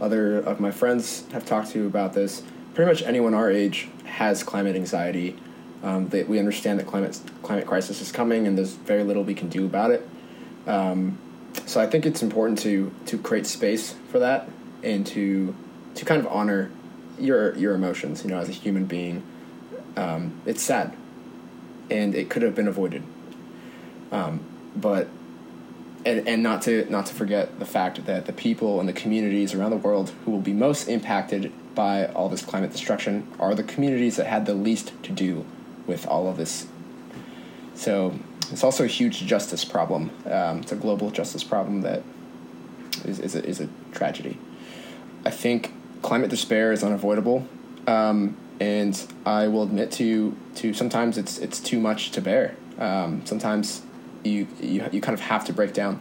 other 0.00 0.38
of 0.38 0.60
my 0.60 0.70
friends 0.70 1.24
have 1.32 1.44
talked 1.44 1.70
to 1.72 1.80
you 1.80 1.86
about 1.86 2.14
this. 2.14 2.42
Pretty 2.74 2.90
much 2.90 3.02
anyone 3.02 3.34
our 3.34 3.50
age 3.50 3.88
has 4.04 4.42
climate 4.42 4.76
anxiety. 4.76 5.36
Um, 5.82 6.08
that 6.10 6.28
we 6.28 6.38
understand 6.38 6.78
that 6.78 6.86
climate 6.86 7.18
climate 7.42 7.66
crisis 7.66 8.02
is 8.02 8.12
coming, 8.12 8.46
and 8.46 8.58
there's 8.58 8.74
very 8.74 9.02
little 9.02 9.24
we 9.24 9.34
can 9.34 9.48
do 9.48 9.64
about 9.64 9.90
it. 9.90 10.06
Um, 10.66 11.16
so 11.64 11.80
I 11.80 11.86
think 11.86 12.04
it's 12.04 12.22
important 12.22 12.58
to 12.60 12.92
to 13.06 13.16
create 13.16 13.46
space 13.46 13.94
for 14.10 14.18
that 14.18 14.48
and 14.82 15.06
to 15.08 15.54
to 15.94 16.04
kind 16.04 16.20
of 16.20 16.30
honor 16.30 16.70
your 17.18 17.56
your 17.56 17.74
emotions. 17.74 18.24
You 18.24 18.30
know, 18.30 18.38
as 18.38 18.50
a 18.50 18.52
human 18.52 18.84
being, 18.84 19.22
um, 19.96 20.38
it's 20.44 20.62
sad, 20.62 20.94
and 21.90 22.14
it 22.14 22.28
could 22.28 22.42
have 22.42 22.54
been 22.54 22.68
avoided. 22.68 23.02
Um, 24.12 24.40
but 24.76 25.08
and, 26.04 26.26
and 26.26 26.42
not 26.42 26.62
to 26.62 26.90
not 26.90 27.06
to 27.06 27.14
forget 27.14 27.58
the 27.58 27.66
fact 27.66 28.04
that 28.06 28.26
the 28.26 28.32
people 28.32 28.80
and 28.80 28.88
the 28.88 28.92
communities 28.92 29.54
around 29.54 29.70
the 29.70 29.76
world 29.76 30.12
who 30.24 30.30
will 30.30 30.40
be 30.40 30.52
most 30.52 30.88
impacted 30.88 31.52
by 31.74 32.06
all 32.06 32.28
this 32.28 32.44
climate 32.44 32.72
destruction 32.72 33.26
are 33.38 33.54
the 33.54 33.62
communities 33.62 34.16
that 34.16 34.26
had 34.26 34.46
the 34.46 34.54
least 34.54 34.92
to 35.02 35.12
do 35.12 35.44
with 35.86 36.06
all 36.06 36.28
of 36.28 36.36
this. 36.36 36.66
So 37.74 38.14
it's 38.50 38.64
also 38.64 38.84
a 38.84 38.88
huge 38.88 39.26
justice 39.26 39.64
problem. 39.64 40.10
Um, 40.26 40.60
it's 40.60 40.72
a 40.72 40.76
global 40.76 41.10
justice 41.10 41.44
problem 41.44 41.82
that 41.82 42.02
is, 43.04 43.20
is, 43.20 43.34
a, 43.34 43.44
is 43.44 43.60
a 43.60 43.68
tragedy. 43.92 44.38
I 45.24 45.30
think 45.30 45.72
climate 46.02 46.30
despair 46.30 46.72
is 46.72 46.82
unavoidable. 46.82 47.46
Um, 47.86 48.36
and 48.60 49.02
I 49.24 49.48
will 49.48 49.62
admit 49.62 49.90
to 49.92 50.36
to 50.56 50.74
sometimes 50.74 51.16
it's 51.16 51.38
it's 51.38 51.60
too 51.60 51.80
much 51.80 52.10
to 52.10 52.20
bear. 52.20 52.56
Um, 52.78 53.24
sometimes 53.24 53.82
you, 54.22 54.46
you 54.60 54.86
you 54.92 55.00
kind 55.00 55.14
of 55.14 55.20
have 55.20 55.44
to 55.46 55.52
break 55.52 55.72
down, 55.72 56.00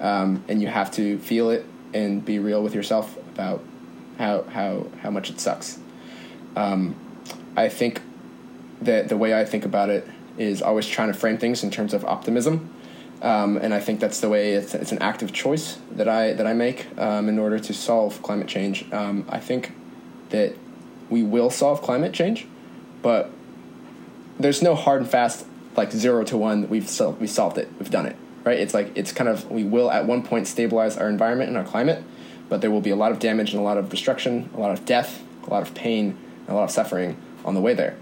um, 0.00 0.44
and 0.48 0.60
you 0.60 0.68
have 0.68 0.90
to 0.92 1.18
feel 1.18 1.50
it 1.50 1.64
and 1.92 2.24
be 2.24 2.38
real 2.38 2.62
with 2.62 2.74
yourself 2.74 3.16
about 3.34 3.62
how 4.18 4.42
how 4.44 4.86
how 5.02 5.10
much 5.10 5.30
it 5.30 5.40
sucks. 5.40 5.78
Um, 6.56 6.94
I 7.56 7.68
think 7.68 8.02
that 8.82 9.08
the 9.08 9.16
way 9.16 9.38
I 9.38 9.44
think 9.44 9.64
about 9.64 9.90
it 9.90 10.06
is 10.38 10.62
always 10.62 10.86
trying 10.86 11.12
to 11.12 11.18
frame 11.18 11.38
things 11.38 11.62
in 11.62 11.70
terms 11.70 11.92
of 11.92 12.04
optimism. 12.04 12.70
Um, 13.22 13.58
and 13.58 13.74
I 13.74 13.80
think 13.80 14.00
that's 14.00 14.20
the 14.20 14.30
way 14.30 14.54
it's, 14.54 14.74
it's 14.74 14.92
an 14.92 14.98
active 15.02 15.30
choice 15.32 15.78
that 15.92 16.08
I 16.08 16.32
that 16.32 16.46
I 16.46 16.54
make 16.54 16.86
um, 16.98 17.28
in 17.28 17.38
order 17.38 17.58
to 17.58 17.74
solve 17.74 18.22
climate 18.22 18.48
change. 18.48 18.90
Um, 18.92 19.26
I 19.28 19.38
think 19.38 19.72
that 20.30 20.54
we 21.10 21.22
will 21.22 21.50
solve 21.50 21.82
climate 21.82 22.14
change, 22.14 22.46
but 23.02 23.30
there's 24.38 24.62
no 24.62 24.74
hard 24.74 25.02
and 25.02 25.10
fast 25.10 25.44
like 25.76 25.92
zero 25.92 26.24
to 26.24 26.36
one. 26.36 26.68
We've 26.68 26.88
sol- 26.88 27.12
we 27.12 27.26
solved 27.26 27.58
it. 27.58 27.68
We've 27.78 27.90
done 27.90 28.06
it. 28.06 28.16
Right? 28.44 28.58
It's 28.58 28.74
like 28.74 28.92
it's 28.94 29.12
kind 29.12 29.28
of 29.28 29.50
we 29.50 29.64
will 29.64 29.90
at 29.90 30.06
one 30.06 30.22
point 30.22 30.46
stabilize 30.46 30.96
our 30.96 31.08
environment 31.08 31.48
and 31.48 31.58
our 31.58 31.64
climate, 31.64 32.02
but 32.48 32.60
there 32.60 32.70
will 32.70 32.80
be 32.80 32.90
a 32.90 32.96
lot 32.96 33.12
of 33.12 33.18
damage 33.18 33.52
and 33.52 33.60
a 33.60 33.64
lot 33.64 33.76
of 33.76 33.88
destruction, 33.88 34.50
a 34.54 34.60
lot 34.60 34.70
of 34.70 34.84
death, 34.84 35.22
a 35.46 35.50
lot 35.50 35.62
of 35.62 35.74
pain, 35.74 36.18
a 36.48 36.54
lot 36.54 36.64
of 36.64 36.70
suffering 36.70 37.20
on 37.44 37.54
the 37.54 37.60
way 37.60 37.74
there. 37.74 37.96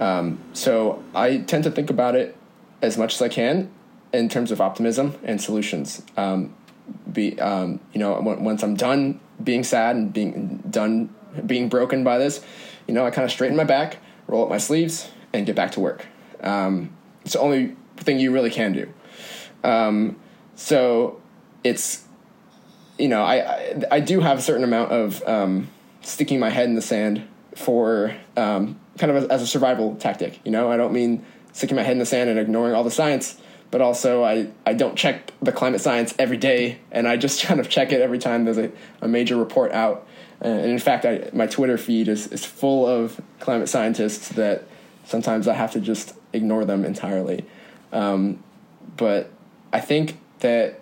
Um, 0.00 0.40
so 0.52 1.02
I 1.14 1.38
tend 1.38 1.64
to 1.64 1.70
think 1.70 1.90
about 1.90 2.14
it 2.14 2.36
as 2.82 2.98
much 2.98 3.14
as 3.14 3.22
I 3.22 3.28
can 3.28 3.70
in 4.12 4.28
terms 4.28 4.50
of 4.50 4.60
optimism 4.60 5.18
and 5.22 5.40
solutions. 5.40 6.02
Um, 6.16 6.54
be 7.12 7.38
um, 7.40 7.80
you 7.92 8.00
know 8.00 8.18
once 8.20 8.62
I'm 8.62 8.76
done 8.76 9.20
being 9.42 9.64
sad 9.64 9.96
and 9.96 10.12
being 10.12 10.62
done 10.70 11.14
being 11.44 11.68
broken 11.68 12.04
by 12.04 12.18
this, 12.18 12.42
you 12.86 12.94
know, 12.94 13.04
I 13.04 13.10
kind 13.10 13.24
of 13.24 13.30
straighten 13.30 13.56
my 13.56 13.64
back, 13.64 13.98
roll 14.26 14.44
up 14.44 14.48
my 14.48 14.58
sleeves, 14.58 15.10
and 15.32 15.44
get 15.44 15.56
back 15.56 15.72
to 15.72 15.80
work. 15.80 16.06
Um, 16.40 16.96
it's 17.22 17.32
the 17.32 17.40
only 17.40 17.76
thing 17.96 18.18
you 18.18 18.32
really 18.32 18.50
can 18.50 18.72
do. 18.72 18.92
Um, 19.64 20.16
so 20.54 21.20
it's, 21.64 22.04
you 22.98 23.08
know, 23.08 23.22
I, 23.22 23.36
I, 23.36 23.82
I 23.92 24.00
do 24.00 24.20
have 24.20 24.38
a 24.38 24.42
certain 24.42 24.64
amount 24.64 24.92
of 24.92 25.22
um, 25.26 25.68
sticking 26.02 26.38
my 26.38 26.50
head 26.50 26.68
in 26.68 26.74
the 26.74 26.82
sand 26.82 27.26
for 27.54 28.14
um, 28.36 28.78
kind 28.98 29.10
of 29.10 29.24
as, 29.24 29.28
as 29.28 29.42
a 29.42 29.46
survival 29.46 29.96
tactic. 29.96 30.40
You 30.44 30.52
know, 30.52 30.70
I 30.70 30.76
don't 30.76 30.92
mean 30.92 31.24
sticking 31.52 31.76
my 31.76 31.82
head 31.82 31.92
in 31.92 31.98
the 31.98 32.06
sand 32.06 32.30
and 32.30 32.38
ignoring 32.38 32.74
all 32.74 32.84
the 32.84 32.90
science, 32.90 33.40
but 33.70 33.80
also 33.80 34.22
I, 34.22 34.48
I 34.64 34.74
don't 34.74 34.96
check 34.96 35.32
the 35.42 35.52
climate 35.52 35.80
science 35.80 36.14
every 36.18 36.36
day, 36.36 36.78
and 36.92 37.08
I 37.08 37.16
just 37.16 37.42
kind 37.46 37.60
of 37.60 37.68
check 37.68 37.92
it 37.92 38.00
every 38.00 38.18
time 38.18 38.44
there's 38.44 38.58
a, 38.58 38.70
a 39.00 39.08
major 39.08 39.36
report 39.36 39.72
out. 39.72 40.06
Uh, 40.42 40.48
and 40.48 40.70
in 40.70 40.78
fact, 40.78 41.04
I, 41.04 41.30
my 41.32 41.46
Twitter 41.46 41.78
feed 41.78 42.08
is, 42.08 42.26
is 42.28 42.44
full 42.44 42.86
of 42.86 43.20
climate 43.40 43.68
scientists 43.68 44.28
that 44.30 44.64
sometimes 45.04 45.48
I 45.48 45.54
have 45.54 45.72
to 45.72 45.80
just 45.80 46.12
ignore 46.32 46.64
them 46.64 46.84
entirely. 46.84 47.44
Um, 47.92 48.42
but 48.96 49.30
I 49.72 49.80
think 49.80 50.18
that 50.40 50.80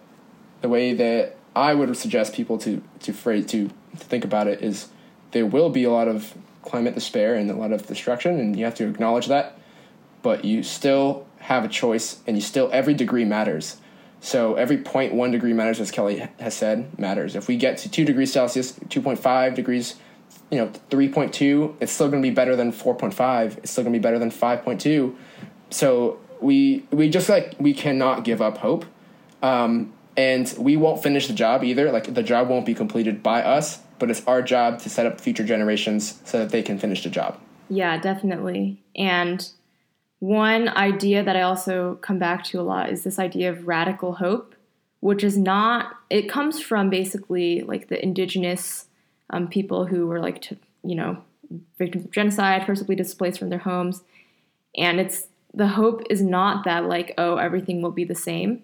the 0.61 0.69
way 0.69 0.95
that 0.95 1.37
I 1.55 1.75
would 1.75 1.97
suggest 1.97 2.35
people 2.35 2.59
to 2.59 2.83
to 3.01 3.13
phrase 3.13 3.47
to, 3.47 3.69
to 3.69 4.05
think 4.05 4.25
about 4.25 4.47
it 4.49 4.63
is 4.63 4.89
there 5.33 5.47
will 5.47 5.71
be 5.71 5.85
a 5.85 5.91
lot 5.91 6.09
of 6.09 6.35
climate 6.63 6.95
despair 6.95 7.35
and 7.35 7.51
a 7.51 7.55
lot 7.55 7.73
of 7.73 7.87
destruction, 7.87 8.39
and 8.41 8.57
you 8.57 8.65
have 8.65 8.75
to 8.77 8.89
acknowledge 8.89 9.27
that. 9.27 9.59
But 10.23 10.45
you 10.45 10.63
still 10.63 11.27
have 11.41 11.65
a 11.65 11.69
choice, 11.69 12.21
and 12.27 12.37
you 12.37 12.43
still 12.43 12.71
every 12.73 12.95
degree 12.95 13.25
matters. 13.25 13.77
So 14.21 14.55
every 14.55 14.79
0.1 14.79 15.33
degree 15.33 15.53
matters, 15.53 15.81
as 15.81 15.91
Kelly 15.91 16.27
has 16.41 16.55
said, 16.55 16.99
matters. 16.99 17.37
If 17.37 17.47
we 17.47 17.57
get 17.57 17.77
to 17.79 17.91
two 17.91 18.07
degrees 18.07 18.33
Celsius, 18.33 18.73
2.5 18.73 19.55
degrees, 19.55 19.97
you 20.51 20.57
know, 20.57 20.69
3.2, 20.89 21.75
it's 21.79 21.93
still 21.93 22.09
going 22.09 22.23
to 22.23 22.27
be 22.27 22.35
better 22.35 22.57
than 22.57 22.73
4.5. 22.73 23.59
It's 23.59 23.71
still 23.71 23.85
going 23.85 23.93
to 23.93 23.99
be 23.99 24.03
better 24.03 24.19
than 24.19 24.31
5.2. 24.31 25.15
So 25.75 26.21
we 26.41 26.87
we 26.93 27.11
just 27.11 27.29
like 27.29 27.57
we 27.59 27.75
cannot 27.75 28.23
give 28.23 28.41
up 28.41 28.59
hope. 28.59 28.85
Um, 29.43 29.93
and 30.17 30.55
we 30.57 30.77
won't 30.77 31.03
finish 31.03 31.27
the 31.27 31.35
job 31.35 31.65
either. 31.65 31.91
Like 31.91 32.15
the 32.15 32.23
job 32.23 32.49
won't 32.49 32.65
be 32.65 32.75
completed 32.75 33.25
by 33.25 33.43
us, 33.43 33.81
but 33.99 34.09
it's 34.09 34.25
our 34.27 34.41
job 34.41 34.79
to 34.83 34.89
set 34.89 35.05
up 35.05 35.21
future 35.21 35.43
generations 35.43 36.21
so 36.25 36.39
that 36.39 36.51
they 36.51 36.63
can 36.63 36.79
finish 36.79 37.03
the 37.03 37.11
job. 37.11 37.41
Yeah, 37.69 37.99
definitely. 37.99 38.81
And 38.95 39.49
one 40.21 40.69
idea 40.69 41.25
that 41.25 41.35
I 41.35 41.43
also 41.43 41.97
come 41.97 42.21
back 42.21 42.45
to 42.45 42.61
a 42.61 42.63
lot 42.63 42.91
is 42.91 43.03
this 43.03 43.19
idea 43.19 43.51
of 43.51 43.67
radical 43.67 44.15
hope, 44.15 44.55
which 45.01 45.25
is 45.25 45.37
not, 45.37 45.97
it 46.09 46.29
comes 46.29 46.61
from 46.61 46.89
basically 46.89 47.63
like 47.63 47.89
the 47.89 48.01
indigenous 48.01 48.87
um, 49.31 49.49
people 49.49 49.87
who 49.87 50.07
were 50.07 50.21
like, 50.21 50.41
to, 50.43 50.57
you 50.85 50.95
know, 50.95 51.19
victims 51.79 52.05
of 52.05 52.13
genocide, 52.13 52.65
forcibly 52.65 52.95
displaced 52.95 53.41
from 53.41 53.49
their 53.49 53.59
homes. 53.59 54.03
And 54.77 55.01
it's, 55.01 55.27
the 55.55 55.69
hope 55.69 56.03
is 56.11 56.21
not 56.21 56.65
that 56.65 56.85
like, 56.85 57.15
oh, 57.17 57.37
everything 57.37 57.81
will 57.81 57.93
be 57.93 58.05
the 58.05 58.15
same. 58.15 58.63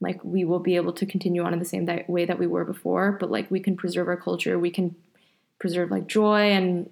Like 0.00 0.22
we 0.22 0.44
will 0.44 0.58
be 0.58 0.76
able 0.76 0.92
to 0.92 1.06
continue 1.06 1.42
on 1.42 1.52
in 1.52 1.58
the 1.58 1.64
same 1.64 1.88
way 2.06 2.26
that 2.26 2.38
we 2.38 2.46
were 2.46 2.64
before, 2.64 3.12
but 3.18 3.30
like 3.30 3.50
we 3.50 3.60
can 3.60 3.76
preserve 3.76 4.08
our 4.08 4.16
culture, 4.16 4.58
we 4.58 4.70
can 4.70 4.94
preserve 5.58 5.90
like 5.90 6.06
joy 6.06 6.50
and 6.50 6.90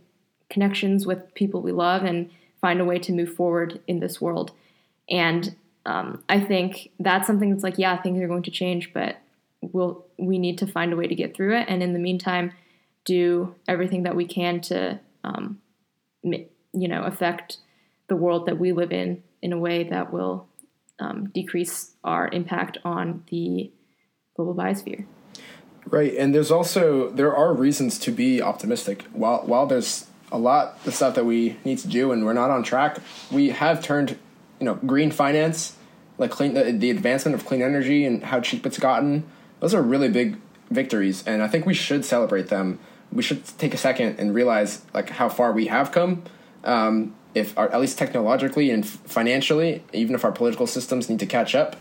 connections 0.48 1.06
with 1.06 1.34
people 1.34 1.60
we 1.60 1.72
love 1.72 2.02
and 2.02 2.30
find 2.60 2.80
a 2.80 2.84
way 2.84 2.98
to 2.98 3.12
move 3.12 3.34
forward 3.34 3.80
in 3.86 4.00
this 4.00 4.20
world. 4.20 4.52
And 5.10 5.54
um, 5.84 6.24
I 6.30 6.40
think 6.40 6.90
that's 6.98 7.26
something 7.26 7.50
that's 7.50 7.62
like, 7.62 7.76
yeah, 7.76 8.00
things 8.00 8.22
are 8.22 8.28
going 8.28 8.44
to 8.44 8.50
change, 8.50 8.92
but 8.94 9.18
we'll 9.60 10.06
we 10.18 10.38
need 10.38 10.58
to 10.58 10.66
find 10.66 10.92
a 10.92 10.96
way 10.96 11.06
to 11.06 11.14
get 11.14 11.36
through 11.36 11.58
it. 11.58 11.66
And 11.68 11.82
in 11.82 11.92
the 11.92 11.98
meantime, 11.98 12.52
do 13.04 13.54
everything 13.68 14.04
that 14.04 14.16
we 14.16 14.24
can 14.24 14.62
to, 14.62 14.98
um, 15.24 15.60
you 16.22 16.88
know, 16.88 17.02
affect 17.02 17.58
the 18.08 18.16
world 18.16 18.46
that 18.46 18.58
we 18.58 18.72
live 18.72 18.92
in 18.92 19.22
in 19.44 19.52
a 19.52 19.58
way 19.58 19.84
that 19.84 20.12
will 20.12 20.48
um, 20.98 21.30
decrease 21.34 21.92
our 22.02 22.28
impact 22.32 22.78
on 22.82 23.22
the 23.30 23.70
global 24.34 24.54
biosphere. 24.54 25.04
Right, 25.86 26.14
and 26.16 26.34
there's 26.34 26.50
also 26.50 27.10
there 27.10 27.36
are 27.36 27.52
reasons 27.52 27.98
to 28.00 28.10
be 28.10 28.40
optimistic. 28.40 29.02
While 29.12 29.42
while 29.44 29.66
there's 29.66 30.06
a 30.32 30.38
lot 30.38 30.78
of 30.86 30.94
stuff 30.94 31.14
that 31.14 31.24
we 31.24 31.56
need 31.64 31.78
to 31.78 31.88
do 31.88 32.10
and 32.10 32.24
we're 32.24 32.32
not 32.32 32.50
on 32.50 32.62
track. 32.62 32.98
We 33.30 33.50
have 33.50 33.82
turned, 33.82 34.18
you 34.58 34.64
know, 34.64 34.74
green 34.74 35.12
finance, 35.12 35.76
like 36.18 36.30
clean 36.30 36.54
the, 36.54 36.72
the 36.72 36.90
advancement 36.90 37.36
of 37.36 37.44
clean 37.44 37.62
energy 37.62 38.04
and 38.04 38.24
how 38.24 38.40
cheap 38.40 38.66
it's 38.66 38.78
gotten. 38.78 39.24
Those 39.60 39.74
are 39.74 39.82
really 39.82 40.08
big 40.08 40.38
victories, 40.70 41.22
and 41.26 41.42
I 41.42 41.48
think 41.48 41.66
we 41.66 41.74
should 41.74 42.04
celebrate 42.04 42.48
them. 42.48 42.80
We 43.12 43.22
should 43.22 43.44
take 43.58 43.74
a 43.74 43.76
second 43.76 44.18
and 44.18 44.34
realize 44.34 44.82
like 44.94 45.10
how 45.10 45.28
far 45.28 45.52
we 45.52 45.66
have 45.66 45.92
come. 45.92 46.24
Um, 46.64 47.14
if 47.34 47.56
our, 47.58 47.70
at 47.72 47.80
least 47.80 47.98
technologically 47.98 48.70
and 48.70 48.86
financially, 48.86 49.82
even 49.92 50.14
if 50.14 50.24
our 50.24 50.32
political 50.32 50.66
systems 50.66 51.08
need 51.08 51.18
to 51.20 51.26
catch 51.26 51.54
up. 51.54 51.76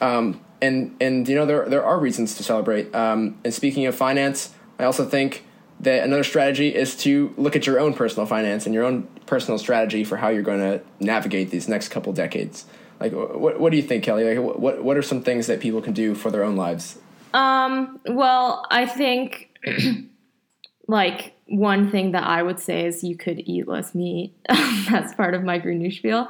Um, 0.00 0.40
and 0.60 0.96
and 1.00 1.28
you 1.28 1.34
know 1.34 1.46
there 1.46 1.68
there 1.68 1.84
are 1.84 1.98
reasons 1.98 2.36
to 2.36 2.42
celebrate. 2.42 2.94
Um, 2.94 3.38
and 3.44 3.52
speaking 3.52 3.86
of 3.86 3.94
finance, 3.94 4.54
I 4.78 4.84
also 4.84 5.04
think 5.04 5.44
that 5.80 6.04
another 6.04 6.24
strategy 6.24 6.74
is 6.74 6.96
to 6.96 7.34
look 7.36 7.54
at 7.54 7.66
your 7.66 7.78
own 7.78 7.92
personal 7.92 8.26
finance 8.26 8.64
and 8.64 8.74
your 8.74 8.84
own 8.84 9.06
personal 9.26 9.58
strategy 9.58 10.04
for 10.04 10.16
how 10.16 10.28
you're 10.28 10.42
going 10.42 10.60
to 10.60 10.80
navigate 11.00 11.50
these 11.50 11.68
next 11.68 11.90
couple 11.90 12.12
decades. 12.12 12.64
Like, 12.98 13.12
what 13.12 13.60
what 13.60 13.70
do 13.70 13.76
you 13.76 13.82
think, 13.82 14.04
Kelly? 14.04 14.34
Like, 14.34 14.56
what 14.58 14.82
what 14.82 14.96
are 14.96 15.02
some 15.02 15.22
things 15.22 15.46
that 15.48 15.60
people 15.60 15.82
can 15.82 15.92
do 15.92 16.14
for 16.14 16.30
their 16.30 16.42
own 16.42 16.56
lives? 16.56 16.98
Um. 17.34 18.00
Well, 18.06 18.66
I 18.70 18.86
think 18.86 19.50
like 20.88 21.35
one 21.48 21.90
thing 21.90 22.12
that 22.12 22.24
I 22.24 22.42
would 22.42 22.58
say 22.58 22.86
is 22.86 23.04
you 23.04 23.16
could 23.16 23.40
eat 23.40 23.68
less 23.68 23.94
meat. 23.94 24.34
That's 24.90 25.14
part 25.14 25.34
of 25.34 25.44
my 25.44 25.58
green 25.58 25.90
spiel. 25.90 26.28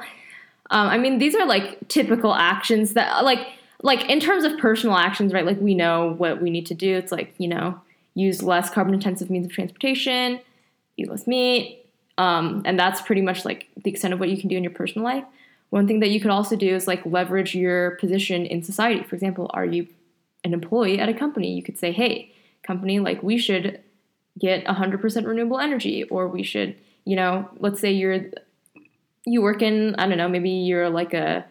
Um, 0.69 0.87
I 0.87 0.97
mean, 0.97 1.17
these 1.17 1.35
are 1.35 1.45
like 1.45 1.87
typical 1.87 2.33
actions 2.33 2.93
that 2.93 3.23
like 3.23 3.47
like 3.83 4.09
in 4.09 4.19
terms 4.19 4.43
of 4.43 4.57
personal 4.57 4.95
actions, 4.95 5.33
right? 5.33 5.45
Like 5.45 5.59
we 5.61 5.75
know 5.75 6.13
what 6.17 6.41
we 6.41 6.49
need 6.49 6.65
to 6.67 6.73
do. 6.73 6.95
It's 6.95 7.11
like 7.11 7.33
you 7.37 7.47
know 7.47 7.79
use 8.13 8.41
less 8.41 8.69
carbon 8.69 8.93
intensive 8.93 9.29
means 9.29 9.45
of 9.45 9.51
transportation, 9.51 10.39
eat 10.97 11.09
less 11.09 11.27
meat. 11.27 11.85
Um, 12.17 12.63
and 12.65 12.79
that's 12.79 13.01
pretty 13.01 13.21
much 13.21 13.45
like 13.45 13.67
the 13.83 13.91
extent 13.91 14.13
of 14.13 14.19
what 14.19 14.29
you 14.29 14.37
can 14.37 14.49
do 14.49 14.57
in 14.57 14.63
your 14.63 14.73
personal 14.73 15.05
life. 15.05 15.23
One 15.69 15.87
thing 15.87 15.99
that 15.99 16.09
you 16.09 16.19
could 16.19 16.31
also 16.31 16.55
do 16.55 16.73
is 16.73 16.87
like 16.87 17.05
leverage 17.05 17.53
your 17.53 17.91
position 17.97 18.45
in 18.45 18.63
society. 18.63 19.03
For 19.03 19.15
example, 19.15 19.51
are 19.53 19.65
you 19.65 19.87
an 20.43 20.53
employee 20.53 20.99
at 20.99 21.09
a 21.09 21.13
company? 21.13 21.53
You 21.53 21.61
could 21.61 21.77
say, 21.77 21.91
hey, 21.91 22.31
company, 22.63 22.99
like 22.99 23.21
we 23.21 23.37
should 23.37 23.81
get 24.37 24.65
100% 24.65 25.25
renewable 25.25 25.59
energy, 25.59 26.03
or 26.05 26.27
we 26.27 26.43
should, 26.43 26.75
you 27.05 27.15
know, 27.15 27.49
let's 27.59 27.79
say 27.79 27.91
you're 27.91 28.25
you 29.25 29.41
work 29.41 29.61
in 29.61 29.95
I 29.95 30.07
don't 30.07 30.17
know, 30.17 30.29
maybe 30.29 30.49
you're 30.49 30.89
like 30.89 31.13
a 31.13 31.45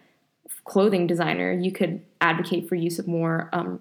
clothing 0.65 1.07
designer. 1.07 1.53
You 1.53 1.73
could 1.73 2.03
advocate 2.21 2.69
for 2.69 2.75
use 2.75 2.99
of 2.99 3.07
more 3.07 3.49
um, 3.53 3.81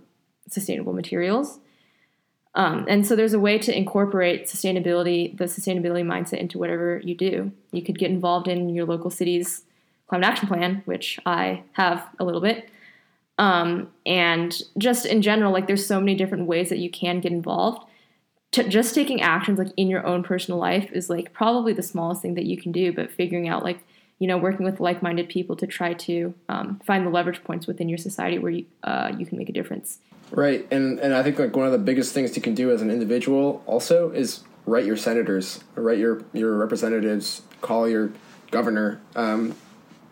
sustainable 0.50 0.94
materials. 0.94 1.60
Um, 2.54 2.86
and 2.88 3.06
so 3.06 3.16
there's 3.16 3.34
a 3.34 3.40
way 3.40 3.58
to 3.58 3.78
incorporate 3.78 4.46
sustainability, 4.46 5.38
the 5.38 5.46
sustainability 5.46 6.06
mindset 6.06 6.38
into 6.38 6.58
whatever 6.58 7.02
you 7.04 7.14
do. 7.14 7.52
You 7.72 7.82
could 7.82 8.00
get 8.00 8.12
involved 8.12 8.48
in 8.48 8.70
your 8.70 8.86
local 8.86 9.10
city's 9.10 9.64
climate 10.08 10.28
action 10.28 10.48
plan, 10.48 10.82
which 10.86 11.20
I 11.26 11.64
have 11.74 12.08
a 12.18 12.24
little 12.24 12.40
bit. 12.40 12.70
Um, 13.38 13.92
and 14.06 14.58
just 14.78 15.06
in 15.06 15.22
general, 15.22 15.52
like 15.52 15.68
there's 15.68 15.86
so 15.86 16.00
many 16.00 16.16
different 16.16 16.48
ways 16.48 16.70
that 16.70 16.80
you 16.80 16.90
can 16.90 17.20
get 17.20 17.34
involved. 17.34 17.86
Just 18.64 18.96
taking 18.96 19.22
actions 19.22 19.60
like 19.60 19.72
in 19.78 19.88
your 19.88 20.06
own 20.06 20.24
personal 20.24 20.60
life 20.60 20.92
is 20.92 21.10
like 21.10 21.34
probably 21.34 21.74
the 21.74 21.84
smallest 21.84 22.22
thing 22.22 22.36
that 22.36 22.46
you 22.46 22.58
can 22.58 22.72
do, 22.72 22.92
but 22.94 23.12
figuring 23.12 23.48
out 23.48 23.64
like 23.64 23.80
you 24.20 24.28
know 24.28 24.38
working 24.38 24.66
with 24.66 24.80
like-minded 24.80 25.28
people 25.30 25.56
to 25.58 25.68
try 25.68 25.94
to 25.94 26.34
um, 26.50 26.80
find 26.86 27.06
the 27.06 27.10
leverage 27.10 27.44
points 27.44 27.68
within 27.68 27.90
your 27.90 27.98
society 27.98 28.40
where 28.40 28.52
you, 28.52 28.66
uh, 28.84 29.12
you 29.18 29.26
can 29.26 29.38
make 29.38 29.50
a 29.50 29.54
difference 29.54 30.00
Right, 30.32 30.68
and 30.72 31.00
and 31.00 31.14
I 31.14 31.24
think 31.24 31.38
like 31.38 31.56
one 31.56 31.66
of 31.66 31.72
the 31.72 31.78
biggest 31.78 32.14
things 32.14 32.36
you 32.36 32.42
can 32.42 32.56
do 32.56 32.72
as 32.72 32.82
an 32.82 32.90
individual 32.90 33.64
also 33.66 34.12
is 34.12 34.44
write 34.66 34.86
your 34.86 34.98
senators, 34.98 35.64
write 35.76 36.00
your 36.00 36.24
your 36.34 36.58
representatives, 36.58 37.44
call 37.62 37.88
your 37.88 38.12
governor. 38.52 39.02
Um, 39.16 39.56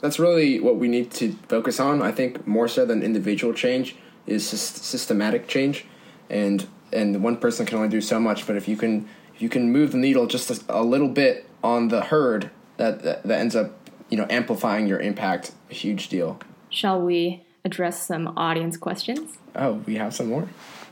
that's 0.01 0.19
really 0.19 0.59
what 0.59 0.75
we 0.75 0.87
need 0.87 1.11
to 1.11 1.33
focus 1.47 1.79
on. 1.79 2.01
I 2.01 2.11
think 2.11 2.45
more 2.45 2.67
so 2.67 2.85
than 2.85 3.01
individual 3.01 3.53
change 3.53 3.95
is 4.27 4.47
systematic 4.47 5.47
change, 5.47 5.85
and 6.29 6.67
and 6.93 7.23
one 7.23 7.37
person 7.37 7.65
can 7.65 7.77
only 7.77 7.89
do 7.89 8.01
so 8.01 8.19
much. 8.19 8.47
But 8.47 8.55
if 8.55 8.67
you 8.67 8.77
can 8.77 9.07
if 9.35 9.41
you 9.41 9.49
can 9.49 9.71
move 9.71 9.91
the 9.91 9.97
needle 9.97 10.27
just 10.27 10.49
a, 10.49 10.63
a 10.69 10.83
little 10.83 11.09
bit 11.09 11.47
on 11.63 11.87
the 11.87 12.01
herd, 12.01 12.49
that, 12.77 13.03
that 13.03 13.23
that 13.23 13.39
ends 13.39 13.55
up 13.55 13.71
you 14.09 14.17
know 14.17 14.27
amplifying 14.29 14.87
your 14.87 14.99
impact. 14.99 15.51
A 15.69 15.73
huge 15.73 16.09
deal. 16.09 16.39
Shall 16.69 17.01
we 17.01 17.43
address 17.65 18.05
some 18.05 18.33
audience 18.37 18.77
questions? 18.77 19.37
Oh, 19.55 19.73
we 19.85 19.95
have 19.95 20.13
some 20.13 20.27
more. 20.27 20.47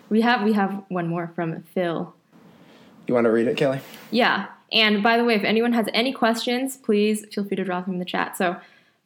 We 0.09 0.21
have 0.21 0.43
we 0.43 0.53
have 0.53 0.83
one 0.89 1.07
more 1.07 1.31
from 1.35 1.63
Phil. 1.73 2.13
You 3.07 3.13
want 3.13 3.25
to 3.25 3.31
read 3.31 3.47
it, 3.47 3.57
Kelly? 3.57 3.79
Yeah. 4.11 4.47
And 4.71 5.03
by 5.03 5.17
the 5.17 5.25
way, 5.25 5.35
if 5.35 5.43
anyone 5.43 5.73
has 5.73 5.87
any 5.93 6.13
questions, 6.13 6.77
please 6.77 7.25
feel 7.33 7.43
free 7.43 7.57
to 7.57 7.63
drop 7.63 7.85
them 7.85 7.95
in 7.95 7.99
the 7.99 8.05
chat. 8.05 8.37
So 8.37 8.55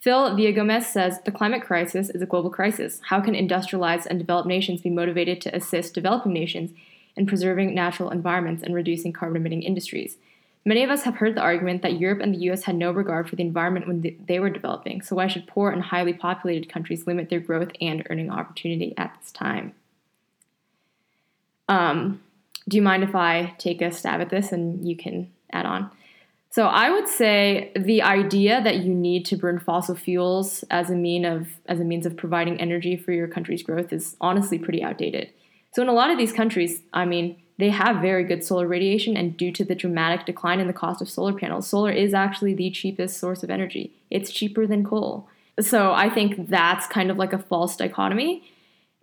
Phil 0.05 0.35
Gomez 0.53 0.85
says 0.85 1.19
the 1.21 1.31
climate 1.31 1.63
crisis 1.63 2.11
is 2.11 2.21
a 2.21 2.27
global 2.27 2.51
crisis. 2.51 3.01
How 3.05 3.19
can 3.21 3.33
industrialized 3.33 4.05
and 4.07 4.19
developed 4.19 4.47
nations 4.47 4.83
be 4.83 4.91
motivated 4.91 5.41
to 5.41 5.55
assist 5.55 5.95
developing 5.95 6.31
nations 6.31 6.69
in 7.15 7.25
preserving 7.25 7.73
natural 7.73 8.11
environments 8.11 8.61
and 8.61 8.75
reducing 8.75 9.11
carbon 9.13 9.37
emitting 9.37 9.63
industries? 9.63 10.17
Many 10.63 10.83
of 10.83 10.91
us 10.91 11.05
have 11.05 11.15
heard 11.15 11.33
the 11.33 11.41
argument 11.41 11.81
that 11.81 11.99
Europe 11.99 12.19
and 12.21 12.35
the 12.35 12.51
US 12.51 12.65
had 12.65 12.75
no 12.75 12.91
regard 12.91 13.27
for 13.27 13.35
the 13.35 13.41
environment 13.41 13.87
when 13.87 14.15
they 14.27 14.39
were 14.39 14.51
developing, 14.51 15.01
so 15.01 15.15
why 15.15 15.25
should 15.25 15.47
poor 15.47 15.71
and 15.71 15.81
highly 15.81 16.13
populated 16.13 16.69
countries 16.69 17.07
limit 17.07 17.31
their 17.31 17.39
growth 17.39 17.71
and 17.81 18.05
earning 18.11 18.29
opportunity 18.29 18.93
at 18.99 19.17
this 19.19 19.31
time? 19.31 19.73
Um, 21.67 22.21
do 22.67 22.77
you 22.77 22.83
mind 22.83 23.01
if 23.01 23.15
I 23.15 23.55
take 23.57 23.81
a 23.81 23.91
stab 23.91 24.21
at 24.21 24.29
this 24.29 24.51
and 24.51 24.87
you 24.87 24.95
can 24.95 25.31
add 25.51 25.65
on? 25.65 25.89
So 26.55 26.67
I 26.67 26.89
would 26.89 27.09
say 27.09 27.73
the 27.75 28.01
idea 28.01 28.63
that 28.63 28.77
you 28.77 28.93
need 28.93 29.25
to 29.25 29.35
burn 29.35 29.59
fossil 29.59 29.93
fuels 29.93 30.63
as 30.71 30.89
a 30.89 30.95
mean 30.95 31.25
of 31.25 31.49
as 31.65 31.81
a 31.81 31.83
means 31.83 32.05
of 32.05 32.15
providing 32.15 32.61
energy 32.61 32.95
for 32.95 33.11
your 33.11 33.27
country's 33.27 33.61
growth 33.61 33.91
is 33.91 34.15
honestly 34.21 34.57
pretty 34.57 34.81
outdated. 34.81 35.31
So 35.73 35.81
in 35.81 35.89
a 35.89 35.91
lot 35.91 36.11
of 36.11 36.17
these 36.17 36.31
countries, 36.31 36.81
I 36.93 37.03
mean, 37.03 37.35
they 37.59 37.71
have 37.71 38.01
very 38.01 38.23
good 38.23 38.41
solar 38.41 38.69
radiation 38.69 39.17
and 39.17 39.35
due 39.35 39.51
to 39.51 39.65
the 39.65 39.75
dramatic 39.75 40.25
decline 40.25 40.61
in 40.61 40.67
the 40.67 40.71
cost 40.71 41.01
of 41.01 41.09
solar 41.09 41.33
panels, 41.33 41.67
solar 41.67 41.91
is 41.91 42.13
actually 42.13 42.53
the 42.53 42.71
cheapest 42.71 43.19
source 43.19 43.43
of 43.43 43.49
energy. 43.49 43.91
It's 44.09 44.31
cheaper 44.31 44.65
than 44.65 44.85
coal. 44.85 45.27
So 45.59 45.91
I 45.91 46.09
think 46.09 46.47
that's 46.47 46.87
kind 46.87 47.11
of 47.11 47.17
like 47.17 47.33
a 47.33 47.37
false 47.37 47.75
dichotomy 47.75 48.49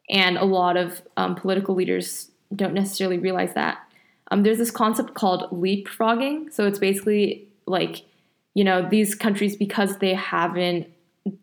and 0.08 0.38
a 0.38 0.46
lot 0.46 0.78
of 0.78 1.02
um, 1.18 1.34
political 1.34 1.74
leaders 1.74 2.30
don't 2.56 2.72
necessarily 2.72 3.18
realize 3.18 3.52
that. 3.52 3.86
Um, 4.32 4.44
there's 4.44 4.56
this 4.56 4.70
concept 4.70 5.12
called 5.12 5.42
leapfrogging. 5.50 6.50
So 6.50 6.66
it's 6.66 6.78
basically 6.78 7.46
like, 7.66 8.02
you 8.54 8.64
know, 8.64 8.88
these 8.88 9.14
countries, 9.14 9.56
because 9.56 9.98
they 9.98 10.14
haven't, 10.14 10.88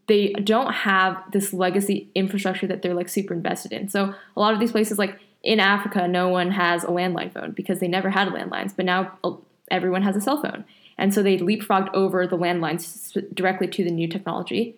they 0.07 0.33
don't 0.33 0.73
have 0.73 1.21
this 1.31 1.53
legacy 1.53 2.09
infrastructure 2.15 2.65
that 2.65 2.81
they're 2.81 2.95
like 2.95 3.07
super 3.07 3.35
invested 3.35 3.73
in. 3.73 3.89
So 3.89 4.15
a 4.35 4.39
lot 4.39 4.55
of 4.55 4.59
these 4.59 4.71
places, 4.71 4.97
like 4.97 5.19
in 5.43 5.59
Africa, 5.59 6.07
no 6.07 6.29
one 6.29 6.49
has 6.49 6.83
a 6.83 6.87
landline 6.87 7.31
phone 7.31 7.51
because 7.51 7.79
they 7.79 7.87
never 7.87 8.09
had 8.09 8.27
landlines, 8.29 8.75
but 8.75 8.85
now 8.85 9.17
uh, 9.23 9.35
everyone 9.69 10.01
has 10.01 10.15
a 10.15 10.21
cell 10.21 10.41
phone. 10.41 10.65
And 10.97 11.13
so 11.13 11.21
they 11.21 11.37
leapfrogged 11.37 11.93
over 11.93 12.25
the 12.25 12.37
landlines 12.37 13.15
directly 13.35 13.67
to 13.67 13.83
the 13.83 13.91
new 13.91 14.07
technology. 14.07 14.75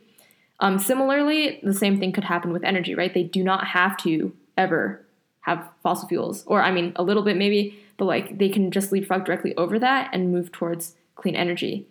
Um, 0.59 0.80
similarly, 0.80 1.62
the 1.64 1.74
same 1.74 1.97
thing 1.97 2.12
could 2.12 2.26
happen 2.26 2.51
with 2.51 2.66
energy, 2.66 2.93
right? 2.93 3.14
They 3.14 3.24
do 3.24 3.41
not 3.41 3.68
have 3.68 3.95
to 3.99 4.36
ever 4.57 5.01
have 5.39 5.66
fossil 5.82 6.09
fuels, 6.09 6.43
or 6.45 6.62
I 6.62 6.72
mean, 6.72 6.91
a 6.97 7.03
little 7.03 7.24
bit 7.24 7.38
maybe, 7.38 7.80
but 8.02 8.08
like 8.08 8.39
they 8.39 8.49
can 8.49 8.72
just 8.72 8.91
leapfrog 8.91 9.26
directly 9.26 9.56
over 9.58 9.78
that 9.78 10.10
and 10.12 10.32
move 10.32 10.52
towards 10.52 10.95
clean 11.14 11.36
energy. 11.36 11.86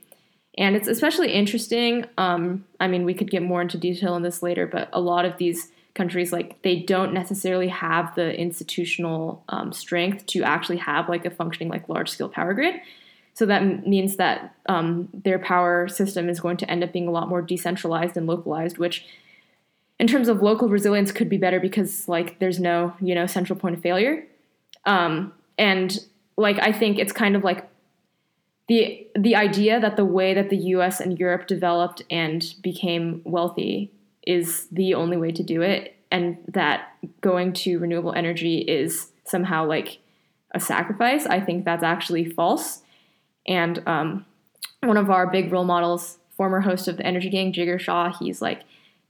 And 0.58 0.74
it's 0.74 0.88
especially 0.88 1.30
interesting. 1.32 2.04
Um, 2.18 2.64
I 2.80 2.88
mean, 2.88 3.04
we 3.04 3.14
could 3.14 3.30
get 3.30 3.44
more 3.44 3.62
into 3.62 3.78
detail 3.78 4.14
on 4.14 4.22
this 4.22 4.42
later, 4.42 4.66
but 4.66 4.88
a 4.92 5.00
lot 5.00 5.24
of 5.24 5.36
these 5.36 5.70
countries, 5.94 6.32
like, 6.32 6.62
they 6.62 6.80
don't 6.80 7.14
necessarily 7.14 7.68
have 7.68 8.12
the 8.16 8.36
institutional 8.36 9.44
um, 9.50 9.72
strength 9.72 10.26
to 10.26 10.42
actually 10.42 10.78
have 10.78 11.08
like 11.08 11.24
a 11.24 11.30
functioning, 11.30 11.68
like, 11.68 11.88
large 11.88 12.10
scale 12.10 12.28
power 12.28 12.54
grid. 12.54 12.80
So 13.34 13.46
that 13.46 13.86
means 13.86 14.16
that 14.16 14.56
um, 14.66 15.10
their 15.14 15.38
power 15.38 15.86
system 15.86 16.28
is 16.28 16.40
going 16.40 16.56
to 16.56 16.68
end 16.68 16.82
up 16.82 16.92
being 16.92 17.06
a 17.06 17.12
lot 17.12 17.28
more 17.28 17.40
decentralized 17.40 18.16
and 18.16 18.26
localized, 18.26 18.78
which 18.78 19.06
in 20.00 20.08
terms 20.08 20.26
of 20.26 20.42
local 20.42 20.68
resilience 20.68 21.12
could 21.12 21.28
be 21.28 21.38
better 21.38 21.60
because 21.60 22.08
like 22.08 22.40
there's 22.40 22.58
no 22.58 22.94
you 23.00 23.14
know 23.14 23.28
central 23.28 23.56
point 23.56 23.76
of 23.76 23.80
failure 23.80 24.26
um, 24.86 25.32
and 25.60 25.96
like 26.36 26.58
I 26.58 26.72
think 26.72 26.98
it's 26.98 27.12
kind 27.12 27.36
of 27.36 27.44
like 27.44 27.68
the 28.66 29.06
the 29.14 29.36
idea 29.36 29.78
that 29.78 29.96
the 29.96 30.04
way 30.04 30.32
that 30.34 30.48
the 30.48 30.56
U.S. 30.56 31.00
and 31.00 31.18
Europe 31.18 31.46
developed 31.46 32.02
and 32.10 32.54
became 32.62 33.20
wealthy 33.24 33.92
is 34.26 34.66
the 34.72 34.94
only 34.94 35.18
way 35.18 35.30
to 35.32 35.42
do 35.42 35.60
it, 35.60 35.96
and 36.10 36.38
that 36.48 36.94
going 37.20 37.52
to 37.52 37.78
renewable 37.78 38.14
energy 38.14 38.58
is 38.58 39.10
somehow 39.24 39.66
like 39.66 39.98
a 40.52 40.60
sacrifice. 40.60 41.26
I 41.26 41.40
think 41.40 41.64
that's 41.64 41.84
actually 41.84 42.24
false. 42.24 42.82
And 43.46 43.82
um, 43.86 44.24
one 44.80 44.96
of 44.96 45.10
our 45.10 45.26
big 45.26 45.52
role 45.52 45.64
models, 45.64 46.18
former 46.36 46.60
host 46.60 46.88
of 46.88 46.96
the 46.96 47.04
Energy 47.04 47.28
Gang, 47.28 47.52
Jigar 47.52 47.78
Shah, 47.78 48.16
he's 48.18 48.40
like 48.40 48.62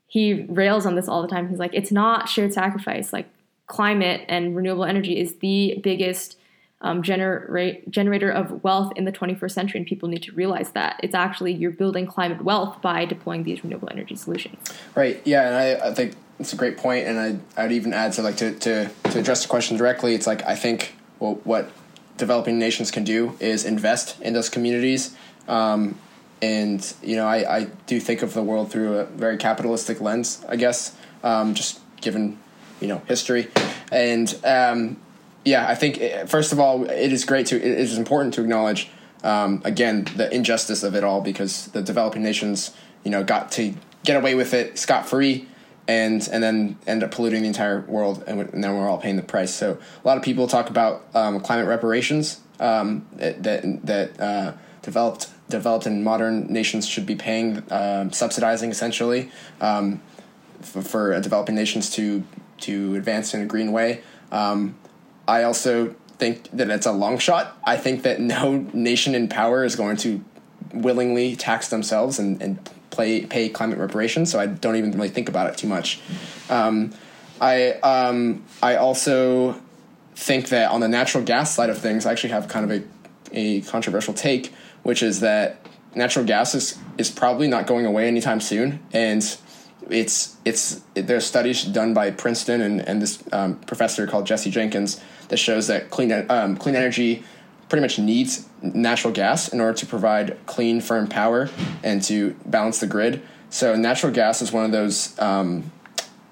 he 0.08 0.42
rails 0.48 0.84
on 0.84 0.96
this 0.96 1.06
all 1.06 1.22
the 1.22 1.28
time. 1.28 1.48
He's 1.48 1.60
like, 1.60 1.74
it's 1.74 1.92
not 1.92 2.28
shared 2.28 2.52
sacrifice. 2.52 3.12
Like 3.12 3.28
climate 3.68 4.22
and 4.28 4.56
renewable 4.56 4.84
energy 4.84 5.16
is 5.16 5.36
the 5.36 5.78
biggest 5.84 6.36
um, 6.82 7.02
generate, 7.02 7.90
generator 7.90 8.30
of 8.30 8.64
wealth 8.64 8.92
in 8.96 9.04
the 9.04 9.12
21st 9.12 9.52
century, 9.52 9.78
and 9.78 9.86
people 9.86 10.08
need 10.08 10.22
to 10.22 10.32
realize 10.32 10.70
that 10.70 10.98
it's 11.02 11.14
actually 11.14 11.52
you're 11.52 11.70
building 11.70 12.06
climate 12.06 12.42
wealth 12.42 12.80
by 12.80 13.04
deploying 13.04 13.42
these 13.42 13.62
renewable 13.62 13.88
energy 13.90 14.16
solutions. 14.16 14.56
Right. 14.94 15.20
Yeah, 15.24 15.46
and 15.46 15.56
I, 15.56 15.88
I 15.88 15.94
think 15.94 16.14
it's 16.38 16.52
a 16.52 16.56
great 16.56 16.78
point, 16.78 17.06
and 17.06 17.42
I, 17.56 17.62
I'd 17.62 17.72
even 17.72 17.92
add 17.92 18.14
to 18.14 18.22
like 18.22 18.38
to, 18.38 18.52
to 18.52 18.90
to 19.10 19.18
address 19.18 19.42
the 19.42 19.48
question 19.48 19.76
directly. 19.76 20.14
It's 20.14 20.26
like 20.26 20.42
I 20.46 20.56
think 20.56 20.94
well, 21.18 21.34
what 21.44 21.70
developing 22.16 22.58
nations 22.58 22.90
can 22.90 23.04
do 23.04 23.36
is 23.40 23.64
invest 23.64 24.20
in 24.20 24.32
those 24.32 24.48
communities. 24.48 25.14
Um, 25.48 25.98
and 26.42 26.94
you 27.02 27.16
know, 27.16 27.26
I, 27.26 27.58
I 27.58 27.64
do 27.86 28.00
think 28.00 28.22
of 28.22 28.32
the 28.32 28.42
world 28.42 28.70
through 28.70 28.98
a 28.98 29.04
very 29.04 29.36
capitalistic 29.36 30.00
lens, 30.00 30.42
I 30.48 30.56
guess, 30.56 30.96
um, 31.22 31.54
just 31.54 31.80
given 32.00 32.38
you 32.80 32.88
know 32.88 33.02
history, 33.06 33.48
and 33.92 34.34
um, 34.44 34.96
yeah, 35.44 35.66
I 35.66 35.74
think 35.74 36.00
eh, 36.00 36.26
first 36.26 36.52
of 36.52 36.60
all, 36.60 36.84
it 36.84 37.12
is 37.12 37.24
great 37.24 37.46
to 37.46 37.56
it 37.56 37.64
is 37.64 37.96
important 37.96 38.34
to 38.34 38.42
acknowledge 38.42 38.90
um, 39.22 39.62
again 39.64 40.06
the 40.16 40.32
injustice 40.34 40.82
of 40.82 40.94
it 40.94 41.04
all 41.04 41.20
because 41.20 41.66
the 41.68 41.82
developing 41.82 42.22
nations, 42.22 42.72
you 43.04 43.10
know, 43.10 43.24
got 43.24 43.52
to 43.52 43.74
get 44.04 44.16
away 44.16 44.34
with 44.34 44.54
it 44.54 44.78
scot 44.78 45.08
free, 45.08 45.48
and 45.88 46.28
and 46.30 46.42
then 46.42 46.78
end 46.86 47.02
up 47.02 47.10
polluting 47.10 47.42
the 47.42 47.48
entire 47.48 47.80
world, 47.82 48.22
and, 48.26 48.40
and, 48.40 48.62
then 48.62 48.76
we're 48.76 48.88
all 48.88 48.98
paying 48.98 49.16
the 49.16 49.22
price. 49.22 49.54
So 49.54 49.78
a 50.02 50.06
lot 50.06 50.16
of 50.16 50.22
people 50.22 50.46
talk 50.46 50.70
about 50.70 51.04
um, 51.14 51.40
climate 51.40 51.66
reparations 51.66 52.40
um, 52.58 53.06
that 53.16 53.62
that 53.84 54.20
uh, 54.20 54.52
developed 54.82 55.28
developed 55.48 55.86
and 55.86 56.04
modern 56.04 56.46
nations 56.46 56.86
should 56.86 57.06
be 57.06 57.16
paying, 57.16 57.62
um, 57.70 58.12
subsidizing 58.12 58.70
essentially 58.70 59.30
um, 59.60 60.00
for, 60.60 60.80
for, 60.80 61.20
developing 61.20 61.54
nations 61.54 61.90
to 61.90 62.22
to 62.58 62.94
advance 62.94 63.34
in 63.34 63.40
a 63.40 63.46
green 63.46 63.72
way. 63.72 64.02
Um, 64.30 64.76
I 65.30 65.44
also 65.44 65.94
think 66.18 66.50
that 66.50 66.68
it's 66.70 66.86
a 66.86 66.92
long 66.92 67.18
shot. 67.18 67.56
I 67.64 67.76
think 67.76 68.02
that 68.02 68.20
no 68.20 68.66
nation 68.72 69.14
in 69.14 69.28
power 69.28 69.64
is 69.64 69.76
going 69.76 69.96
to 69.98 70.22
willingly 70.74 71.36
tax 71.36 71.68
themselves 71.68 72.18
and, 72.18 72.42
and 72.42 72.70
play, 72.90 73.24
pay 73.26 73.48
climate 73.48 73.78
reparations. 73.78 74.30
So 74.30 74.40
I 74.40 74.46
don't 74.46 74.76
even 74.76 74.90
really 74.92 75.08
think 75.08 75.28
about 75.28 75.48
it 75.50 75.56
too 75.56 75.68
much. 75.68 76.00
Um, 76.48 76.92
I 77.40 77.72
um, 77.92 78.44
I 78.62 78.76
also 78.76 79.54
think 80.14 80.48
that 80.48 80.70
on 80.70 80.80
the 80.80 80.88
natural 80.88 81.24
gas 81.24 81.54
side 81.54 81.70
of 81.70 81.78
things, 81.78 82.04
I 82.04 82.12
actually 82.12 82.30
have 82.30 82.48
kind 82.48 82.70
of 82.70 82.82
a, 82.82 82.82
a 83.32 83.60
controversial 83.62 84.12
take, 84.12 84.52
which 84.82 85.02
is 85.02 85.20
that 85.20 85.64
natural 85.94 86.24
gas 86.24 86.54
is, 86.54 86.78
is 86.98 87.10
probably 87.10 87.48
not 87.48 87.66
going 87.66 87.86
away 87.86 88.06
anytime 88.06 88.40
soon. 88.40 88.80
And 88.92 89.22
it's 89.90 90.36
it's 90.44 90.80
it, 90.94 91.06
there's 91.06 91.26
studies 91.26 91.64
done 91.64 91.94
by 91.94 92.10
Princeton 92.10 92.60
and, 92.60 92.80
and 92.88 93.02
this 93.02 93.22
um, 93.32 93.56
professor 93.60 94.06
called 94.06 94.26
Jesse 94.26 94.50
Jenkins 94.50 95.00
that 95.28 95.38
shows 95.38 95.66
that 95.66 95.90
clean 95.90 96.12
um, 96.30 96.56
clean 96.56 96.76
energy 96.76 97.24
pretty 97.68 97.82
much 97.82 97.98
needs 97.98 98.48
natural 98.62 99.12
gas 99.12 99.48
in 99.48 99.60
order 99.60 99.78
to 99.78 99.86
provide 99.86 100.36
clean, 100.46 100.80
firm 100.80 101.06
power 101.06 101.48
and 101.82 102.02
to 102.02 102.34
balance 102.44 102.80
the 102.80 102.86
grid. 102.86 103.22
So 103.48 103.76
natural 103.76 104.12
gas 104.12 104.42
is 104.42 104.52
one 104.52 104.64
of 104.64 104.72
those 104.72 105.18
um, 105.18 105.70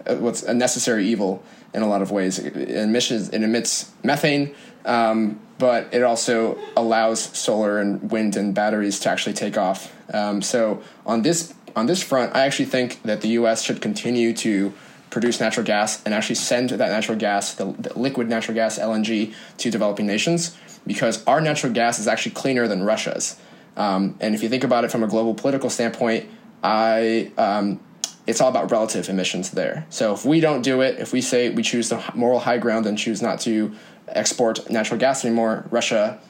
uh, 0.07 0.17
what's 0.17 0.43
a 0.43 0.55
necessary 0.55 1.07
evil 1.09 1.43
in 1.75 1.83
a 1.83 1.89
lot 1.89 2.03
of 2.03 2.11
ways. 2.11 2.39
It, 2.39 2.57
emissions 2.57 3.29
it 3.31 3.43
emits 3.43 3.91
methane, 4.03 4.55
um, 4.85 5.41
but 5.59 5.93
it 5.93 6.03
also 6.03 6.59
allows 6.77 7.21
solar 7.21 7.79
and 7.79 8.11
wind 8.11 8.37
and 8.37 8.55
batteries 8.55 8.99
to 9.01 9.11
actually 9.11 9.35
take 9.35 9.57
off. 9.57 9.95
Um, 10.13 10.41
so 10.41 10.83
on 11.05 11.23
this 11.23 11.55
on 11.77 11.87
this 11.87 12.03
front, 12.03 12.35
I 12.35 12.45
actually 12.45 12.67
think 12.67 13.03
that 13.03 13.21
the 13.21 13.29
U.S. 13.29 13.63
should 13.63 13.81
continue 13.81 14.33
to 14.35 14.73
produce 15.11 15.41
natural 15.41 15.65
gas 15.65 16.03
and 16.05 16.15
actually 16.15 16.35
send 16.35 16.71
that 16.71 16.91
natural 16.91 17.17
gas, 17.17 17.55
the, 17.55 17.67
the, 17.73 17.99
liquid 17.99 18.29
natural 18.29 18.55
gas 18.55 18.79
LNG, 18.79 19.35
to 19.59 19.71
developing 19.71 20.07
nations 20.07 20.57
because 20.87 21.25
our 21.27 21.41
natural 21.41 21.73
gas 21.73 21.99
is 21.99 22.07
actually 22.07 22.33
cleaner 22.33 22.69
than 22.69 22.83
Russia's. 22.83 23.39
Um, 23.77 24.17
and 24.21 24.35
if 24.35 24.43
you 24.43 24.49
think 24.49 24.65
about 24.65 24.85
it 24.85 24.91
from 24.91 25.03
a 25.03 25.07
global 25.07 25.35
political 25.35 25.71
standpoint, 25.71 26.29
I 26.63 27.31
um, 27.39 27.81
it's 28.27 28.41
all 28.41 28.49
about 28.49 28.71
relative 28.71 29.09
emissions 29.09 29.53
there. 29.53 29.87
So 29.89 30.13
if 30.13 30.25
we 30.25 30.41
don't 30.41 30.63
do 30.63 30.83
it, 30.83 30.99
if 30.99 31.13
we 31.13 31.21
say 31.21 31.49
we 31.51 31.63
choose 31.63 31.89
the 31.89 32.03
moral 32.15 32.41
high 32.41 32.59
ground 32.59 32.87
and 32.87 32.99
choose 32.99 33.23
not 33.23 33.41
to 33.41 33.75
export 34.09 34.69
natural 34.69 34.99
gas 34.99 35.25
anymore, 35.25 35.67
Russia 35.71 36.21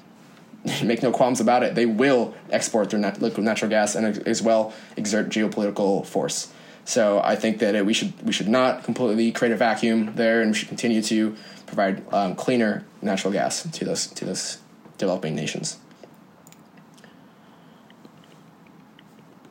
make 0.83 1.03
no 1.03 1.11
qualms 1.13 1.41
about 1.41 1.63
it. 1.63 1.75
They 1.75 1.87
will 1.87 2.35
export 2.51 2.91
their 2.91 2.99
nat- 2.99 3.21
liquid 3.21 3.45
natural 3.45 3.71
gas 3.71 3.95
and 3.95 4.27
as 4.27 4.43
well 4.43 4.73
exert 4.97 5.29
geopolitical 5.29 6.07
force. 6.07 6.53
So 6.85 7.21
I 7.23 7.37
think 7.37 7.59
that 7.59 7.75
it, 7.75 7.85
we 7.85 7.93
should 7.93 8.15
we 8.25 8.33
should 8.33 8.49
not 8.49 8.85
completely 8.85 9.31
create 9.31 9.53
a 9.53 9.57
vacuum 9.57 10.15
there, 10.15 10.41
and 10.41 10.51
we 10.51 10.57
should 10.57 10.69
continue 10.69 11.03
to 11.03 11.37
provide 11.67 12.03
um, 12.15 12.35
cleaner 12.35 12.85
natural 13.03 13.33
gas 13.33 13.63
to 13.63 13.85
those 13.85 14.07
to 14.07 14.25
those 14.25 14.59
developing 14.97 15.35
nations. 15.35 15.79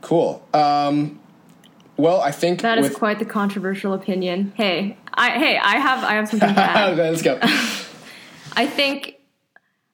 Cool. 0.02 0.44
Um, 0.54 1.20
well, 1.98 2.22
I 2.22 2.32
think 2.32 2.62
that 2.62 2.78
is 2.78 2.96
quite 2.96 3.20
the 3.20 3.26
controversial 3.26 3.94
opinion. 3.94 4.54
Hey, 4.56 4.98
I 5.14 5.32
hey, 5.32 5.58
I 5.58 5.78
have 5.78 6.04
I 6.04 6.14
have 6.14 6.30
something 6.30 6.54
to 6.54 6.60
add. 6.60 6.98
Let's 6.98 7.22
go. 7.22 7.38
I 8.56 8.66
think 8.66 9.17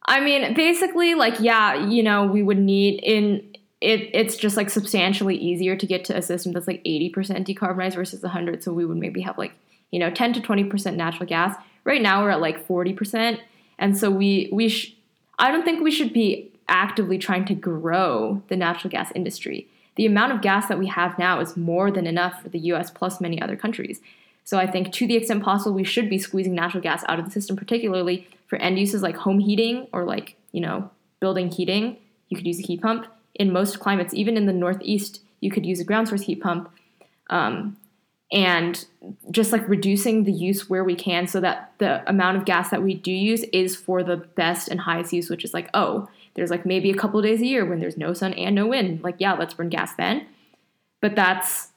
I 0.05 0.19
mean, 0.19 0.53
basically, 0.53 1.15
like, 1.15 1.39
yeah, 1.39 1.87
you 1.87 2.03
know, 2.03 2.25
we 2.25 2.43
would 2.43 2.59
need 2.59 2.99
in 3.03 3.53
it. 3.81 4.09
It's 4.13 4.35
just 4.35 4.57
like 4.57 4.69
substantially 4.69 5.35
easier 5.35 5.75
to 5.75 5.85
get 5.85 6.05
to 6.05 6.17
a 6.17 6.21
system 6.21 6.53
that's 6.53 6.67
like 6.67 6.81
eighty 6.85 7.09
percent 7.09 7.47
decarbonized 7.47 7.95
versus 7.95 8.23
hundred. 8.23 8.63
So 8.63 8.73
we 8.73 8.85
would 8.85 8.97
maybe 8.97 9.21
have 9.21 9.37
like 9.37 9.53
you 9.91 9.99
know 9.99 10.09
ten 10.09 10.33
to 10.33 10.41
twenty 10.41 10.63
percent 10.63 10.97
natural 10.97 11.27
gas. 11.27 11.55
Right 11.83 12.01
now, 12.01 12.23
we're 12.23 12.31
at 12.31 12.41
like 12.41 12.65
forty 12.65 12.93
percent, 12.93 13.39
and 13.77 13.97
so 13.97 14.09
we 14.09 14.49
we 14.51 14.69
sh- 14.69 14.95
I 15.39 15.51
don't 15.51 15.63
think 15.63 15.81
we 15.81 15.91
should 15.91 16.13
be 16.13 16.51
actively 16.67 17.17
trying 17.17 17.45
to 17.45 17.55
grow 17.55 18.41
the 18.47 18.55
natural 18.55 18.89
gas 18.89 19.11
industry. 19.15 19.67
The 19.95 20.05
amount 20.05 20.31
of 20.31 20.41
gas 20.41 20.67
that 20.67 20.79
we 20.79 20.87
have 20.87 21.19
now 21.19 21.39
is 21.39 21.55
more 21.55 21.91
than 21.91 22.07
enough 22.07 22.41
for 22.41 22.49
the 22.49 22.59
US 22.59 22.89
plus 22.89 23.21
many 23.21 23.41
other 23.41 23.55
countries. 23.55 24.01
So 24.45 24.57
I 24.57 24.67
think 24.67 24.91
to 24.93 25.07
the 25.07 25.15
extent 25.15 25.43
possible, 25.43 25.73
we 25.73 25.83
should 25.83 26.09
be 26.09 26.17
squeezing 26.17 26.55
natural 26.55 26.83
gas 26.83 27.03
out 27.07 27.19
of 27.19 27.25
the 27.25 27.31
system, 27.31 27.55
particularly 27.55 28.27
for 28.53 28.61
end 28.61 28.77
uses 28.77 29.01
like 29.01 29.15
home 29.15 29.39
heating 29.39 29.87
or 29.91 30.05
like, 30.05 30.35
you 30.51 30.61
know, 30.61 30.87
building 31.19 31.49
heating. 31.49 31.97
You 32.29 32.37
could 32.37 32.45
use 32.45 32.59
a 32.59 32.61
heat 32.61 32.83
pump. 32.83 33.07
In 33.33 33.51
most 33.51 33.79
climates, 33.79 34.13
even 34.13 34.37
in 34.37 34.45
the 34.45 34.53
Northeast, 34.53 35.21
you 35.39 35.49
could 35.49 35.65
use 35.65 35.79
a 35.79 35.83
ground 35.83 36.07
source 36.07 36.21
heat 36.21 36.39
pump. 36.39 36.69
Um, 37.31 37.77
and 38.31 38.85
just 39.31 39.51
like 39.51 39.67
reducing 39.67 40.25
the 40.25 40.31
use 40.31 40.69
where 40.69 40.83
we 40.83 40.93
can 40.93 41.25
so 41.25 41.39
that 41.39 41.73
the 41.79 42.07
amount 42.07 42.37
of 42.37 42.45
gas 42.45 42.69
that 42.69 42.83
we 42.83 42.93
do 42.93 43.11
use 43.11 43.41
is 43.45 43.75
for 43.75 44.03
the 44.03 44.17
best 44.17 44.67
and 44.67 44.81
highest 44.81 45.11
use, 45.11 45.31
which 45.31 45.43
is 45.43 45.51
like, 45.51 45.71
oh, 45.73 46.07
there's 46.35 46.51
like 46.51 46.63
maybe 46.63 46.91
a 46.91 46.95
couple 46.95 47.19
days 47.23 47.41
a 47.41 47.47
year 47.47 47.65
when 47.65 47.79
there's 47.79 47.97
no 47.97 48.13
sun 48.13 48.33
and 48.33 48.53
no 48.53 48.67
wind. 48.67 49.03
Like, 49.03 49.15
yeah, 49.17 49.33
let's 49.33 49.55
burn 49.55 49.69
gas 49.69 49.95
then. 49.95 50.27
But 51.01 51.15
that's, 51.15 51.69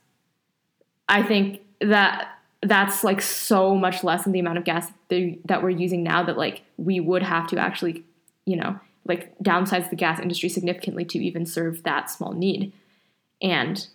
I 1.08 1.22
think 1.22 1.62
that 1.80 2.35
that's 2.68 3.04
like 3.04 3.20
so 3.20 3.74
much 3.74 4.02
less 4.02 4.24
than 4.24 4.32
the 4.32 4.40
amount 4.40 4.58
of 4.58 4.64
gas 4.64 4.90
that 5.08 5.62
we're 5.62 5.70
using 5.70 6.02
now 6.02 6.22
that 6.22 6.36
like 6.36 6.62
we 6.76 7.00
would 7.00 7.22
have 7.22 7.46
to 7.48 7.58
actually, 7.58 8.04
you 8.44 8.56
know, 8.56 8.78
like 9.04 9.38
downsize 9.38 9.88
the 9.90 9.96
gas 9.96 10.20
industry 10.20 10.48
significantly 10.48 11.04
to 11.04 11.18
even 11.18 11.46
serve 11.46 11.82
that 11.84 12.10
small 12.10 12.32
need. 12.32 12.72
And 13.40 13.86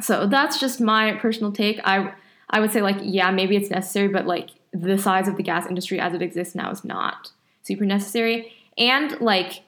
so 0.00 0.26
that's 0.26 0.60
just 0.60 0.80
my 0.80 1.14
personal 1.14 1.52
take. 1.52 1.80
I 1.84 2.12
I 2.48 2.60
would 2.60 2.70
say 2.70 2.82
like 2.82 2.98
yeah, 3.02 3.30
maybe 3.30 3.56
it's 3.56 3.70
necessary, 3.70 4.08
but 4.08 4.26
like 4.26 4.50
the 4.72 4.98
size 4.98 5.26
of 5.26 5.36
the 5.36 5.42
gas 5.42 5.66
industry 5.66 5.98
as 5.98 6.14
it 6.14 6.22
exists 6.22 6.54
now 6.54 6.70
is 6.70 6.84
not 6.84 7.32
super 7.62 7.84
necessary. 7.84 8.52
And 8.78 9.20
like 9.20 9.62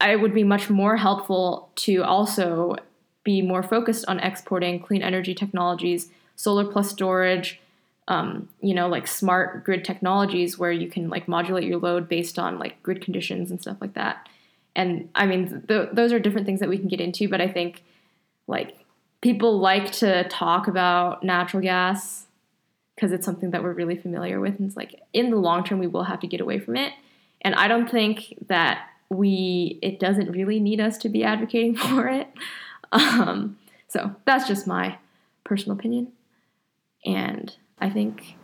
it 0.00 0.20
would 0.20 0.34
be 0.34 0.44
much 0.44 0.70
more 0.70 0.96
helpful 0.96 1.70
to 1.76 2.02
also 2.04 2.76
be 3.24 3.42
more 3.42 3.62
focused 3.62 4.04
on 4.08 4.20
exporting 4.20 4.80
clean 4.80 5.02
energy 5.02 5.34
technologies, 5.34 6.10
solar 6.36 6.64
plus 6.64 6.90
storage, 6.90 7.60
um, 8.08 8.48
you 8.60 8.74
know, 8.74 8.88
like 8.88 9.06
smart 9.06 9.64
grid 9.64 9.84
technologies 9.84 10.58
where 10.58 10.70
you 10.70 10.88
can 10.88 11.08
like 11.08 11.26
modulate 11.26 11.64
your 11.64 11.78
load 11.78 12.08
based 12.08 12.38
on 12.38 12.58
like 12.58 12.82
grid 12.82 13.00
conditions 13.00 13.50
and 13.50 13.60
stuff 13.60 13.78
like 13.80 13.94
that. 13.94 14.28
And 14.76 15.08
I 15.14 15.26
mean, 15.26 15.62
th- 15.66 15.88
those 15.92 16.12
are 16.12 16.18
different 16.18 16.46
things 16.46 16.60
that 16.60 16.68
we 16.68 16.78
can 16.78 16.88
get 16.88 17.00
into, 17.00 17.28
but 17.28 17.40
I 17.40 17.48
think 17.48 17.82
like 18.46 18.78
people 19.22 19.58
like 19.58 19.90
to 19.90 20.28
talk 20.28 20.68
about 20.68 21.22
natural 21.22 21.62
gas 21.62 22.26
because 22.94 23.12
it's 23.12 23.26
something 23.26 23.50
that 23.50 23.62
we're 23.62 23.72
really 23.72 23.96
familiar 23.96 24.40
with. 24.40 24.58
And 24.58 24.68
it's 24.68 24.76
like 24.76 25.02
in 25.12 25.30
the 25.30 25.36
long 25.36 25.64
term, 25.64 25.78
we 25.78 25.86
will 25.86 26.04
have 26.04 26.20
to 26.20 26.26
get 26.26 26.40
away 26.40 26.58
from 26.58 26.76
it. 26.76 26.92
And 27.42 27.54
I 27.54 27.68
don't 27.68 27.90
think 27.90 28.34
that 28.48 28.88
we, 29.08 29.78
it 29.82 29.98
doesn't 30.00 30.30
really 30.30 30.60
need 30.60 30.80
us 30.80 30.96
to 30.98 31.08
be 31.08 31.24
advocating 31.24 31.74
for 31.76 32.08
it. 32.08 32.28
Um, 32.92 33.58
so 33.88 34.14
that's 34.24 34.46
just 34.46 34.66
my 34.66 34.98
personal 35.44 35.76
opinion. 35.76 36.12
And 37.04 37.54
I 37.78 37.90
think 37.90 38.36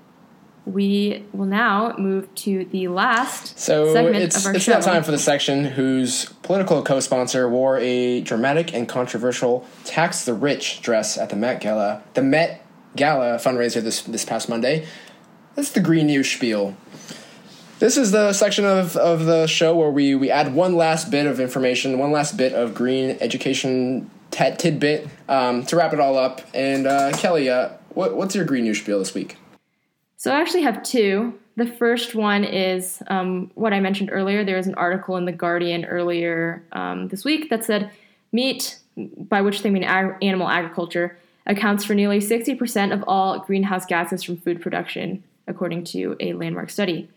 we 0.64 1.24
will 1.32 1.46
now 1.46 1.94
move 1.98 2.32
to 2.34 2.66
the 2.66 2.88
last 2.88 3.58
so 3.58 3.92
segment 3.92 4.16
it's, 4.16 4.36
of 4.36 4.46
our 4.46 4.54
it's 4.54 4.64
show. 4.64 4.72
now 4.72 4.80
time 4.80 5.02
for 5.02 5.10
the 5.10 5.18
section 5.18 5.64
whose 5.64 6.26
political 6.42 6.82
co-sponsor 6.82 7.48
wore 7.48 7.78
a 7.78 8.20
dramatic 8.20 8.72
and 8.74 8.88
controversial 8.88 9.66
tax 9.84 10.24
the 10.24 10.34
rich 10.34 10.82
dress 10.82 11.18
at 11.18 11.30
the 11.30 11.36
Met 11.36 11.60
Gala, 11.60 12.02
the 12.14 12.22
Met 12.22 12.64
Gala 12.94 13.38
fundraiser 13.38 13.82
this 13.82 14.02
this 14.02 14.24
past 14.24 14.48
Monday. 14.48 14.86
That's 15.54 15.70
the 15.70 15.80
Green 15.80 16.06
News 16.06 16.30
spiel. 16.30 16.76
This 17.78 17.96
is 17.96 18.12
the 18.12 18.32
section 18.32 18.64
of, 18.64 18.96
of 18.96 19.24
the 19.24 19.46
show 19.48 19.74
where 19.74 19.90
we, 19.90 20.14
we 20.14 20.30
add 20.30 20.54
one 20.54 20.76
last 20.76 21.10
bit 21.10 21.26
of 21.26 21.40
information, 21.40 21.98
one 21.98 22.12
last 22.12 22.36
bit 22.36 22.52
of 22.52 22.74
green 22.74 23.18
education 23.20 24.08
t- 24.30 24.54
tidbit 24.56 25.08
um, 25.28 25.64
to 25.66 25.74
wrap 25.74 25.92
it 25.92 25.98
all 25.98 26.16
up. 26.16 26.42
And 26.54 26.86
uh, 26.86 27.10
Kelly, 27.16 27.50
uh, 27.50 27.70
what, 27.94 28.16
what's 28.16 28.34
your 28.34 28.44
Green 28.44 28.64
News 28.64 28.80
spiel 28.80 28.98
this 28.98 29.14
week? 29.14 29.36
So 30.16 30.32
I 30.32 30.40
actually 30.40 30.62
have 30.62 30.82
two. 30.82 31.38
The 31.56 31.66
first 31.66 32.14
one 32.14 32.44
is 32.44 33.02
um, 33.08 33.50
what 33.54 33.72
I 33.72 33.80
mentioned 33.80 34.10
earlier. 34.12 34.44
There 34.44 34.56
was 34.56 34.66
an 34.66 34.74
article 34.74 35.16
in 35.16 35.24
The 35.24 35.32
Guardian 35.32 35.84
earlier 35.84 36.62
um, 36.72 37.08
this 37.08 37.24
week 37.24 37.50
that 37.50 37.64
said 37.64 37.90
meat, 38.30 38.78
by 38.96 39.42
which 39.42 39.62
they 39.62 39.70
mean 39.70 39.84
ag- 39.84 40.16
animal 40.22 40.48
agriculture, 40.48 41.18
accounts 41.46 41.84
for 41.84 41.94
nearly 41.94 42.20
60% 42.20 42.92
of 42.92 43.04
all 43.06 43.40
greenhouse 43.40 43.84
gases 43.84 44.22
from 44.22 44.36
food 44.36 44.62
production, 44.62 45.22
according 45.46 45.84
to 45.84 46.16
a 46.20 46.32
landmark 46.34 46.70
study. 46.70 47.08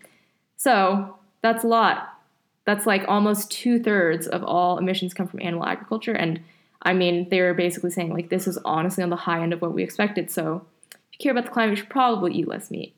So 0.57 1.17
that's 1.41 1.63
a 1.63 1.67
lot. 1.67 2.19
That's 2.65 2.87
like 2.87 3.05
almost 3.07 3.51
two 3.51 3.81
thirds 3.81 4.25
of 4.25 4.43
all 4.43 4.79
emissions 4.79 5.13
come 5.13 5.27
from 5.27 5.41
animal 5.41 5.65
agriculture. 5.65 6.13
And 6.13 6.41
I 6.85 6.93
mean, 6.93 7.27
they 7.29 7.41
were 7.41 7.55
basically 7.55 7.89
saying, 7.89 8.13
like, 8.13 8.29
this 8.29 8.47
is 8.47 8.57
honestly 8.63 9.03
on 9.03 9.09
the 9.09 9.15
high 9.15 9.41
end 9.41 9.51
of 9.51 9.61
what 9.61 9.73
we 9.73 9.83
expected. 9.83 10.29
So 10.31 10.65
if 10.91 10.97
you 11.13 11.17
care 11.19 11.31
about 11.31 11.45
the 11.45 11.51
climate, 11.51 11.71
you 11.71 11.75
should 11.77 11.89
probably 11.89 12.33
eat 12.33 12.47
less 12.47 12.69
meat. 12.69 12.95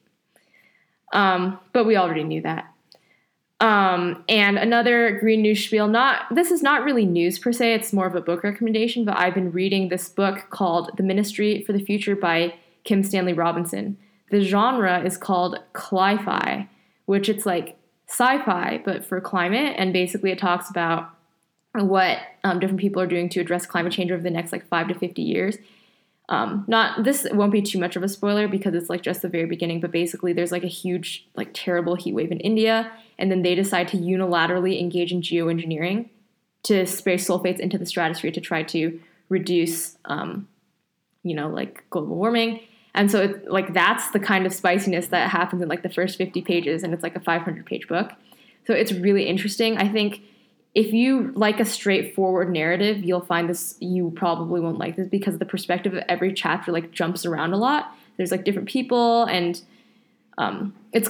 Um, 1.14 1.58
but 1.72 1.86
we 1.86 1.96
already 1.96 2.24
knew 2.24 2.42
that. 2.42 2.74
Um, 3.60 4.24
and 4.30 4.60
another 4.60 5.18
green 5.20 5.42
news 5.42 5.66
spiel, 5.66 5.88
not 5.88 6.26
this 6.36 6.52
is 6.52 6.62
not 6.62 6.84
really 6.84 7.06
news 7.06 7.40
per 7.40 7.52
se, 7.52 7.74
it's 7.74 7.92
more 7.92 8.06
of 8.06 8.14
a 8.14 8.22
book 8.22 8.44
recommendation, 8.44 9.04
but 9.04 9.18
I've 9.18 9.34
been 9.34 9.52
reading 9.52 9.90
this 9.90 10.10
book 10.10 10.46
called 10.52 10.92
The 10.96 11.02
Ministry 11.02 11.64
for 11.64 11.74
the 11.74 11.84
Future 11.84 12.16
by 12.16 12.54
Kim 12.84 13.02
Stanley 13.02 13.34
Robinson. 13.34 13.98
The 14.30 14.42
genre 14.42 15.04
is 15.04 15.18
called 15.18 15.58
cli-fi, 15.74 16.70
which 17.06 17.30
it's 17.30 17.48
like 17.48 17.78
sci-fi 18.08 18.80
but 18.86 19.04
for 19.04 19.20
climate, 19.20 19.74
and 19.78 19.92
basically 19.92 20.30
it 20.32 20.38
talks 20.38 20.70
about 20.70 21.17
what 21.84 22.20
um, 22.44 22.60
different 22.60 22.80
people 22.80 23.02
are 23.02 23.08
doing 23.08 23.30
to 23.30 23.40
address 23.40 23.66
climate 23.66 23.94
change 23.94 24.12
over 24.12 24.22
the 24.22 24.30
next 24.30 24.52
like 24.52 24.68
five 24.68 24.88
to 24.88 24.94
50 24.94 25.22
years. 25.22 25.58
Um, 26.30 26.66
not 26.68 27.06
this 27.06 27.26
won't 27.32 27.54
be 27.54 27.62
too 27.62 27.80
much 27.80 27.96
of 27.96 28.04
a 28.04 28.10
spoiler 28.10 28.50
because 28.50 28.74
it's 28.74 28.90
like 28.90 29.02
just 29.02 29.22
the 29.22 29.30
very 29.30 29.46
beginning, 29.46 29.80
but 29.80 29.92
basically 29.92 30.34
there's 30.34 30.52
like 30.52 30.64
a 30.64 30.68
huge, 30.68 31.26
like 31.36 31.52
terrible 31.54 31.96
heat 31.96 32.14
wave 32.14 32.32
in 32.32 32.40
India, 32.42 32.92
and 33.18 33.32
then 33.32 33.44
they 33.44 33.56
decide 33.56 33.88
to 33.90 33.98
unilaterally 33.98 34.80
engage 34.80 35.12
in 35.12 35.22
geoengineering 35.22 36.10
to 36.64 36.86
spray 36.86 37.16
sulfates 37.16 37.60
into 37.60 37.78
the 37.78 37.86
stratosphere 37.86 38.32
to 38.32 38.42
try 38.42 38.62
to 38.62 39.00
reduce, 39.30 39.98
um, 40.06 40.48
you 41.24 41.34
know, 41.34 41.48
like 41.48 41.86
global 41.90 42.16
warming. 42.16 42.60
And 42.94 43.10
so, 43.10 43.22
it, 43.22 43.50
like, 43.50 43.74
that's 43.74 44.10
the 44.12 44.20
kind 44.20 44.46
of 44.46 44.54
spiciness 44.54 45.08
that 45.08 45.30
happens 45.30 45.62
in 45.62 45.70
like 45.70 45.84
the 45.84 45.90
first 45.90 46.18
50 46.18 46.42
pages, 46.42 46.84
and 46.84 46.94
it's 46.94 47.04
like 47.04 47.16
a 47.16 47.20
500 47.22 47.66
page 47.66 47.88
book. 47.88 48.12
So 48.66 48.74
it's 48.74 48.92
really 48.92 49.28
interesting. 49.28 49.78
I 49.78 49.88
think 49.88 50.22
if 50.78 50.94
you 50.94 51.32
like 51.34 51.60
a 51.60 51.66
straightforward 51.66 52.52
narrative, 52.52 53.04
you'll 53.04 53.26
find 53.26 53.50
this 53.50 53.76
you 53.80 54.12
probably 54.16 54.62
won't 54.62 54.78
like 54.78 54.96
this 54.96 55.08
because 55.08 55.40
the 55.40 55.46
perspective 55.46 55.92
of 55.96 56.04
every 56.08 56.32
chapter 56.32 56.72
like 56.72 56.92
jumps 56.92 57.26
around 57.26 57.52
a 57.54 57.58
lot. 57.58 57.96
There's 58.16 58.30
like 58.30 58.44
different 58.44 58.70
people, 58.70 59.24
and 59.24 59.60
um, 60.38 60.76
it's 60.94 61.10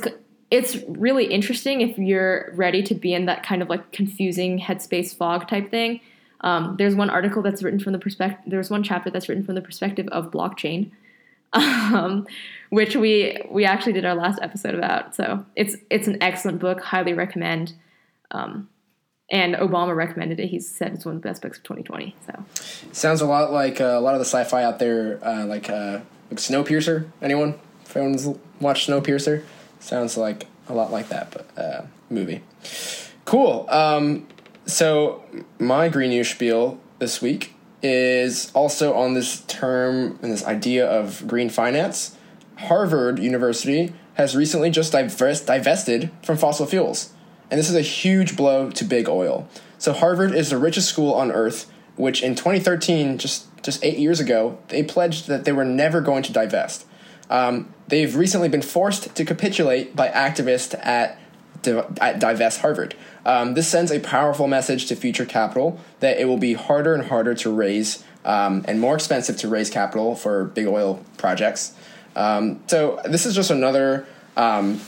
it's 0.51 0.78
really 0.88 1.26
interesting 1.26 1.82
if 1.82 1.97
you're 1.97 2.49
ready 2.55 2.82
to 2.82 2.95
be 2.95 3.13
in 3.13 3.26
that 3.26 3.43
kind 3.43 3.61
of 3.61 3.68
like 3.68 3.91
confusing 3.91 4.57
headspace 4.57 5.13
fog 5.13 5.49
type 5.49 5.70
thing. 5.70 5.99
Um, 6.39 6.78
there's 6.78 6.95
one 6.95 7.09
article 7.09 7.41
that's 7.41 7.61
written 7.61 7.82
from 7.82 7.91
the 7.91 7.99
perspective. 7.99 8.49
There's 8.49 8.70
one 8.70 8.84
chapter 8.84 9.09
that's 9.09 9.28
written 9.28 9.43
from 9.43 9.55
the 9.55 9.61
perspective 9.61 10.07
of 10.13 10.32
blockchain, 10.32 10.91
um, 11.51 12.26
which 12.70 12.95
we 12.95 13.38
we 13.51 13.65
actually 13.65 13.91
did 13.91 14.05
our 14.05 14.15
last 14.15 14.39
episode 14.41 14.76
about. 14.76 15.13
So 15.13 15.45
it's 15.57 15.76
it's 15.89 16.07
an 16.07 16.24
excellent 16.24 16.59
book. 16.59 16.80
Highly 16.80 17.11
recommend. 17.11 17.74
Um, 18.32 18.70
and 19.30 19.55
Obama 19.55 19.95
recommended 19.95 20.39
it. 20.39 20.47
He 20.47 20.59
said 20.59 20.93
it's 20.93 21.05
one 21.05 21.15
of 21.15 21.21
the 21.21 21.28
best 21.28 21.41
books 21.41 21.57
of 21.57 21.63
2020. 21.63 22.15
So 22.25 22.45
Sounds 22.91 23.21
a 23.21 23.25
lot 23.25 23.51
like 23.51 23.82
uh, 23.82 23.86
a 23.86 23.99
lot 23.99 24.13
of 24.13 24.19
the 24.19 24.25
sci-fi 24.25 24.63
out 24.63 24.80
there, 24.80 25.19
uh, 25.25 25.45
like 25.45 25.69
uh, 25.69 25.99
like 26.30 26.39
Snowpiercer. 26.39 27.09
Anyone? 27.21 27.59
If 27.86 27.95
anyone's 27.95 28.28
watched 28.59 28.89
Snowpiercer, 28.89 29.43
sounds 29.80 30.17
like 30.17 30.47
a 30.67 30.73
lot 30.73 30.91
like 30.91 31.09
that, 31.09 31.32
but 31.32 31.61
uh, 31.61 31.86
movie. 32.09 32.43
Cool. 33.25 33.65
Um, 33.69 34.28
so 34.65 35.23
my 35.59 35.89
green 35.89 36.09
news 36.09 36.30
spiel 36.30 36.80
this 36.99 37.21
week 37.21 37.53
is 37.82 38.51
also 38.53 38.93
on 38.93 39.13
this 39.13 39.41
term 39.41 40.19
and 40.21 40.32
this 40.32 40.43
idea 40.45 40.86
of 40.86 41.28
green 41.28 41.49
finance. 41.49 42.17
Harvard 42.57 43.19
University 43.19 43.93
has 44.15 44.36
recently 44.36 44.69
just 44.69 44.91
divest, 44.91 45.45
divested 45.45 46.09
from 46.23 46.38
fossil 46.38 46.65
fuels, 46.65 47.13
and 47.50 47.60
this 47.60 47.70
is 47.70 47.76
a 47.76 47.82
huge 47.82 48.36
blow 48.36 48.70
to 48.72 48.84
big 48.84 49.08
oil. 49.08 49.48
So 49.78 49.93
Harvard 49.93 50.34
is 50.34 50.50
the 50.50 50.58
richest 50.58 50.89
school 50.89 51.14
on 51.14 51.32
earth, 51.32 51.72
which 51.95 52.22
in 52.24 52.36
2013, 52.36 53.18
just 53.18 53.45
just 53.64 53.84
eight 53.84 53.98
years 53.98 54.20
ago, 54.20 54.58
they 54.70 54.82
pledged 54.82 55.28
that 55.28 55.43
they 55.43 55.52
were 55.52 55.66
never 55.66 56.00
going 56.00 56.24
to 56.24 56.32
divest. 56.32 56.86
Um, 57.30 57.74
they've 57.89 58.16
recently 58.16 58.48
been 58.48 58.62
forced 58.62 59.14
to 59.14 59.26
capitulate 59.26 59.93
by 59.93 60.08
activists 60.08 60.74
at, 60.86 61.20
at 62.00 62.20
Divest 62.20 62.62
Harvard. 62.62 62.95
Um, 63.26 63.56
this 63.56 63.68
sends 63.68 63.91
a 63.91 64.00
powerful 64.00 64.48
message 64.48 64.86
to 64.86 64.95
future 64.95 65.26
capital 65.26 65.82
that 66.00 66.18
it 66.18 66.26
will 66.26 66.38
be 66.38 66.54
harder 66.54 66.93
and 66.93 67.08
harder 67.08 67.34
to 67.36 67.54
raise 67.54 68.06
um, 68.24 68.64
and 68.68 68.80
more 68.80 68.95
expensive 68.95 69.36
to 69.38 69.50
raise 69.50 69.70
capital 69.70 70.16
for 70.16 70.45
big 70.45 70.68
oil 70.68 71.04
projects. 71.18 71.74
Um, 72.16 72.62
so 72.68 73.02
this 73.04 73.26
is 73.26 73.36
just 73.36 73.52
another 73.52 74.08
um, 74.38 74.80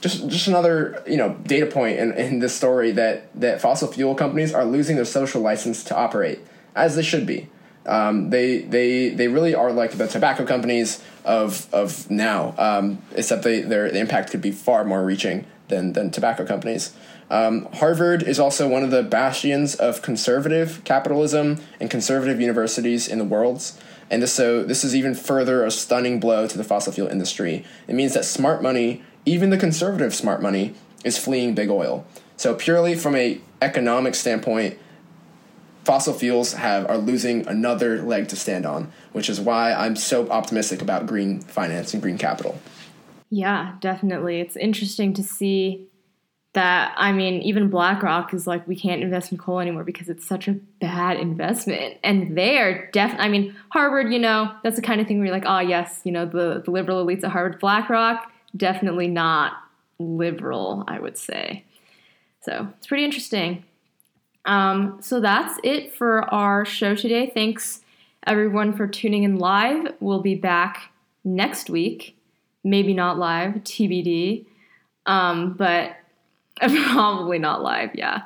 just 0.00 0.28
just 0.28 0.48
another 0.48 1.02
you 1.06 1.16
know 1.16 1.34
data 1.44 1.66
point 1.66 1.98
in, 1.98 2.12
in 2.12 2.38
this 2.38 2.54
story 2.54 2.92
that 2.92 3.28
that 3.40 3.60
fossil 3.60 3.88
fuel 3.88 4.14
companies 4.14 4.54
are 4.54 4.64
losing 4.64 4.96
their 4.96 5.04
social 5.04 5.40
license 5.40 5.84
to 5.84 5.96
operate 5.96 6.40
as 6.74 6.96
they 6.96 7.02
should 7.02 7.26
be. 7.26 7.48
Um, 7.86 8.30
they 8.30 8.58
they 8.58 9.10
they 9.10 9.28
really 9.28 9.54
are 9.54 9.72
like 9.72 9.92
the 9.92 10.06
tobacco 10.06 10.44
companies 10.44 11.02
of 11.24 11.72
of 11.72 12.10
now, 12.10 12.54
um, 12.58 13.02
except 13.14 13.42
they 13.42 13.62
their 13.62 13.90
the 13.90 13.98
impact 13.98 14.30
could 14.30 14.42
be 14.42 14.52
far 14.52 14.84
more 14.84 15.04
reaching 15.04 15.46
than 15.68 15.94
than 15.94 16.10
tobacco 16.10 16.44
companies. 16.44 16.94
Um, 17.30 17.68
Harvard 17.74 18.22
is 18.22 18.38
also 18.38 18.68
one 18.68 18.82
of 18.82 18.90
the 18.90 19.02
bastions 19.02 19.74
of 19.74 20.00
conservative 20.00 20.82
capitalism 20.84 21.60
and 21.78 21.90
conservative 21.90 22.40
universities 22.40 23.06
in 23.06 23.18
the 23.18 23.24
world. 23.24 23.62
And 24.10 24.22
this, 24.22 24.32
so 24.32 24.62
this 24.62 24.84
is 24.84 24.96
even 24.96 25.14
further 25.14 25.64
a 25.64 25.70
stunning 25.70 26.20
blow 26.20 26.46
to 26.46 26.56
the 26.56 26.64
fossil 26.64 26.92
fuel 26.92 27.08
industry. 27.08 27.66
It 27.86 27.94
means 27.94 28.14
that 28.14 28.24
smart 28.24 28.62
money, 28.62 29.02
even 29.24 29.50
the 29.50 29.58
conservative 29.58 30.14
smart 30.14 30.42
money, 30.42 30.74
is 31.04 31.18
fleeing 31.18 31.54
big 31.54 31.70
oil. 31.70 32.06
So 32.36 32.54
purely 32.54 32.94
from 32.94 33.14
a 33.14 33.40
economic 33.60 34.14
standpoint, 34.14 34.78
fossil 35.84 36.12
fuels 36.14 36.52
have 36.54 36.88
are 36.88 36.98
losing 36.98 37.46
another 37.46 38.02
leg 38.02 38.28
to 38.28 38.36
stand 38.36 38.66
on, 38.66 38.92
which 39.12 39.28
is 39.28 39.40
why 39.40 39.72
I'm 39.72 39.96
so 39.96 40.28
optimistic 40.28 40.82
about 40.82 41.06
green 41.06 41.40
finance 41.40 41.94
and 41.94 42.02
green 42.02 42.18
capital. 42.18 42.60
Yeah, 43.30 43.76
definitely. 43.80 44.40
It's 44.40 44.56
interesting 44.56 45.12
to 45.14 45.22
see 45.22 45.88
that 46.54 46.94
I 46.96 47.12
mean, 47.12 47.42
even 47.42 47.68
BlackRock 47.68 48.32
is 48.32 48.46
like, 48.46 48.66
we 48.66 48.74
can't 48.74 49.02
invest 49.02 49.32
in 49.32 49.38
coal 49.38 49.60
anymore 49.60 49.84
because 49.84 50.08
it's 50.08 50.26
such 50.26 50.48
a 50.48 50.52
bad 50.80 51.18
investment. 51.18 51.98
And 52.02 52.36
they're 52.36 52.90
definitely, 52.90 53.26
I 53.26 53.28
mean, 53.28 53.56
Harvard, 53.70 54.12
you 54.12 54.18
know, 54.18 54.52
that's 54.62 54.76
the 54.76 54.82
kind 54.82 55.00
of 55.00 55.06
thing 55.06 55.18
where 55.18 55.26
you're 55.26 55.34
like, 55.34 55.44
oh, 55.46 55.60
yes, 55.60 56.00
you 56.04 56.12
know, 56.12 56.24
the, 56.24 56.62
the 56.64 56.70
liberal 56.70 57.04
elites 57.04 57.22
at 57.22 57.30
Harvard, 57.30 57.60
BlackRock, 57.60 58.32
definitely 58.56 59.08
not 59.08 59.52
liberal, 59.98 60.84
I 60.86 60.98
would 60.98 61.16
say. 61.16 61.64
So 62.42 62.68
it's 62.76 62.86
pretty 62.86 63.04
interesting. 63.04 63.64
Um, 64.44 64.98
so 65.00 65.20
that's 65.20 65.58
it 65.62 65.94
for 65.94 66.22
our 66.32 66.64
show 66.64 66.94
today. 66.94 67.30
Thanks 67.32 67.80
everyone 68.26 68.72
for 68.72 68.86
tuning 68.86 69.24
in 69.24 69.38
live. 69.38 69.94
We'll 70.00 70.22
be 70.22 70.34
back 70.34 70.90
next 71.24 71.68
week. 71.68 72.16
Maybe 72.64 72.94
not 72.94 73.18
live, 73.18 73.54
TBD. 73.56 74.46
Um, 75.06 75.54
but 75.54 75.96
Probably 76.92 77.38
not 77.38 77.62
live, 77.62 77.90
yeah. 77.94 78.22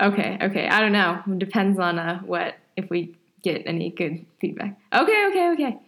Okay, 0.00 0.38
okay. 0.40 0.68
I 0.68 0.80
don't 0.80 0.92
know. 0.92 1.22
It 1.26 1.38
depends 1.38 1.78
on 1.78 1.98
uh, 1.98 2.20
what 2.20 2.54
if 2.76 2.88
we 2.88 3.14
get 3.42 3.62
any 3.66 3.90
good 3.90 4.24
feedback. 4.40 4.78
Okay, 4.92 5.26
okay, 5.28 5.50
okay. 5.50 5.78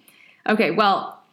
Okay, 0.46 0.70
well, 0.72 1.23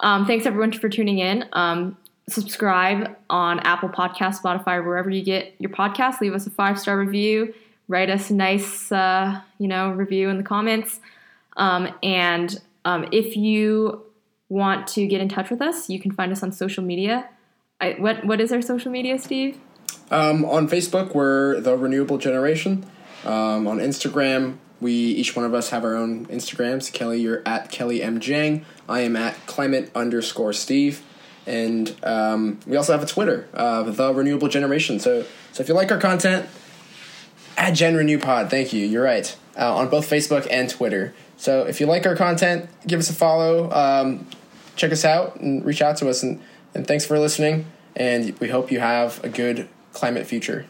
um, 0.00 0.26
thanks 0.26 0.46
everyone 0.46 0.72
for 0.72 0.88
tuning 0.88 1.18
in. 1.18 1.44
Um, 1.52 1.96
subscribe 2.28 3.16
on 3.30 3.60
Apple 3.60 3.88
Podcast, 3.88 4.40
Spotify, 4.42 4.84
wherever 4.84 5.10
you 5.10 5.22
get 5.22 5.54
your 5.58 5.70
podcast. 5.70 6.20
Leave 6.20 6.34
us 6.34 6.46
a 6.46 6.50
five 6.50 6.78
star 6.78 6.98
review. 6.98 7.54
Write 7.88 8.10
us 8.10 8.30
a 8.30 8.34
nice, 8.34 8.90
uh, 8.90 9.40
you 9.58 9.68
know, 9.68 9.90
review 9.90 10.28
in 10.28 10.38
the 10.38 10.42
comments. 10.42 11.00
Um, 11.56 11.88
and 12.02 12.60
um, 12.84 13.08
if 13.12 13.36
you 13.36 14.02
want 14.48 14.86
to 14.88 15.06
get 15.06 15.20
in 15.20 15.28
touch 15.28 15.50
with 15.50 15.62
us, 15.62 15.88
you 15.88 16.00
can 16.00 16.10
find 16.10 16.32
us 16.32 16.42
on 16.42 16.52
social 16.52 16.82
media 16.82 17.28
I, 17.80 17.92
what 17.98 18.24
what 18.24 18.40
is 18.40 18.52
our 18.52 18.62
social 18.62 18.90
media, 18.90 19.18
Steve? 19.18 19.58
Um, 20.10 20.44
on 20.44 20.68
Facebook, 20.68 21.14
we're 21.14 21.60
the 21.60 21.76
Renewable 21.76 22.18
Generation. 22.18 22.86
Um, 23.24 23.66
on 23.66 23.78
Instagram, 23.78 24.58
we 24.80 24.92
each 24.92 25.34
one 25.34 25.44
of 25.44 25.54
us 25.54 25.70
have 25.70 25.84
our 25.84 25.94
own 25.94 26.26
Instagrams. 26.26 26.92
Kelly, 26.92 27.20
you're 27.20 27.42
at 27.46 27.70
Kelly 27.70 28.02
M 28.02 28.20
Jang. 28.20 28.64
I 28.88 29.00
am 29.00 29.16
at 29.16 29.34
Climate 29.46 29.90
underscore 29.94 30.52
Steve, 30.52 31.02
and 31.46 31.94
um, 32.02 32.60
we 32.66 32.76
also 32.76 32.92
have 32.92 33.02
a 33.02 33.06
Twitter, 33.06 33.48
uh, 33.54 33.82
the 33.84 34.14
Renewable 34.14 34.48
Generation. 34.48 34.98
So 35.00 35.24
so 35.52 35.62
if 35.62 35.68
you 35.68 35.74
like 35.74 35.90
our 35.90 35.98
content, 35.98 36.46
add 37.56 37.74
Gen 37.74 37.96
Renew 37.96 38.18
Pod. 38.18 38.50
Thank 38.50 38.72
you. 38.72 38.86
You're 38.86 39.04
right 39.04 39.34
uh, 39.58 39.74
on 39.74 39.88
both 39.88 40.08
Facebook 40.08 40.46
and 40.50 40.68
Twitter. 40.68 41.14
So 41.36 41.64
if 41.64 41.80
you 41.80 41.86
like 41.86 42.06
our 42.06 42.16
content, 42.16 42.68
give 42.86 42.98
us 42.98 43.10
a 43.10 43.14
follow. 43.14 43.70
Um, 43.70 44.26
check 44.76 44.92
us 44.92 45.04
out 45.04 45.36
and 45.40 45.64
reach 45.64 45.82
out 45.82 45.96
to 45.98 46.08
us 46.08 46.22
and 46.22 46.42
and 46.74 46.86
thanks 46.86 47.06
for 47.06 47.18
listening. 47.18 47.66
And 47.94 48.38
we 48.38 48.48
hope 48.48 48.70
you 48.70 48.80
have 48.80 49.24
a 49.24 49.30
good 49.30 49.68
climate 49.92 50.26
future. 50.26 50.66